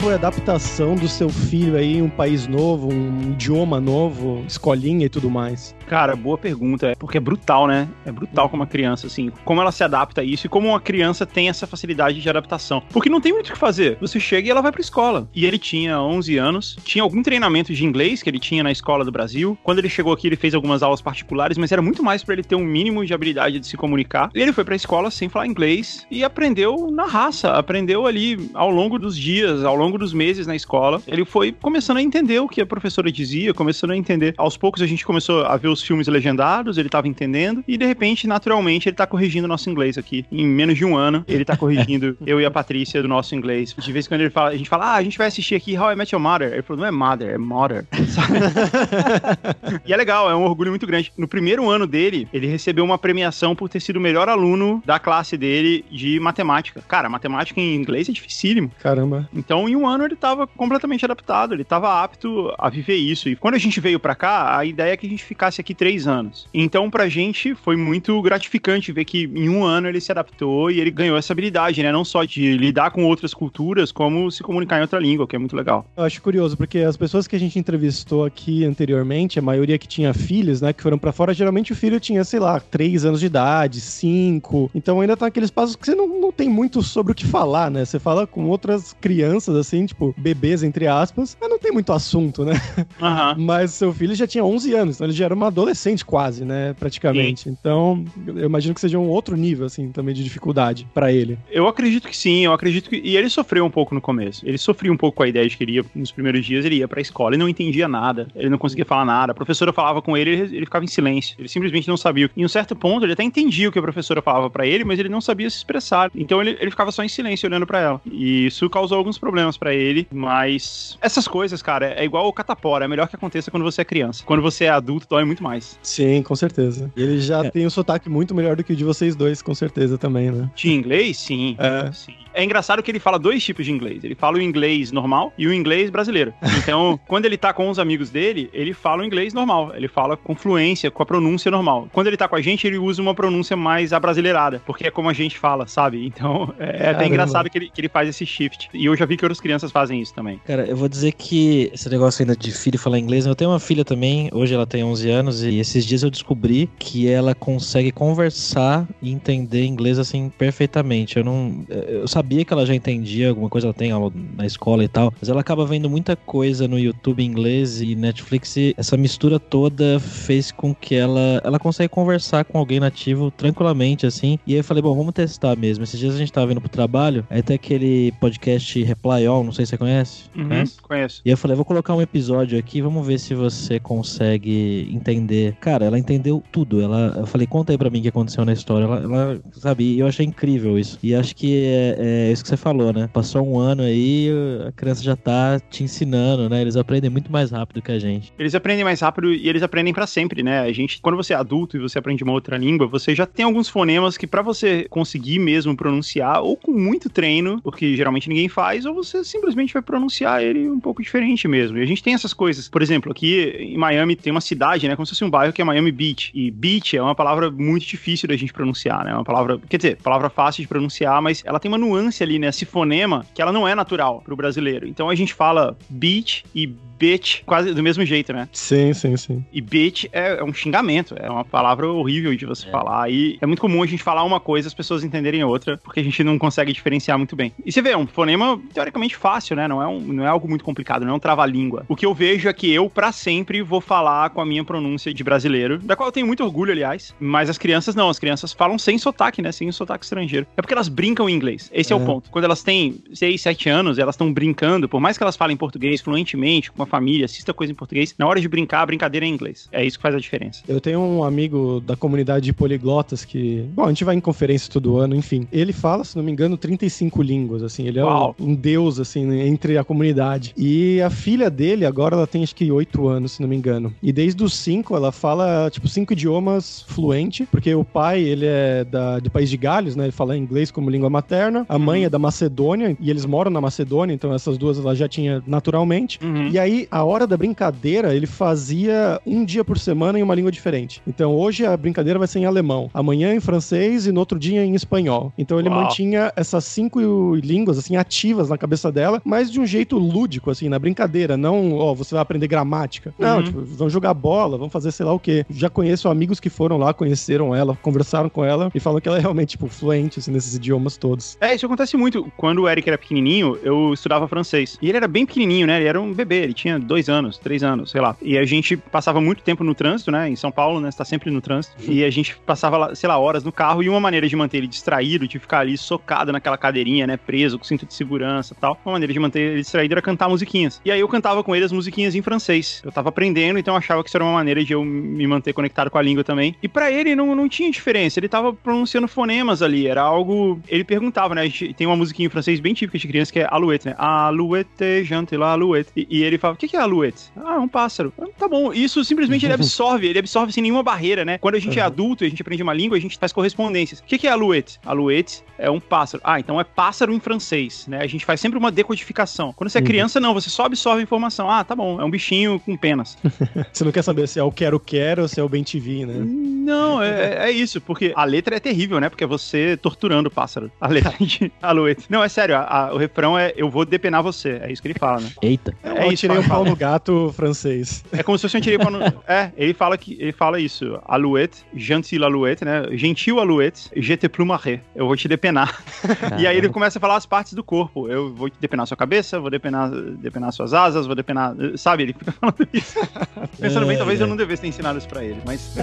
Foi 0.01 0.15
a 0.15 0.17
adaptação 0.17 0.95
do 0.95 1.07
seu 1.07 1.29
filho 1.29 1.77
aí 1.77 1.99
em 1.99 2.03
um 2.03 2.09
país 2.09 2.47
novo, 2.47 2.91
um 2.91 3.33
idioma 3.33 3.79
novo, 3.79 4.43
escolinha 4.49 5.05
e 5.05 5.11
tudo 5.11 5.29
mais? 5.29 5.75
Cara, 5.87 6.17
boa 6.17 6.39
pergunta. 6.39 6.95
Porque 6.99 7.19
é 7.19 7.21
brutal, 7.21 7.67
né? 7.67 7.87
É 8.07 8.13
brutal 8.13 8.49
como 8.49 8.63
uma 8.63 8.67
criança, 8.67 9.09
assim. 9.09 9.31
Como 9.45 9.61
ela 9.61 9.73
se 9.73 9.85
adapta 9.85 10.23
a 10.23 10.25
isso 10.25 10.47
e 10.47 10.49
como 10.49 10.69
uma 10.69 10.81
criança 10.81 11.27
tem 11.27 11.49
essa 11.49 11.67
facilidade 11.67 12.23
de 12.23 12.29
adaptação. 12.31 12.83
Porque 12.91 13.11
não 13.11 13.21
tem 13.21 13.33
muito 13.33 13.49
o 13.49 13.53
que 13.53 13.59
fazer. 13.59 13.99
Você 14.01 14.19
chega 14.19 14.49
e 14.49 14.51
ela 14.51 14.63
vai 14.63 14.73
pra 14.73 14.81
escola. 14.81 15.29
E 15.35 15.45
ele 15.45 15.59
tinha 15.59 16.01
11 16.01 16.39
anos, 16.39 16.77
tinha 16.85 17.03
algum 17.03 17.23
treinamento 17.23 17.75
de 17.75 17.85
inglês 17.85 18.23
que 18.23 18.31
ele 18.31 18.39
tinha 18.39 18.63
na 18.63 18.71
escola 18.71 19.05
do 19.05 19.13
Brasil. 19.13 19.59
Quando 19.63 19.81
ele 19.81 19.89
chegou 19.89 20.13
aqui, 20.13 20.29
ele 20.29 20.37
fez 20.37 20.55
algumas 20.55 20.83
aulas 20.83 21.03
particulares, 21.03 21.59
mas 21.59 21.73
era 21.73 21.83
muito 21.83 22.03
mais 22.03 22.23
pra 22.23 22.35
ele 22.35 22.45
ter 22.45 22.55
um 22.55 22.65
mínimo 22.65 23.05
de 23.05 23.13
habilidade 23.13 23.59
de 23.59 23.67
se 23.67 23.77
comunicar. 23.77 24.31
E 24.35 24.41
ele 24.41 24.53
foi 24.53 24.65
pra 24.65 24.77
escola 24.77 25.11
sem 25.11 25.29
falar 25.29 25.47
inglês 25.47 26.07
e 26.11 26.25
aprendeu 26.25 26.89
na 26.91 27.05
raça. 27.05 27.51
Aprendeu 27.51 28.07
ali 28.07 28.51
ao 28.55 28.71
longo 28.71 28.97
dos 28.97 29.17
dias, 29.17 29.65
ao 29.65 29.75
longo 29.75 29.90
dos 29.99 30.13
meses 30.13 30.47
na 30.47 30.57
escola. 30.57 31.03
Ele 31.07 31.25
foi 31.25 31.53
começando 31.53 31.99
a 31.99 32.03
entender 32.03 32.39
o 32.41 32.49
que 32.49 32.61
a 32.61 32.67
professora 32.67 33.11
dizia, 33.11 33.55
começando 33.55 33.93
a 33.93 33.97
entender. 33.97 34.35
Aos 34.37 34.57
poucos 34.57 34.83
a 34.83 34.87
gente 34.87 35.05
começou 35.05 35.45
a 35.45 35.57
ver 35.57 35.69
os 35.69 35.83
filmes 35.83 36.09
legendados, 36.09 36.79
ele 36.79 36.89
tava 36.89 37.09
entendendo, 37.09 37.65
e 37.67 37.77
de 37.77 37.87
repente, 37.87 38.27
naturalmente, 38.27 38.89
ele 38.89 38.97
tá 38.97 39.07
corrigindo 39.07 39.45
o 39.45 39.49
nosso 39.49 39.71
inglês 39.71 39.99
aqui. 39.99 40.25
Em 40.31 40.47
menos 40.47 40.77
de 40.77 40.85
um 40.85 40.97
ano, 40.97 41.25
ele 41.29 41.45
tá 41.45 41.57
corrigindo 41.57 42.17
eu 42.27 42.41
e 42.41 42.45
a 42.45 42.51
Patrícia 42.51 43.03
do 43.03 43.09
nosso 43.09 43.35
inglês. 43.35 43.75
De 43.77 43.93
vez 43.93 44.07
em 44.07 44.09
quando 44.09 44.21
ele 44.23 44.31
fala, 44.31 44.51
a 44.51 44.57
gente 44.57 44.69
fala, 44.69 44.93
ah, 44.93 44.95
a 44.95 45.03
gente 45.03 45.19
vai 45.19 45.27
assistir 45.27 45.55
aqui 45.55 45.79
How 45.79 45.93
I 45.93 45.97
Met 45.97 46.15
Your 46.15 46.23
Mother. 46.23 46.53
Ele 46.53 46.63
falou, 46.63 46.81
não 46.81 46.89
é 46.89 46.91
Mother, 46.91 47.31
é 47.31 47.39
Mother. 47.39 47.87
E 49.85 49.93
é 49.93 49.97
legal, 49.97 50.31
é 50.31 50.35
um 50.35 50.45
orgulho 50.45 50.71
muito 50.71 50.87
grande. 50.87 51.13
No 51.17 51.29
primeiro 51.29 51.69
ano 51.69 51.87
dele, 51.87 52.29
ele 52.33 52.47
recebeu 52.47 52.85
uma 52.85 52.99
premiação 52.99 53.55
por 53.55 53.69
ter 53.69 53.81
sido 53.81 53.97
o 53.97 54.01
melhor 54.01 54.29
aluno 54.29 54.83
da 54.85 54.99
classe 54.99 55.37
dele 55.37 55.85
de 55.91 56.19
matemática. 56.21 56.83
Cara, 56.87 57.09
matemática 57.09 57.61
em 57.61 57.75
inglês 57.75 58.09
é 58.09 58.13
dificílimo. 58.13 58.71
Caramba. 58.81 59.29
Então, 59.35 59.69
em 59.69 59.77
um 59.81 59.87
ano, 59.87 60.05
ele 60.05 60.15
estava 60.15 60.47
completamente 60.47 61.05
adaptado, 61.05 61.55
ele 61.55 61.63
estava 61.63 62.03
apto 62.03 62.53
a 62.59 62.69
viver 62.69 62.97
isso. 62.97 63.29
E 63.29 63.37
quando 63.37 63.55
a 63.55 63.59
gente 63.59 63.81
veio 63.81 63.99
para 63.99 64.15
cá, 64.15 64.57
a 64.59 64.65
ideia 64.65 64.93
é 64.93 64.97
que 64.97 65.07
a 65.07 65.11
gente 65.11 65.25
ficasse 65.25 65.61
aqui 65.61 65.75
três 65.75 66.07
anos. 66.07 66.47
Então, 66.53 66.91
pra 66.91 67.09
gente, 67.09 67.55
foi 67.55 67.77
muito 67.77 68.21
gratificante 68.23 68.93
ver 68.93 69.05
que 69.05 69.25
em 69.25 69.49
um 69.49 69.65
ano 69.65 69.89
ele 69.89 70.01
se 70.01 70.11
adaptou 70.11 70.71
e 70.71 70.81
ele 70.81 70.91
ganhou 70.91 71.17
essa 71.17 71.33
habilidade, 71.33 71.83
né? 71.83 71.91
Não 71.93 72.05
só 72.05 72.25
de 72.25 72.57
lidar 72.57 72.91
com 72.91 73.05
outras 73.05 73.33
culturas, 73.33 73.93
como 73.93 74.31
se 74.31 74.43
comunicar 74.43 74.79
em 74.79 74.83
outra 74.83 74.99
língua, 74.99 75.27
que 75.27 75.37
é 75.37 75.39
muito 75.39 75.57
legal. 75.57 75.87
Eu 75.97 76.05
acho 76.05 76.21
curioso, 76.23 76.57
porque 76.57 76.79
as 76.79 76.97
pessoas 76.97 77.27
que 77.27 77.37
a 77.37 77.39
gente 77.39 77.59
entrevistou 77.59 78.25
aqui 78.25 78.65
anteriormente, 78.65 79.39
a 79.39 79.43
maioria 79.43 79.79
que 79.79 79.89
tinha 79.89 80.13
filhos, 80.13 80.61
né, 80.61 80.73
que 80.73 80.83
foram 80.83 80.99
pra 80.99 81.13
fora, 81.13 81.33
geralmente 81.33 81.73
o 81.73 81.77
filho 81.77 82.01
tinha, 82.01 82.25
sei 82.25 82.41
lá, 82.41 82.61
3 82.61 83.05
anos 83.05 83.21
de 83.21 83.27
idade, 83.27 83.81
5. 83.81 84.71
Então 84.75 85.01
ainda 85.01 85.17
tá 85.17 85.27
naqueles 85.27 85.51
passos 85.51 85.77
que 85.77 85.87
você 85.87 85.95
não, 85.95 86.21
não 86.21 86.33
tem 86.33 86.49
muito 86.49 86.83
sobre 86.83 87.13
o 87.13 87.15
que 87.15 87.27
falar, 87.27 87.71
né? 87.71 87.85
Você 87.85 87.99
fala 87.99 88.27
com 88.27 88.47
outras 88.47 88.97
crianças, 89.01 89.57
assim, 89.57 89.70
tipo, 89.87 90.15
bebês, 90.17 90.63
entre 90.63 90.87
aspas, 90.87 91.37
mas 91.41 91.51
não 91.51 91.59
tem 91.59 91.73
muito 91.73 91.93
assunto, 91.93 92.45
né? 92.45 92.61
Aham. 93.01 93.37
Mas 93.51 93.73
seu 93.73 93.93
filho 93.93 94.15
já 94.15 94.27
tinha 94.27 94.45
11 94.45 94.75
anos, 94.75 94.95
então 94.97 95.07
ele 95.07 95.15
já 95.15 95.25
era 95.25 95.35
uma 95.35 95.49
adolescente 95.49 96.05
quase, 96.05 96.45
né, 96.45 96.75
praticamente. 96.79 97.49
Então, 97.49 98.05
eu 98.27 98.47
imagino 98.47 98.75
que 98.75 98.81
seja 98.81 98.99
um 98.99 99.09
outro 99.09 99.37
nível, 99.37 99.67
assim, 99.67 99.91
também 99.91 100.15
de 100.15 100.23
dificuldade 100.23 100.87
pra 100.93 101.13
ele. 101.13 101.39
Eu 101.51 101.67
acredito 101.67 102.09
que 102.09 102.17
sim, 102.17 102.45
eu 102.45 102.53
acredito 102.53 102.89
que. 102.89 102.97
E 102.97 103.17
ele 103.17 103.29
sofreu 103.29 103.65
um 103.65 103.71
pouco 103.71 103.95
no 103.95 104.01
começo. 104.01 104.47
Ele 104.47 104.59
sofria 104.59 104.93
um 104.93 104.97
pouco 104.97 105.17
com 105.17 105.23
a 105.23 105.29
ideia 105.29 105.49
de 105.49 105.57
que 105.57 105.65
ele 105.65 105.73
ia, 105.73 105.85
nos 105.95 106.13
primeiros 106.13 106.45
dias, 106.45 106.65
ele 106.65 106.77
ia 106.77 106.89
pra 106.89 107.01
escola 107.01 107.35
e 107.35 107.39
não 107.39 107.49
entendia 107.49 107.89
nada. 107.89 108.29
Ele 108.35 108.49
não 108.49 108.59
conseguia 108.59 108.85
falar 108.85 109.05
nada. 109.05 109.33
A 109.33 109.35
professora 109.35 109.73
falava 109.73 110.01
com 110.03 110.17
ele, 110.17 110.31
ele, 110.31 110.57
ele 110.57 110.65
ficava 110.65 110.85
em 110.85 110.89
silêncio. 110.89 111.37
Ele 111.39 111.49
simplesmente 111.49 111.89
não 111.89 111.97
sabia. 111.97 112.31
Em 112.37 112.45
um 112.45 112.49
certo 112.49 112.75
ponto, 112.77 113.05
ele 113.05 113.13
até 113.13 113.23
entendia 113.23 113.69
o 113.69 113.73
que 113.73 113.79
a 113.79 113.83
professora 113.83 114.23
falava 114.23 114.51
pra 114.51 114.67
ele, 114.67 114.85
mas 114.85 114.99
ele 114.99 115.09
não 115.09 115.21
sabia 115.21 115.49
se 115.49 115.57
expressar. 115.57 116.11
Então 116.15 116.41
ele, 116.41 116.57
ele 116.61 116.71
ficava 116.71 116.93
só 116.93 117.03
em 117.03 117.09
silêncio 117.09 117.49
olhando 117.49 117.67
pra 117.67 117.81
ela. 117.81 118.01
E 118.11 118.47
isso 118.47 118.69
causou 118.71 118.99
alguns 118.99 119.19
problemas 119.19 119.57
pra 119.61 119.75
ele, 119.75 120.09
mas 120.11 120.99
essas 121.01 121.29
coisas, 121.29 121.63
cara, 121.63 121.93
é 121.97 122.05
igual 122.05 122.27
o 122.27 122.33
catapora. 122.33 122.87
É 122.87 122.89
melhor 122.89 123.07
que 123.09 123.15
aconteça 123.15 123.51
quando 123.51 123.63
você 123.63 123.83
é 123.83 123.85
criança. 123.85 124.23
Quando 124.25 124.43
você 124.43 124.65
é 124.65 124.71
adulto, 124.71 125.07
dói 125.09 125.25
muito 125.25 125.43
mais. 125.45 125.79
Sim, 125.83 126.23
com 126.23 126.35
certeza. 126.35 126.91
E 126.97 127.03
ele 127.03 127.21
já 127.21 127.45
É. 127.45 127.51
tem 127.51 127.67
um 127.67 127.71
sotaque 127.71 128.09
muito 128.09 128.35
melhor 128.35 128.57
do 128.57 128.65
que 128.65 128.73
o 128.73 128.77
de 128.77 128.85
vocês 128.85 129.15
dois, 129.15 129.43
com 129.43 129.55
certeza 129.55 129.99
também, 129.99 130.31
né? 130.31 130.51
De 130.57 130.73
inglês, 130.73 131.19
sim. 131.19 131.55
É. 131.59 131.93
Sim. 131.93 132.15
É 132.33 132.45
engraçado 132.45 132.81
que 132.81 132.89
ele 132.91 133.01
fala 133.01 133.19
dois 133.19 133.43
tipos 133.45 133.67
de 133.67 133.73
inglês. 133.73 134.05
Ele 134.05 134.15
fala 134.15 134.39
o 134.39 134.41
inglês 134.41 134.93
normal 134.93 135.33
e 135.37 135.49
o 135.49 135.53
inglês 135.53 135.91
brasileiro. 135.91 136.33
Então, 136.59 136.99
quando 137.09 137.27
ele 137.27 137.37
tá 137.37 137.53
com 137.53 137.69
os 137.69 137.77
amigos 137.79 138.09
dele, 138.09 138.49
ele 138.53 138.73
fala 138.73 139.03
o 139.03 139.05
inglês 139.05 139.35
normal. 139.35 139.73
Ele 139.75 139.89
fala 139.89 140.17
com 140.17 140.35
fluência, 140.37 140.93
com 140.93 141.03
a 141.03 141.07
pronúncia 141.07 141.51
normal. 141.51 141.89
Quando 141.93 142.07
ele 142.07 142.17
tá 142.17 142.29
com 142.29 142.37
a 142.37 142.41
gente, 142.41 142.65
ele 142.69 142.79
usa 142.79 143.03
uma 143.03 143.15
pronúncia 143.17 143.57
mais 143.57 143.93
abrasileirada, 143.93 144.63
porque 144.65 144.87
é 144.87 144.91
como 144.93 145.09
a 145.09 145.13
gente 145.13 145.37
fala, 145.37 145.67
sabe? 145.67 146.07
Então, 146.07 146.55
é 146.59 146.69
até 146.71 146.81
Caramba. 146.93 147.07
engraçado 147.07 147.51
que 147.51 147.59
ele, 147.59 147.69
que 147.69 147.81
ele 147.81 147.89
faz 147.89 148.09
esse 148.09 148.25
shift. 148.25 148.69
E 148.73 148.85
eu 148.87 148.95
já 148.97 149.05
vi 149.05 149.17
que 149.17 149.25
outras 149.25 149.41
crianças 149.51 149.73
fazem 149.73 150.01
isso 150.01 150.15
também. 150.15 150.41
Cara, 150.47 150.65
eu 150.65 150.77
vou 150.77 150.89
dizer 150.89 151.13
que 151.13 151.71
esse 151.75 151.89
negócio 151.89 152.23
ainda 152.23 152.37
de 152.37 152.53
filho 152.53 152.79
falar 152.79 153.01
inglês, 153.01 153.27
eu 153.27 153.35
tenho 153.35 153.51
uma 153.51 153.59
filha 153.59 153.85
também, 153.85 154.31
hoje 154.33 154.55
ela 154.55 154.67
tem 154.67 154.85
11 154.85 155.11
anos, 155.11 155.43
e 155.43 155.59
esses 155.59 155.85
dias 155.85 156.05
eu 156.05 156.11
descobri 156.11 156.71
que 156.79 157.09
ela 157.09 157.35
consegue 157.35 157.91
conversar 157.91 158.89
e 159.03 159.11
entender 159.11 159.65
inglês 159.65 159.99
assim 159.99 160.31
perfeitamente. 160.39 161.17
Eu 161.17 161.25
não. 161.25 161.65
Eu 161.69 162.07
sabia 162.07 162.45
que 162.45 162.53
ela 162.53 162.65
já 162.65 162.75
entendia 162.75 163.31
alguma 163.31 163.49
coisa, 163.49 163.67
ela 163.67 163.75
tem 163.75 163.91
aula 163.91 164.13
na 164.37 164.47
escola 164.47 164.85
e 164.85 164.89
tal, 164.89 165.13
mas 165.21 165.29
ela 165.29 165.41
acaba 165.41 165.67
vendo 165.67 165.91
muita 165.91 166.15
coisa 166.15 166.69
no 166.69 166.79
YouTube 166.79 167.25
inglês 167.25 167.81
e 167.81 167.97
Netflix, 167.97 168.57
e 168.57 168.75
essa 168.77 168.97
mistura 168.97 169.41
toda 169.41 169.99
fez 169.99 170.53
com 170.53 170.73
que 170.73 170.95
ela. 170.95 171.41
Ela 171.43 171.59
consegue 171.59 171.89
conversar 171.89 172.45
com 172.45 172.57
alguém 172.57 172.79
nativo 172.79 173.33
tranquilamente, 173.33 174.07
assim. 174.07 174.39
E 174.47 174.53
aí 174.53 174.61
eu 174.61 174.65
falei, 174.65 174.83
bom, 174.83 174.95
vamos 174.95 175.13
testar 175.13 175.57
mesmo. 175.57 175.83
Esses 175.83 175.99
dias 175.99 176.15
a 176.15 176.19
gente 176.19 176.33
tava 176.33 176.47
vindo 176.47 176.61
pro 176.61 176.71
trabalho, 176.71 177.27
aí 177.29 177.43
tem 177.43 177.57
aquele 177.57 178.13
podcast 178.21 178.81
Reply 178.85 179.27
All, 179.27 179.40
não 179.45 179.53
sei 179.53 179.65
se 179.67 179.71
você 179.71 179.79
conhece. 179.79 180.25
Uhum, 180.37 180.49
Conhece? 180.49 180.81
conheço. 180.83 181.23
E 181.25 181.31
eu 181.31 181.37
falei, 181.37 181.57
vou 181.57 181.65
colocar 181.65 181.95
um 181.95 182.03
episódio 182.03 182.59
aqui, 182.59 182.81
vamos 182.81 183.07
ver 183.07 183.19
se 183.19 183.35
você 183.35 183.79
consegue 183.81 184.89
entender. 184.93 185.57
Cara, 185.61 185.85
ela 185.87 185.99
entendeu 185.99 186.43
tudo. 186.53 186.81
Ela, 186.81 187.15
eu 187.19 187.27
falei, 187.27 187.47
conta 187.47 187.73
aí 187.73 187.79
pra 187.79 187.91
mim 187.91 187.99
o 187.99 188.03
que 188.03 188.09
aconteceu 188.09 188.45
na 188.45 188.53
história. 188.53 188.85
Ela, 188.85 189.01
ela 189.03 189.41
sabe, 189.53 189.85
e 189.85 190.01
eu 190.01 190.07
achei 190.07 190.27
incrível 190.27 190.79
isso. 190.79 190.99
E 191.03 191.15
acho 191.15 191.35
que 191.35 191.65
é, 191.65 191.97
é 192.29 192.33
isso 192.33 192.43
que 192.43 192.49
você 192.49 192.57
falou, 192.57 192.93
né? 192.93 193.09
Passou 193.13 193.47
um 193.47 193.59
ano 193.59 193.83
aí, 193.83 194.31
a 194.67 194.73
criança 194.73 195.03
já 195.03 195.17
tá 195.17 195.61
te 195.61 195.83
ensinando, 195.83 196.49
né? 196.49 196.61
Eles 196.61 196.77
aprendem 196.77 197.11
muito 197.11 197.31
mais 197.31 197.51
rápido 197.51 197.83
que 197.83 197.93
a 197.93 197.99
gente. 197.99 198.33
Eles 198.39 198.55
aprendem 198.55 198.85
mais 198.85 199.01
rápido 199.01 199.33
e 199.33 199.49
eles 199.49 199.63
aprendem 199.63 199.93
pra 199.93 200.07
sempre, 200.07 200.43
né? 200.43 200.61
A 200.61 200.73
gente, 200.73 201.01
quando 201.01 201.17
você 201.17 201.33
é 201.33 201.37
adulto 201.37 201.77
e 201.77 201.81
você 201.81 201.99
aprende 201.99 202.23
uma 202.25 202.33
outra 202.33 202.57
língua, 202.57 202.87
você 202.87 203.15
já 203.15 203.27
tem 203.27 203.45
alguns 203.45 203.69
fonemas 203.69 204.17
que 204.17 204.27
pra 204.27 204.43
você 204.43 204.87
conseguir 204.89 205.39
mesmo 205.39 205.77
pronunciar, 205.77 206.43
ou 206.43 206.57
com 206.57 206.73
muito 206.73 207.09
treino, 207.09 207.61
porque 207.63 207.97
geralmente 207.97 208.29
ninguém 208.29 208.49
faz, 208.49 208.85
ou 208.85 208.95
você 208.95 209.23
simplesmente 209.31 209.73
vai 209.73 209.83
pronunciar 209.83 210.43
ele 210.43 210.69
um 210.69 210.81
pouco 210.81 211.03
diferente 211.03 211.47
mesmo. 211.47 211.79
E 211.79 211.83
a 211.83 211.87
gente 211.87 212.03
tem 212.03 212.15
essas 212.15 212.33
coisas. 212.33 212.69
Por 212.69 212.83
exemplo, 212.83 213.13
aqui 213.13 213.57
em 213.59 213.77
Miami 213.77 214.17
tem 214.17 214.31
uma 214.31 214.41
cidade, 214.41 214.89
né, 214.89 214.97
como 214.97 215.07
se 215.07 215.11
fosse 215.11 215.25
um 215.25 215.31
bairro 215.31 215.53
que 215.53 215.63
é 215.63 215.65
Miami 215.65 215.93
Beach. 215.93 216.31
E 216.35 216.51
beach 216.51 216.97
é 216.97 217.03
uma 217.03 217.15
palavra 217.15 217.51
muito 217.51 217.87
difícil 217.87 218.29
da 218.29 218.37
gente 218.37 218.53
pronunciar, 218.53 219.05
né? 219.05 219.11
É 219.11 219.15
uma 219.15 219.25
palavra, 219.25 219.59
quer 219.69 219.77
dizer, 219.77 219.97
palavra 220.03 220.29
fácil 220.29 220.63
de 220.63 220.69
pronunciar, 220.69 221.21
mas 221.23 221.43
ela 221.45 221.59
tem 221.59 221.71
uma 221.71 221.79
nuance 221.79 222.23
ali, 222.23 222.39
né, 222.39 222.49
esse 222.49 222.65
fonema, 222.65 223.25
que 223.35 223.41
ela 223.41 223.53
não 223.53 223.67
é 223.67 223.75
natural 223.75 224.21
pro 224.25 224.37
brasileiro. 224.37 224.87
Então 224.87 225.09
a 225.09 225.15
gente 225.15 225.33
fala 225.35 225.77
beach 225.89 226.45
e 226.55 226.75
bitch 227.01 227.41
quase 227.47 227.73
do 227.73 227.83
mesmo 227.83 228.05
jeito, 228.05 228.31
né? 228.33 228.47
Sim, 228.53 228.93
sim, 228.93 229.17
sim. 229.17 229.45
E 229.51 229.61
bitch 229.63 230.05
é, 230.13 230.39
é 230.39 230.45
um 230.45 230.53
xingamento, 230.53 231.15
é 231.19 231.31
uma 231.31 231.45
palavra 231.45 231.89
horrível 231.89 232.35
de 232.37 232.45
você 232.45 232.69
É. 232.69 232.71
falar. 232.71 233.11
E 233.11 233.39
é 233.41 233.47
muito 233.47 233.61
comum 233.61 233.83
a 233.83 233.87
gente 233.87 234.03
falar 234.03 234.23
uma 234.23 234.39
coisa 234.39 234.67
e 234.67 234.69
as 234.69 234.75
pessoas 234.75 235.03
entenderem 235.03 235.43
outra, 235.43 235.79
porque 235.79 236.01
a 236.01 236.05
gente 236.05 236.23
não 236.23 236.39
consegue 236.39 236.73
diferenciar 236.73 237.17
muito 237.17 237.35
bem. 237.35 237.53
E 237.65 237.73
você 237.73 237.81
vê, 237.81 237.91
é 237.91 237.97
um 237.97 238.07
fonema 238.07 238.61
teoricamente 238.75 239.17
fácil, 239.17 239.57
né? 239.57 239.67
Não 239.67 239.83
é, 239.83 239.87
um, 239.89 239.99
não 240.01 240.25
é 240.25 240.29
algo 240.29 240.47
muito 240.49 240.65
complicado, 240.65 241.05
não 241.05 241.13
é 241.15 241.17
um 241.17 241.19
trava-língua. 241.19 241.85
O 241.89 241.97
que 241.97 242.05
eu 242.05 242.13
vejo 242.13 242.49
é 242.49 242.53
que 242.53 242.71
eu, 242.71 242.91
pra 242.91 243.13
sempre, 243.13 243.63
vou 243.63 243.81
falar 243.81 244.29
com 244.31 244.41
a 244.41 244.45
minha 244.47 244.63
pronúncia 244.63 245.13
de 245.15 245.25
brasileiro, 245.25 245.79
da 245.79 245.97
qual 245.97 246.09
eu 246.09 246.13
tenho 246.13 246.27
muito 246.27 246.45
orgulho, 246.45 246.73
aliás. 246.73 247.15
Mas 247.19 247.49
as 247.49 247.57
crianças 247.57 247.95
não, 247.95 248.11
as 248.11 248.19
crianças 248.19 248.53
falam 248.53 248.79
sem 248.79 248.99
sotaque, 248.99 249.41
né? 249.41 249.51
Sem 249.53 249.69
o 249.69 249.73
sotaque 249.73 250.05
estrangeiro. 250.05 250.47
É 250.57 250.61
porque 250.61 250.75
elas 250.75 250.89
brincam 250.89 251.29
em 251.29 251.35
inglês. 251.35 251.71
Esse 251.73 251.93
é, 251.93 251.97
o 251.97 252.03
É. 252.03 252.05
ponto. 252.05 252.31
Quando 252.31 252.45
elas 252.45 252.63
têm 252.63 252.97
6, 253.15 253.41
7 253.41 253.69
anos, 253.69 253.99
elas 253.99 254.15
estão 254.15 254.31
brincando, 254.33 254.89
por 254.89 255.01
mais 255.01 255.17
que 255.17 255.23
elas 255.23 255.37
falem 255.37 255.57
português 255.57 256.01
fluentemente, 256.01 256.71
com 256.71 256.83
a 256.83 256.87
família, 256.91 257.25
assista 257.25 257.55
coisa 257.55 257.73
em 257.73 257.77
português, 257.77 258.15
na 258.19 258.27
hora 258.27 258.41
de 258.41 258.49
brincar, 258.49 258.83
a 258.83 258.87
brincadeira 258.87 259.25
é 259.25 259.29
em 259.29 259.33
inglês. 259.33 259.69
É 259.73 259.85
isso 259.85 259.97
que 259.97 260.03
faz 260.03 260.15
a 260.15 260.19
diferença. 260.19 260.63
Eu 260.69 260.81
tenho 260.81 261.01
um 261.01 261.25
amigo 261.25 261.81
da 261.81 261.97
comunidade 261.97 262.45
de 262.45 262.53
poliglotas 262.53 263.25
que. 263.25 263.65
Bom, 263.75 263.85
a 263.85 263.89
gente 263.89 264.05
vai 264.05 264.15
em 264.15 264.21
conferência 264.21 264.71
todo 264.71 264.99
ano, 264.99 265.15
enfim. 265.15 265.47
Ele 265.53 265.73
fala, 265.73 266.05
se 266.05 266.17
não 266.17 266.23
me 266.23 266.33
engano, 266.33 266.57
35 266.57 267.23
línguas, 267.23 267.63
assim. 267.63 267.87
Ele 267.87 267.99
é 267.99 268.05
um, 268.05 268.35
um 268.39 268.55
deus, 268.55 268.99
assim, 268.99 269.41
entre 269.41 269.79
a 269.79 269.85
comunidade. 269.85 270.53
E 270.57 271.01
a 271.01 271.11
filha 271.11 271.49
dele, 271.49 271.87
agora, 271.87 272.17
ela 272.17 272.27
tem 272.27 272.43
acho 272.43 272.55
que 272.55 272.71
8 272.71 273.09
anos, 273.09 273.33
se 273.33 273.43
não 273.43 273.49
me 273.49 273.57
engano. 273.57 273.95
E 274.03 274.13
desde 274.13 274.43
os 274.43 274.55
5, 274.55 274.97
ela 274.97 275.13
fala, 275.13 275.71
tipo, 275.71 275.89
cinco 275.89 276.13
idiomas 276.13 276.83
fluente, 276.89 277.47
porque 277.51 277.75
o 277.75 277.85
pai, 277.85 278.23
ele 278.23 278.47
é 278.47 278.85
da, 278.85 279.19
do 279.19 279.31
país 279.31 279.49
de 279.49 279.57
Gales, 279.57 279.97
né? 279.97 280.05
Ele 280.05 280.13
fala 280.13 280.37
inglês 280.37 280.71
como 280.71 280.91
língua 280.91 281.11
materna. 281.11 281.65
A 281.69 281.79
mãe 281.79 282.05
é 282.05 282.11
da 282.11 282.19
Macedônia, 282.19 282.97
e 283.01 283.11
eles 283.11 283.25
moram 283.25 283.51
na 283.51 283.61
Macedônia, 283.61 284.15
então 284.15 284.35
essas 284.35 284.59
duas 284.59 284.79
ela 284.79 284.95
já 284.95 285.09
tinha 285.09 285.43
naturalmente. 285.47 286.19
Uhum. 286.23 286.49
E 286.49 286.59
aí, 286.59 286.80
a 286.91 287.05
hora 287.05 287.27
da 287.27 287.37
brincadeira, 287.37 288.15
ele 288.15 288.27
fazia 288.27 289.21
um 289.27 289.45
dia 289.45 289.65
por 289.65 289.79
semana 289.79 290.19
em 290.19 290.23
uma 290.23 290.35
língua 290.35 290.51
diferente. 290.53 291.01
Então, 291.07 291.35
hoje 291.35 291.65
a 291.65 291.77
brincadeira 291.77 292.19
vai 292.19 292.29
ser 292.29 292.41
em 292.41 292.45
alemão, 292.45 292.91
amanhã 292.93 293.35
em 293.35 293.41
francês 293.41 294.07
e 294.07 294.13
no 294.13 294.21
outro 294.21 294.39
dia 294.39 294.65
em 294.65 294.75
espanhol. 294.75 295.33
Então, 295.39 295.59
ele 295.59 295.69
Uau. 295.69 295.83
mantinha 295.83 296.33
essas 296.37 296.65
cinco 296.65 297.35
línguas, 297.37 297.79
assim, 297.79 297.97
ativas 297.97 298.49
na 298.51 298.59
cabeça 298.59 298.91
dela, 298.93 299.21
mas 299.25 299.51
de 299.51 299.61
um 299.61 299.67
jeito 299.67 299.97
lúdico, 299.99 300.51
assim, 300.51 300.69
na 300.69 300.79
brincadeira. 300.79 301.37
Não, 301.37 301.75
ó, 301.75 301.95
você 301.95 302.15
vai 302.15 302.23
aprender 302.23 302.47
gramática. 302.49 303.15
Não, 303.19 303.39
Uhum. 303.39 303.43
tipo, 303.45 303.61
vão 303.65 303.89
jogar 303.91 304.13
bola, 304.15 304.59
vão 304.59 304.69
fazer 304.69 304.93
sei 304.93 305.07
lá 305.07 305.13
o 305.13 305.19
quê. 305.19 305.45
Já 305.51 305.71
conheço 305.71 306.09
amigos 306.09 306.41
que 306.41 306.51
foram 306.51 306.77
lá, 306.77 306.93
conheceram 306.93 307.55
ela, 307.55 307.77
conversaram 307.81 308.29
com 308.29 308.45
ela 308.45 308.71
e 308.75 308.81
falam 308.81 309.01
que 309.01 309.09
ela 309.09 309.19
é 309.19 309.21
realmente, 309.21 309.51
tipo, 309.51 309.69
fluente, 309.69 310.19
assim, 310.19 310.31
nesses 310.31 310.55
idiomas 310.55 310.97
todos. 310.97 311.37
É, 311.41 311.55
isso 311.55 311.67
acontece 311.67 311.97
muito. 311.97 312.31
Quando 312.37 312.63
o 312.63 312.69
Eric 312.69 312.89
era 312.89 312.99
pequenininho, 312.99 313.59
eu 313.63 313.93
estudava 313.95 314.27
francês. 314.29 314.79
E 314.83 314.89
ele 314.89 314.97
era 314.97 315.09
bem 315.09 315.25
pequenininho, 315.27 315.67
né? 315.67 315.79
Ele 315.79 315.89
era 315.89 316.01
um 316.01 316.13
bebê, 316.13 316.43
ele 316.43 316.55
tinha 316.55 316.70
dois 316.79 317.09
anos, 317.09 317.39
três 317.39 317.63
anos, 317.63 317.91
sei 317.91 318.01
lá. 318.01 318.17
E 318.23 318.39
a 318.39 318.45
gente 318.45 318.77
passava 318.77 319.21
muito 319.21 319.43
tempo 319.43 319.65
no 319.65 319.75
trânsito, 319.75 320.11
né? 320.11 320.29
Em 320.29 320.37
São 320.37 320.51
Paulo, 320.51 320.81
né? 320.81 320.91
Você 320.91 320.99
tá 320.99 321.05
sempre 321.05 321.31
no 321.31 321.41
trânsito. 321.41 321.75
E 321.87 322.05
a 322.05 322.11
gente 322.11 322.37
passava, 322.47 322.95
sei 322.95 323.09
lá, 323.09 323.19
horas 323.19 323.45
no 323.45 323.53
carro. 323.53 323.83
E 323.83 323.89
uma 323.89 324.01
maneira 324.01 324.29
de 324.29 324.37
manter 324.37 324.59
ele 324.59 324.67
distraído, 324.67 325.27
de 325.27 325.39
ficar 325.39 325.61
ali 325.61 325.77
socado 325.77 326.33
naquela 326.33 326.57
cadeirinha, 326.57 327.07
né? 327.07 327.17
Preso, 327.17 327.59
com 327.59 327.65
cinto 327.65 327.87
de 327.87 327.95
segurança 327.95 328.55
e 328.57 328.61
tal. 328.61 328.79
Uma 328.85 328.93
maneira 328.93 329.13
de 329.13 329.19
manter 329.19 329.41
ele 329.41 329.61
distraído 329.61 329.95
era 329.95 330.03
cantar 330.03 330.29
musiquinhas. 330.29 330.81
E 330.85 330.91
aí 330.91 331.01
eu 331.01 331.09
cantava 331.09 331.43
com 331.43 331.55
ele 331.55 331.65
as 331.65 331.73
musiquinhas 331.73 332.15
em 332.15 332.23
francês. 332.23 332.83
Eu 332.85 332.93
tava 332.93 333.09
aprendendo, 333.09 333.59
então 333.59 333.75
eu 333.75 333.79
achava 333.79 334.03
que 334.03 334.09
isso 334.09 334.17
era 334.17 334.25
uma 334.25 334.35
maneira 334.35 334.65
de 334.65 334.73
eu 334.73 334.85
me 334.85 335.27
manter 335.27 335.53
conectado 335.53 335.91
com 335.91 335.99
a 335.99 336.03
língua 336.03 336.25
também. 336.25 336.55
E 336.63 336.69
pra 336.69 336.91
ele 336.91 337.15
não, 337.15 337.35
não 337.35 337.49
tinha 337.49 337.71
diferença. 337.71 338.19
Ele 338.19 338.29
tava 338.29 338.53
pronunciando 338.53 339.09
fonemas 339.09 339.63
ali. 339.63 339.87
Era 339.87 340.03
algo. 340.03 340.61
Ele 340.69 340.85
perguntava, 340.85 341.35
né? 341.35 341.43
A 341.43 341.45
gente 341.45 341.75
tem 341.75 341.87
uma 341.87 341.97
musiquinha 341.97 342.27
em 342.27 342.31
francês 342.31 342.61
bem 342.61 342.75
típica 342.75 342.99
de 342.99 343.09
criança 343.09 343.33
que 343.33 343.41
é 343.41 343.49
alouette, 343.51 343.87
né? 343.87 343.95
Alouette, 343.99 345.05
jante 345.05 345.37
la 345.37 345.53
alouette. 345.53 345.91
E, 345.97 346.07
e 346.11 346.23
ele 346.23 346.39
fala: 346.51 346.55
O 346.55 346.59
que, 346.59 346.69
que 346.69 346.77
é 346.77 346.81
alouette? 346.81 347.25
Ah, 347.37 347.55
é 347.55 347.59
um 347.59 347.69
pássaro. 347.69 348.13
Ah, 348.21 348.27
tá 348.39 348.49
bom. 348.49 348.73
Isso 348.73 349.03
simplesmente 349.05 349.45
ele 349.47 349.53
absorve. 349.55 350.07
Ele 350.07 350.19
absorve 350.19 350.53
sem 350.53 350.63
nenhuma 350.63 350.83
barreira, 350.83 351.25
né? 351.25 351.39
Quando 351.39 351.55
a 351.55 351.59
gente 351.59 351.79
é 351.79 351.83
adulto 351.83 352.25
e 352.25 352.27
a 352.27 352.31
gente 352.31 352.43
aprende 352.43 352.63
uma 352.63 352.73
língua, 352.75 352.97
a 352.97 353.01
gente 353.01 353.19
faz 353.19 353.33
correspondências. 353.33 354.01
O 354.01 354.05
que, 354.05 354.19
que 354.19 354.27
é 354.27 354.31
alouette? 354.31 354.79
Alouette 354.85 355.43
é 355.59 355.71
um 355.71 355.81
pássaro. 355.81 356.23
Ah, 356.25 356.39
então 356.41 356.61
é 356.61 356.65
pássaro 356.65 357.13
em 357.13 357.21
francês, 357.21 357.87
né? 357.87 358.01
A 358.03 358.07
gente 358.07 358.25
faz 358.25 358.41
sempre 358.41 358.59
uma 358.59 358.71
decodificação. 358.71 359.53
Quando 359.53 359.71
você 359.71 359.79
é 359.79 359.81
Uhum. 359.81 359.87
criança, 359.87 360.21
não. 360.21 360.35
Você 360.35 360.51
só 360.51 360.65
absorve 360.65 361.01
a 361.01 361.03
informação. 361.03 361.51
Ah, 361.51 361.65
tá 361.65 361.75
bom. 361.75 362.01
É 362.01 362.05
um 362.05 362.11
bichinho 362.11 362.61
com 362.61 362.77
penas. 362.77 363.17
Você 363.73 363.85
não 363.85 363.93
quer 363.93 364.03
saber 364.03 364.27
se 364.29 364.39
é 364.39 364.43
o 364.43 364.51
quero 364.53 364.79
quero 364.81 365.23
ou 365.23 365.29
se 365.29 365.39
é 365.41 365.43
o 365.43 365.49
bem 365.49 365.63
TV, 365.65 366.05
né? 366.07 366.15
Não, 366.19 367.03
é, 367.03 367.49
é 367.49 367.51
isso, 367.51 367.81
porque 367.81 368.13
a 368.15 368.25
letra 368.25 368.57
é 368.57 368.61
terrível, 368.61 369.01
né? 369.01 369.09
Porque 369.09 369.25
é 369.25 369.27
você 369.27 369.77
torturando 369.77 370.29
o 370.29 370.31
pássaro. 370.33 370.71
A 370.81 370.89
letra 370.89 371.15
de 371.21 371.51
Alouette. 371.63 372.05
Não, 372.09 372.23
é 372.23 372.29
sério, 372.29 372.57
a- 372.57 372.89
a- 372.89 372.95
o 372.95 372.99
refrão 372.99 373.39
é 373.39 373.53
eu 373.57 373.69
vou 373.71 373.85
depenar 373.85 374.23
você. 374.23 374.61
É 374.63 374.71
isso 374.73 374.81
que 374.83 374.89
ele 374.89 374.99
fala, 374.99 375.21
né? 375.21 375.31
Eita. 375.43 375.75
É 375.83 376.05
eu 376.07 376.13
isso, 376.13 376.21
tirei 376.21 376.37
um 376.41 376.43
fala. 376.45 376.65
pau 376.65 376.65
no 376.65 376.77
gato 376.77 377.33
francês. 377.37 378.05
É 378.13 378.23
como 378.23 378.37
se 378.39 378.43
fosse 378.43 378.57
um 378.57 378.61
tirei 378.61 378.79
pau 378.79 378.91
no... 378.91 379.01
É, 379.27 379.53
ele 379.57 379.75
fala, 379.75 379.97
que, 379.97 380.17
ele 380.21 380.33
fala 380.33 380.61
isso. 380.61 380.99
Alouette, 381.05 381.65
gentil 381.75 382.25
Alouette, 382.25 382.65
né? 382.65 382.85
Gentil 382.93 383.39
Alouette, 383.39 383.91
je 383.97 384.17
te 384.17 384.29
plumaré. 384.29 384.81
Eu 384.95 385.07
vou 385.07 385.17
te 385.17 385.29
depenar. 385.29 385.83
E 386.39 386.47
aí 386.47 386.57
ele 386.57 386.69
começa 386.69 386.99
a 386.99 387.01
falar 387.01 387.17
as 387.17 387.27
partes 387.27 387.53
do 387.53 387.63
corpo. 387.63 388.09
Eu 388.09 388.33
vou 388.33 388.51
depenar 388.61 388.87
sua 388.87 388.97
cabeça, 388.97 389.39
vou 389.39 389.51
depenar, 389.51 389.91
depenar 389.91 390.53
suas 390.53 390.73
asas, 390.73 391.07
vou 391.07 391.15
depenar. 391.15 391.55
Sabe? 391.77 392.05
Ele 392.05 392.13
fica 392.13 392.33
falando 392.33 392.67
isso. 392.73 392.99
Pensando 393.61 393.87
bem, 393.87 393.97
É, 393.97 393.99
talvez 393.99 394.21
é. 394.21 394.23
eu 394.23 394.27
não 394.27 394.37
devesse 394.37 394.63
ter 394.63 394.69
ensinado 394.69 394.99
isso 394.99 395.09
pra 395.09 395.25
ele, 395.25 395.39
mas. 395.45 395.75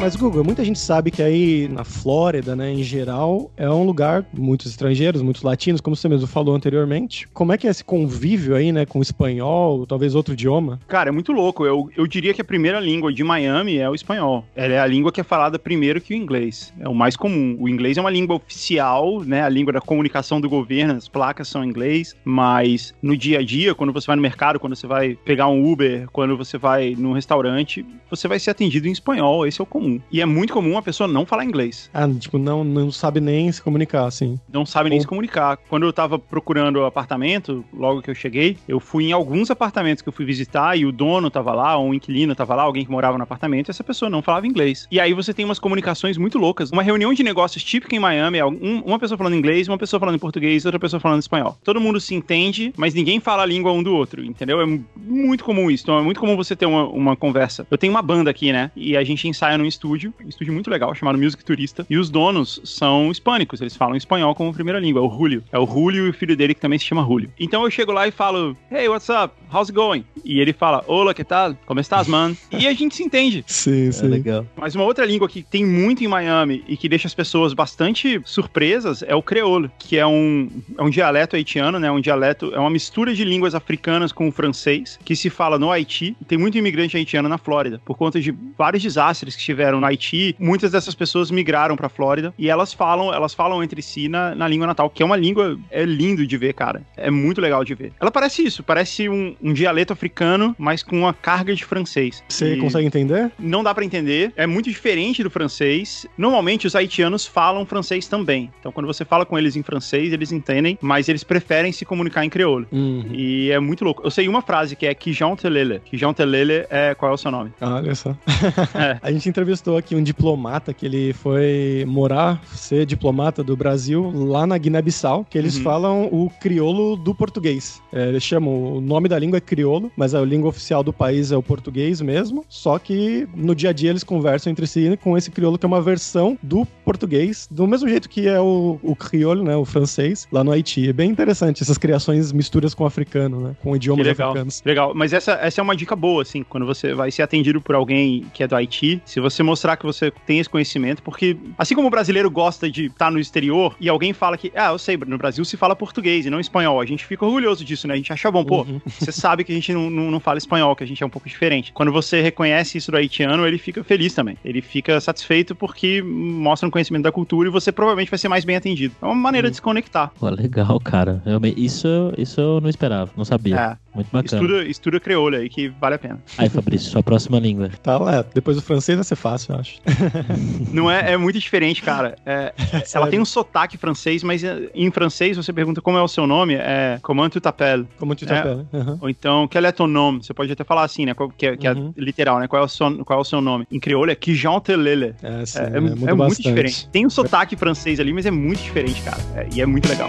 Mas, 0.00 0.14
Google, 0.14 0.44
muita 0.44 0.64
gente 0.64 0.78
sabe 0.78 1.10
que 1.10 1.20
aí 1.20 1.66
na 1.68 1.82
Flórida, 1.82 2.54
né, 2.54 2.72
em 2.72 2.84
geral, 2.84 3.50
é 3.56 3.68
um 3.68 3.82
lugar 3.82 4.24
muitos 4.32 4.68
estrangeiros, 4.70 5.20
muitos 5.20 5.42
latinos, 5.42 5.80
como 5.80 5.96
você 5.96 6.08
mesmo 6.08 6.28
falou 6.28 6.54
anteriormente. 6.54 7.26
Como 7.34 7.52
é 7.52 7.58
que 7.58 7.66
é 7.66 7.70
esse 7.70 7.82
convívio 7.84 8.54
aí, 8.54 8.70
né, 8.70 8.86
com 8.86 9.00
o 9.00 9.02
espanhol, 9.02 9.84
talvez 9.86 10.14
outro 10.14 10.34
idioma? 10.34 10.78
Cara, 10.86 11.08
é 11.08 11.12
muito 11.12 11.32
louco. 11.32 11.66
Eu, 11.66 11.90
eu 11.96 12.06
diria 12.06 12.32
que 12.32 12.40
a 12.40 12.44
primeira 12.44 12.78
língua 12.78 13.12
de 13.12 13.24
Miami 13.24 13.78
é 13.78 13.90
o 13.90 13.94
espanhol. 13.94 14.44
Ela 14.54 14.74
é 14.74 14.78
a 14.78 14.86
língua 14.86 15.10
que 15.10 15.20
é 15.20 15.24
falada 15.24 15.58
primeiro 15.58 16.00
que 16.00 16.14
o 16.14 16.16
inglês. 16.16 16.72
É 16.78 16.88
o 16.88 16.94
mais 16.94 17.16
comum. 17.16 17.56
O 17.58 17.68
inglês 17.68 17.98
é 17.98 18.00
uma 18.00 18.10
língua 18.10 18.36
oficial, 18.36 19.20
né? 19.24 19.42
A 19.42 19.48
língua 19.48 19.72
da 19.72 19.80
comunicação 19.80 20.40
do 20.40 20.48
governo, 20.48 20.94
as 20.94 21.08
placas 21.08 21.48
são 21.48 21.64
em 21.64 21.68
inglês, 21.68 22.14
mas 22.24 22.94
no 23.02 23.16
dia 23.16 23.40
a 23.40 23.44
dia, 23.44 23.74
quando 23.74 23.92
você 23.92 24.06
vai 24.06 24.14
no 24.14 24.22
mercado, 24.22 24.60
quando 24.60 24.76
você 24.76 24.86
vai 24.86 25.16
pegar 25.24 25.48
um 25.48 25.70
Uber, 25.70 26.08
quando 26.12 26.36
você 26.36 26.56
vai 26.56 26.94
num 26.96 27.12
restaurante, 27.12 27.84
você 28.08 28.28
vai 28.28 28.38
ser 28.38 28.50
atendido 28.50 28.86
em 28.86 28.92
espanhol. 28.92 29.44
Esse 29.44 29.60
é 29.60 29.64
o 29.64 29.66
comum. 29.66 29.87
E 30.10 30.20
é 30.20 30.26
muito 30.26 30.52
comum 30.52 30.76
a 30.76 30.82
pessoa 30.82 31.06
não 31.08 31.24
falar 31.26 31.44
inglês. 31.44 31.90
Ah, 31.94 32.08
tipo, 32.08 32.38
não, 32.38 32.62
não 32.64 32.90
sabe 32.92 33.20
nem 33.20 33.50
se 33.52 33.62
comunicar, 33.62 34.04
assim. 34.06 34.38
não 34.52 34.64
sabe 34.66 34.88
nem 34.90 34.98
Ou- 34.98 35.02
se 35.02 35.06
comunicar. 35.08 35.56
Quando 35.68 35.84
eu 35.86 35.92
tava 35.92 36.18
procurando 36.18 36.84
apartamento, 36.84 37.64
logo 37.72 38.02
que 38.02 38.10
eu 38.10 38.14
cheguei, 38.14 38.56
eu 38.68 38.78
fui 38.80 39.04
em 39.06 39.12
alguns 39.12 39.50
apartamentos 39.50 40.02
que 40.02 40.08
eu 40.08 40.12
fui 40.12 40.24
visitar 40.24 40.76
e 40.76 40.84
o 40.84 40.92
dono 40.92 41.30
tava 41.30 41.52
lá, 41.54 41.76
ou 41.76 41.88
um 41.88 41.94
inquilino 41.94 42.34
tava 42.34 42.54
lá, 42.54 42.62
alguém 42.62 42.84
que 42.84 42.90
morava 42.90 43.16
no 43.16 43.22
apartamento, 43.24 43.68
e 43.68 43.70
essa 43.70 43.84
pessoa 43.84 44.10
não 44.10 44.20
falava 44.22 44.46
inglês. 44.46 44.86
E 44.90 45.00
aí 45.00 45.12
você 45.14 45.32
tem 45.32 45.44
umas 45.44 45.58
comunicações 45.58 46.16
muito 46.18 46.38
loucas. 46.38 46.70
Uma 46.70 46.82
reunião 46.82 47.14
de 47.14 47.22
negócios 47.22 47.62
típica 47.64 47.94
em 47.96 47.98
Miami 47.98 48.38
é 48.38 48.44
um- 48.44 48.82
uma 48.84 48.98
pessoa 48.98 49.16
falando 49.16 49.36
inglês, 49.36 49.68
uma 49.68 49.78
pessoa 49.78 49.98
falando 50.00 50.16
em 50.16 50.18
português, 50.18 50.64
outra 50.64 50.78
pessoa 50.78 51.00
falando 51.00 51.20
espanhol. 51.20 51.56
Todo 51.64 51.80
mundo 51.80 52.00
se 52.00 52.14
entende, 52.14 52.72
mas 52.76 52.94
ninguém 52.94 53.20
fala 53.20 53.42
a 53.42 53.46
língua 53.46 53.72
um 53.72 53.82
do 53.82 53.94
outro, 53.94 54.24
entendeu? 54.24 54.60
É 54.60 54.66
mu- 54.66 54.84
muito 54.96 55.44
comum 55.44 55.70
isso. 55.70 55.84
Então 55.84 55.98
é 55.98 56.02
muito 56.02 56.20
comum 56.20 56.36
você 56.36 56.54
ter 56.56 56.66
uma, 56.66 56.86
uma 56.88 57.16
conversa. 57.16 57.66
Eu 57.70 57.78
tenho 57.78 57.92
uma 57.92 58.02
banda 58.02 58.30
aqui, 58.30 58.52
né? 58.52 58.70
E 58.76 58.96
a 58.96 59.04
gente 59.04 59.26
ensaia 59.28 59.56
num 59.56 59.64
estúdio, 59.64 59.77
um 59.86 60.28
estúdio 60.28 60.52
muito 60.52 60.70
legal, 60.70 60.94
chamado 60.94 61.18
Music 61.18 61.44
Turista. 61.44 61.86
E 61.88 61.96
os 61.96 62.10
donos 62.10 62.60
são 62.64 63.10
hispânicos, 63.10 63.60
eles 63.60 63.76
falam 63.76 63.96
espanhol 63.96 64.34
como 64.34 64.52
primeira 64.52 64.80
língua, 64.80 65.00
é 65.00 65.04
o 65.04 65.10
Julio. 65.10 65.44
É 65.52 65.58
o 65.58 65.66
Julio 65.66 66.06
e 66.06 66.10
o 66.10 66.12
filho 66.12 66.36
dele 66.36 66.54
que 66.54 66.60
também 66.60 66.78
se 66.78 66.84
chama 66.84 67.04
Julio. 67.04 67.32
Então 67.38 67.64
eu 67.64 67.70
chego 67.70 67.92
lá 67.92 68.06
e 68.06 68.10
falo, 68.10 68.56
hey, 68.70 68.88
what's 68.88 69.08
up? 69.08 69.34
How's 69.52 69.68
it 69.68 69.72
going? 69.72 70.04
E 70.24 70.40
ele 70.40 70.52
fala, 70.52 70.84
hola, 70.86 71.14
que 71.14 71.24
tal? 71.24 71.54
Como 71.66 71.80
estás, 71.80 72.06
man? 72.06 72.36
E 72.58 72.66
a 72.66 72.72
gente 72.72 72.96
se 72.96 73.04
entende. 73.04 73.44
Sim, 73.46 73.90
É 74.02 74.06
legal. 74.06 74.44
Mas 74.56 74.74
uma 74.74 74.84
outra 74.84 75.06
língua 75.06 75.28
que 75.28 75.42
tem 75.44 75.64
muito 75.64 76.02
em 76.02 76.08
Miami 76.08 76.64
e 76.66 76.76
que 76.76 76.88
deixa 76.88 77.06
as 77.06 77.14
pessoas 77.14 77.52
bastante 77.54 78.20
surpresas 78.24 79.02
é 79.04 79.14
o 79.14 79.22
creole, 79.22 79.70
que 79.78 79.96
é 79.96 80.04
um, 80.04 80.50
é 80.76 80.82
um 80.82 80.90
dialeto 80.90 81.36
haitiano, 81.36 81.78
né? 81.78 81.90
Um 81.90 82.00
dialeto, 82.00 82.52
é 82.52 82.58
uma 82.58 82.70
mistura 82.70 83.14
de 83.14 83.22
línguas 83.24 83.54
africanas 83.54 84.10
com 84.10 84.26
o 84.28 84.32
francês, 84.32 84.98
que 85.04 85.14
se 85.14 85.30
fala 85.30 85.56
no 85.56 85.70
Haiti. 85.70 86.16
Tem 86.26 86.36
muito 86.36 86.58
imigrante 86.58 86.96
haitiano 86.96 87.28
na 87.28 87.38
Flórida, 87.38 87.80
por 87.84 87.96
conta 87.96 88.20
de 88.20 88.34
vários 88.56 88.82
desastres 88.82 89.36
que 89.36 89.42
tiveram 89.42 89.68
eram 89.68 89.80
no 89.80 89.86
Haiti, 89.86 90.34
muitas 90.38 90.72
dessas 90.72 90.94
pessoas 90.94 91.30
migraram 91.30 91.76
pra 91.76 91.88
Flórida 91.88 92.34
e 92.38 92.48
elas 92.48 92.72
falam, 92.72 93.12
elas 93.12 93.34
falam 93.34 93.62
entre 93.62 93.80
si 93.82 94.08
na, 94.08 94.34
na 94.34 94.48
língua 94.48 94.66
natal, 94.66 94.90
que 94.90 95.02
é 95.02 95.06
uma 95.06 95.16
língua 95.16 95.58
é 95.70 95.84
lindo 95.84 96.26
de 96.26 96.36
ver, 96.36 96.54
cara. 96.54 96.82
É 96.96 97.10
muito 97.10 97.40
legal 97.40 97.64
de 97.64 97.74
ver. 97.74 97.92
Ela 98.00 98.10
parece 98.10 98.42
isso, 98.42 98.62
parece 98.62 99.08
um, 99.08 99.34
um 99.42 99.52
dialeto 99.52 99.92
africano, 99.92 100.54
mas 100.58 100.82
com 100.82 100.98
uma 100.98 101.12
carga 101.14 101.54
de 101.54 101.64
francês. 101.64 102.22
Você 102.28 102.54
E 102.54 102.58
consegue 102.58 102.86
entender? 102.86 103.30
Não 103.38 103.62
dá 103.62 103.74
pra 103.74 103.84
entender, 103.84 104.32
é 104.36 104.46
muito 104.46 104.68
diferente 104.70 105.22
do 105.22 105.30
francês. 105.30 106.06
Normalmente 106.16 106.66
os 106.66 106.74
haitianos 106.74 107.26
falam 107.26 107.64
francês 107.66 108.06
também. 108.08 108.50
Então 108.60 108.72
quando 108.72 108.86
você 108.86 109.04
fala 109.04 109.24
com 109.26 109.38
eles 109.38 109.56
em 109.56 109.62
francês, 109.62 110.12
eles 110.12 110.32
entendem, 110.32 110.78
mas 110.80 111.08
eles 111.08 111.24
preferem 111.24 111.72
se 111.72 111.84
comunicar 111.84 112.24
em 112.24 112.30
crioulo. 112.30 112.66
Uhum. 112.72 113.06
E 113.12 113.50
é 113.50 113.58
muito 113.58 113.84
louco. 113.84 114.02
Eu 114.04 114.10
sei 114.10 114.28
uma 114.28 114.42
frase 114.42 114.74
que 114.76 114.86
é 114.86 114.94
Kijon 114.94 115.36
Telele. 115.36 115.80
Kijon 115.84 116.12
Telele 116.12 116.66
é 116.70 116.94
qual 116.94 117.12
é 117.12 117.14
o 117.14 117.18
seu 117.18 117.30
nome? 117.30 117.52
Olha 117.60 117.94
só. 117.94 118.14
É. 118.74 118.98
A 119.02 119.10
gente 119.10 119.28
entrevistou 119.28 119.76
aqui 119.76 119.94
um 119.94 120.02
diplomata 120.02 120.72
que 120.72 120.86
ele 120.86 121.12
foi 121.12 121.84
morar, 121.86 122.40
ser 122.46 122.86
diplomata 122.86 123.42
do 123.42 123.56
Brasil 123.56 124.10
lá 124.14 124.46
na 124.46 124.56
Guiné-Bissau, 124.56 125.24
que 125.28 125.36
eles 125.38 125.56
Uhum. 125.56 125.62
falam 125.62 126.04
o 126.12 126.30
crioulo 126.40 126.96
do 126.96 127.14
português. 127.14 127.82
É, 127.92 128.08
eles 128.08 128.22
chamam, 128.22 128.76
o 128.76 128.80
nome 128.80 129.08
da 129.08 129.18
língua 129.18 129.27
é 129.36 129.40
crioulo, 129.40 129.90
mas 129.96 130.14
a 130.14 130.20
língua 130.20 130.48
oficial 130.50 130.82
do 130.82 130.92
país 130.92 131.32
é 131.32 131.36
o 131.36 131.42
português 131.42 132.00
mesmo, 132.00 132.44
só 132.48 132.78
que 132.78 133.28
no 133.34 133.54
dia 133.54 133.70
a 133.70 133.72
dia 133.72 133.90
eles 133.90 134.04
conversam 134.04 134.50
entre 134.50 134.66
si 134.66 134.98
com 135.02 135.16
esse 135.16 135.30
crioulo 135.30 135.58
que 135.58 135.66
é 135.66 135.68
uma 135.68 135.80
versão 135.82 136.38
do 136.42 136.64
português, 136.84 137.46
do 137.50 137.66
mesmo 137.66 137.88
jeito 137.88 138.08
que 138.08 138.26
é 138.26 138.40
o, 138.40 138.78
o 138.82 138.96
crioulo, 138.96 139.44
né, 139.44 139.56
o 139.56 139.64
francês, 139.64 140.26
lá 140.32 140.42
no 140.42 140.52
Haiti. 140.52 140.88
É 140.88 140.92
bem 140.92 141.10
interessante 141.10 141.62
essas 141.62 141.78
criações 141.78 142.32
misturas 142.32 142.74
com 142.74 142.84
o 142.84 142.86
africano, 142.86 143.40
né, 143.40 143.56
com 143.62 143.74
idiomas 143.76 144.02
Que 144.04 144.08
legal. 144.10 144.28
africanos. 144.30 144.62
Legal, 144.64 144.92
mas 144.94 145.12
essa, 145.12 145.32
essa 145.32 145.60
é 145.60 145.62
uma 145.62 145.76
dica 145.76 145.94
boa, 145.94 146.22
assim, 146.22 146.42
quando 146.42 146.66
você 146.66 146.94
vai 146.94 147.10
ser 147.10 147.22
atendido 147.22 147.60
por 147.60 147.74
alguém 147.74 148.24
que 148.32 148.42
é 148.42 148.48
do 148.48 148.56
Haiti, 148.56 149.00
se 149.04 149.20
você 149.20 149.42
mostrar 149.42 149.76
que 149.76 149.84
você 149.86 150.10
tem 150.26 150.38
esse 150.38 150.48
conhecimento, 150.48 151.02
porque 151.02 151.36
assim 151.56 151.74
como 151.74 151.88
o 151.88 151.90
brasileiro 151.90 152.30
gosta 152.30 152.70
de 152.70 152.86
estar 152.86 153.10
no 153.10 153.18
exterior 153.18 153.76
e 153.80 153.88
alguém 153.88 154.12
fala 154.12 154.36
que, 154.36 154.50
ah, 154.54 154.70
eu 154.72 154.78
sei, 154.78 154.96
no 154.96 155.18
Brasil 155.18 155.44
se 155.44 155.56
fala 155.56 155.76
português 155.76 156.26
e 156.26 156.30
não 156.30 156.40
espanhol, 156.40 156.80
a 156.80 156.86
gente 156.86 157.04
fica 157.04 157.24
orgulhoso 157.24 157.64
disso, 157.64 157.86
né? 157.86 157.94
A 157.94 157.96
gente 157.96 158.12
acha 158.12 158.30
bom, 158.30 158.44
pô, 158.44 158.62
Uhum. 158.62 158.80
você 158.98 159.12
sabe 159.18 159.44
que 159.44 159.52
a 159.52 159.54
gente 159.54 159.72
não, 159.72 159.90
não, 159.90 160.10
não 160.10 160.20
fala 160.20 160.38
espanhol, 160.38 160.74
que 160.74 160.84
a 160.84 160.86
gente 160.86 161.02
é 161.02 161.06
um 161.06 161.10
pouco 161.10 161.28
diferente. 161.28 161.72
Quando 161.72 161.92
você 161.92 162.20
reconhece 162.20 162.78
isso 162.78 162.90
do 162.90 162.96
haitiano, 162.96 163.46
ele 163.46 163.58
fica 163.58 163.82
feliz 163.84 164.14
também. 164.14 164.36
Ele 164.44 164.60
fica 164.62 165.00
satisfeito 165.00 165.54
porque 165.54 166.02
mostra 166.02 166.66
um 166.66 166.70
conhecimento 166.70 167.02
da 167.02 167.12
cultura 167.12 167.48
e 167.48 167.52
você 167.52 167.72
provavelmente 167.72 168.10
vai 168.10 168.18
ser 168.18 168.28
mais 168.28 168.44
bem 168.44 168.56
atendido. 168.56 168.94
É 169.00 169.04
uma 169.04 169.14
maneira 169.14 169.50
de 169.50 169.56
se 169.56 169.62
conectar. 169.62 170.12
Pô, 170.18 170.28
legal, 170.28 170.78
cara. 170.80 171.22
Realmente, 171.24 171.62
isso, 171.62 172.12
isso 172.16 172.40
eu 172.40 172.60
não 172.60 172.68
esperava, 172.68 173.10
não 173.16 173.24
sabia. 173.24 173.56
É, 173.56 173.76
Muito 173.98 174.10
bacana. 174.12 174.42
estuda, 174.42 174.64
estuda 174.64 175.00
crioulo 175.00 175.34
aí 175.36 175.48
que 175.48 175.68
vale 175.68 175.96
a 175.96 175.98
pena. 175.98 176.18
Aí, 176.36 176.48
Fabrício, 176.48 176.90
sua 176.90 177.02
próxima 177.02 177.38
língua. 177.38 177.68
Tá 177.82 177.96
lá, 177.98 178.24
depois 178.34 178.56
do 178.56 178.62
francês 178.62 178.96
vai 178.96 179.04
ser 179.04 179.16
fácil, 179.16 179.54
eu 179.54 179.60
acho. 179.60 179.78
Não 180.72 180.90
é, 180.90 181.12
é 181.12 181.16
muito 181.16 181.38
diferente, 181.38 181.82
cara. 181.82 182.16
É, 182.26 182.52
ela 182.72 182.84
Sério. 182.84 183.08
tem 183.10 183.20
um 183.20 183.24
sotaque 183.24 183.76
francês, 183.76 184.22
mas 184.22 184.44
é, 184.44 184.68
em 184.74 184.90
francês 184.90 185.36
você 185.36 185.52
pergunta 185.52 185.80
como 185.80 185.96
é 185.98 186.02
o 186.02 186.08
seu 186.08 186.26
nome, 186.26 186.54
é 186.54 186.98
comment 187.02 187.28
tu 187.30 187.40
t'appelles? 187.40 187.86
Como 187.98 188.14
tu 188.14 188.24
É. 188.24 188.28
tá 188.28 188.42
pele. 188.42 188.66
Uhum. 188.72 188.98
Ou 189.00 189.08
então, 189.10 189.48
quel 189.48 189.64
est 189.64 189.76
ton 189.76 189.86
nom? 189.86 190.20
Você 190.22 190.34
pode 190.34 190.52
até 190.52 190.64
falar 190.64 190.84
assim, 190.84 191.06
né? 191.06 191.12
Que, 191.36 191.46
é- 191.46 191.56
que 191.56 191.66
é 191.66 191.72
Uhum. 191.72 191.92
literal, 191.96 192.38
né? 192.40 192.46
Qual 192.48 192.60
é, 192.62 192.64
o 192.64 192.68
seu, 192.68 193.04
qual 193.04 193.18
é 193.18 193.22
o 193.22 193.24
seu 193.24 193.40
nome? 193.40 193.66
Em 193.70 193.80
crioulo 193.80 194.10
é 194.10 194.14
Kijon 194.14 194.60
Telele. 194.60 195.14
É, 195.22 195.46
sim, 195.46 195.58
É, 195.58 195.62
é, 195.62 195.66
é- 195.66 196.10
é 196.10 196.14
muito, 196.14 196.42
diferente. 196.42 196.88
Tem 196.90 197.06
um 197.06 197.10
sotaque 197.10 197.56
francês 197.56 197.98
ali, 198.00 198.12
mas 198.12 198.26
é 198.26 198.30
muito 198.30 198.62
diferente, 198.62 199.00
cara. 199.02 199.18
É, 199.34 199.48
e 199.54 199.60
é 199.60 199.66
muito 199.66 199.88
legal. 199.88 200.08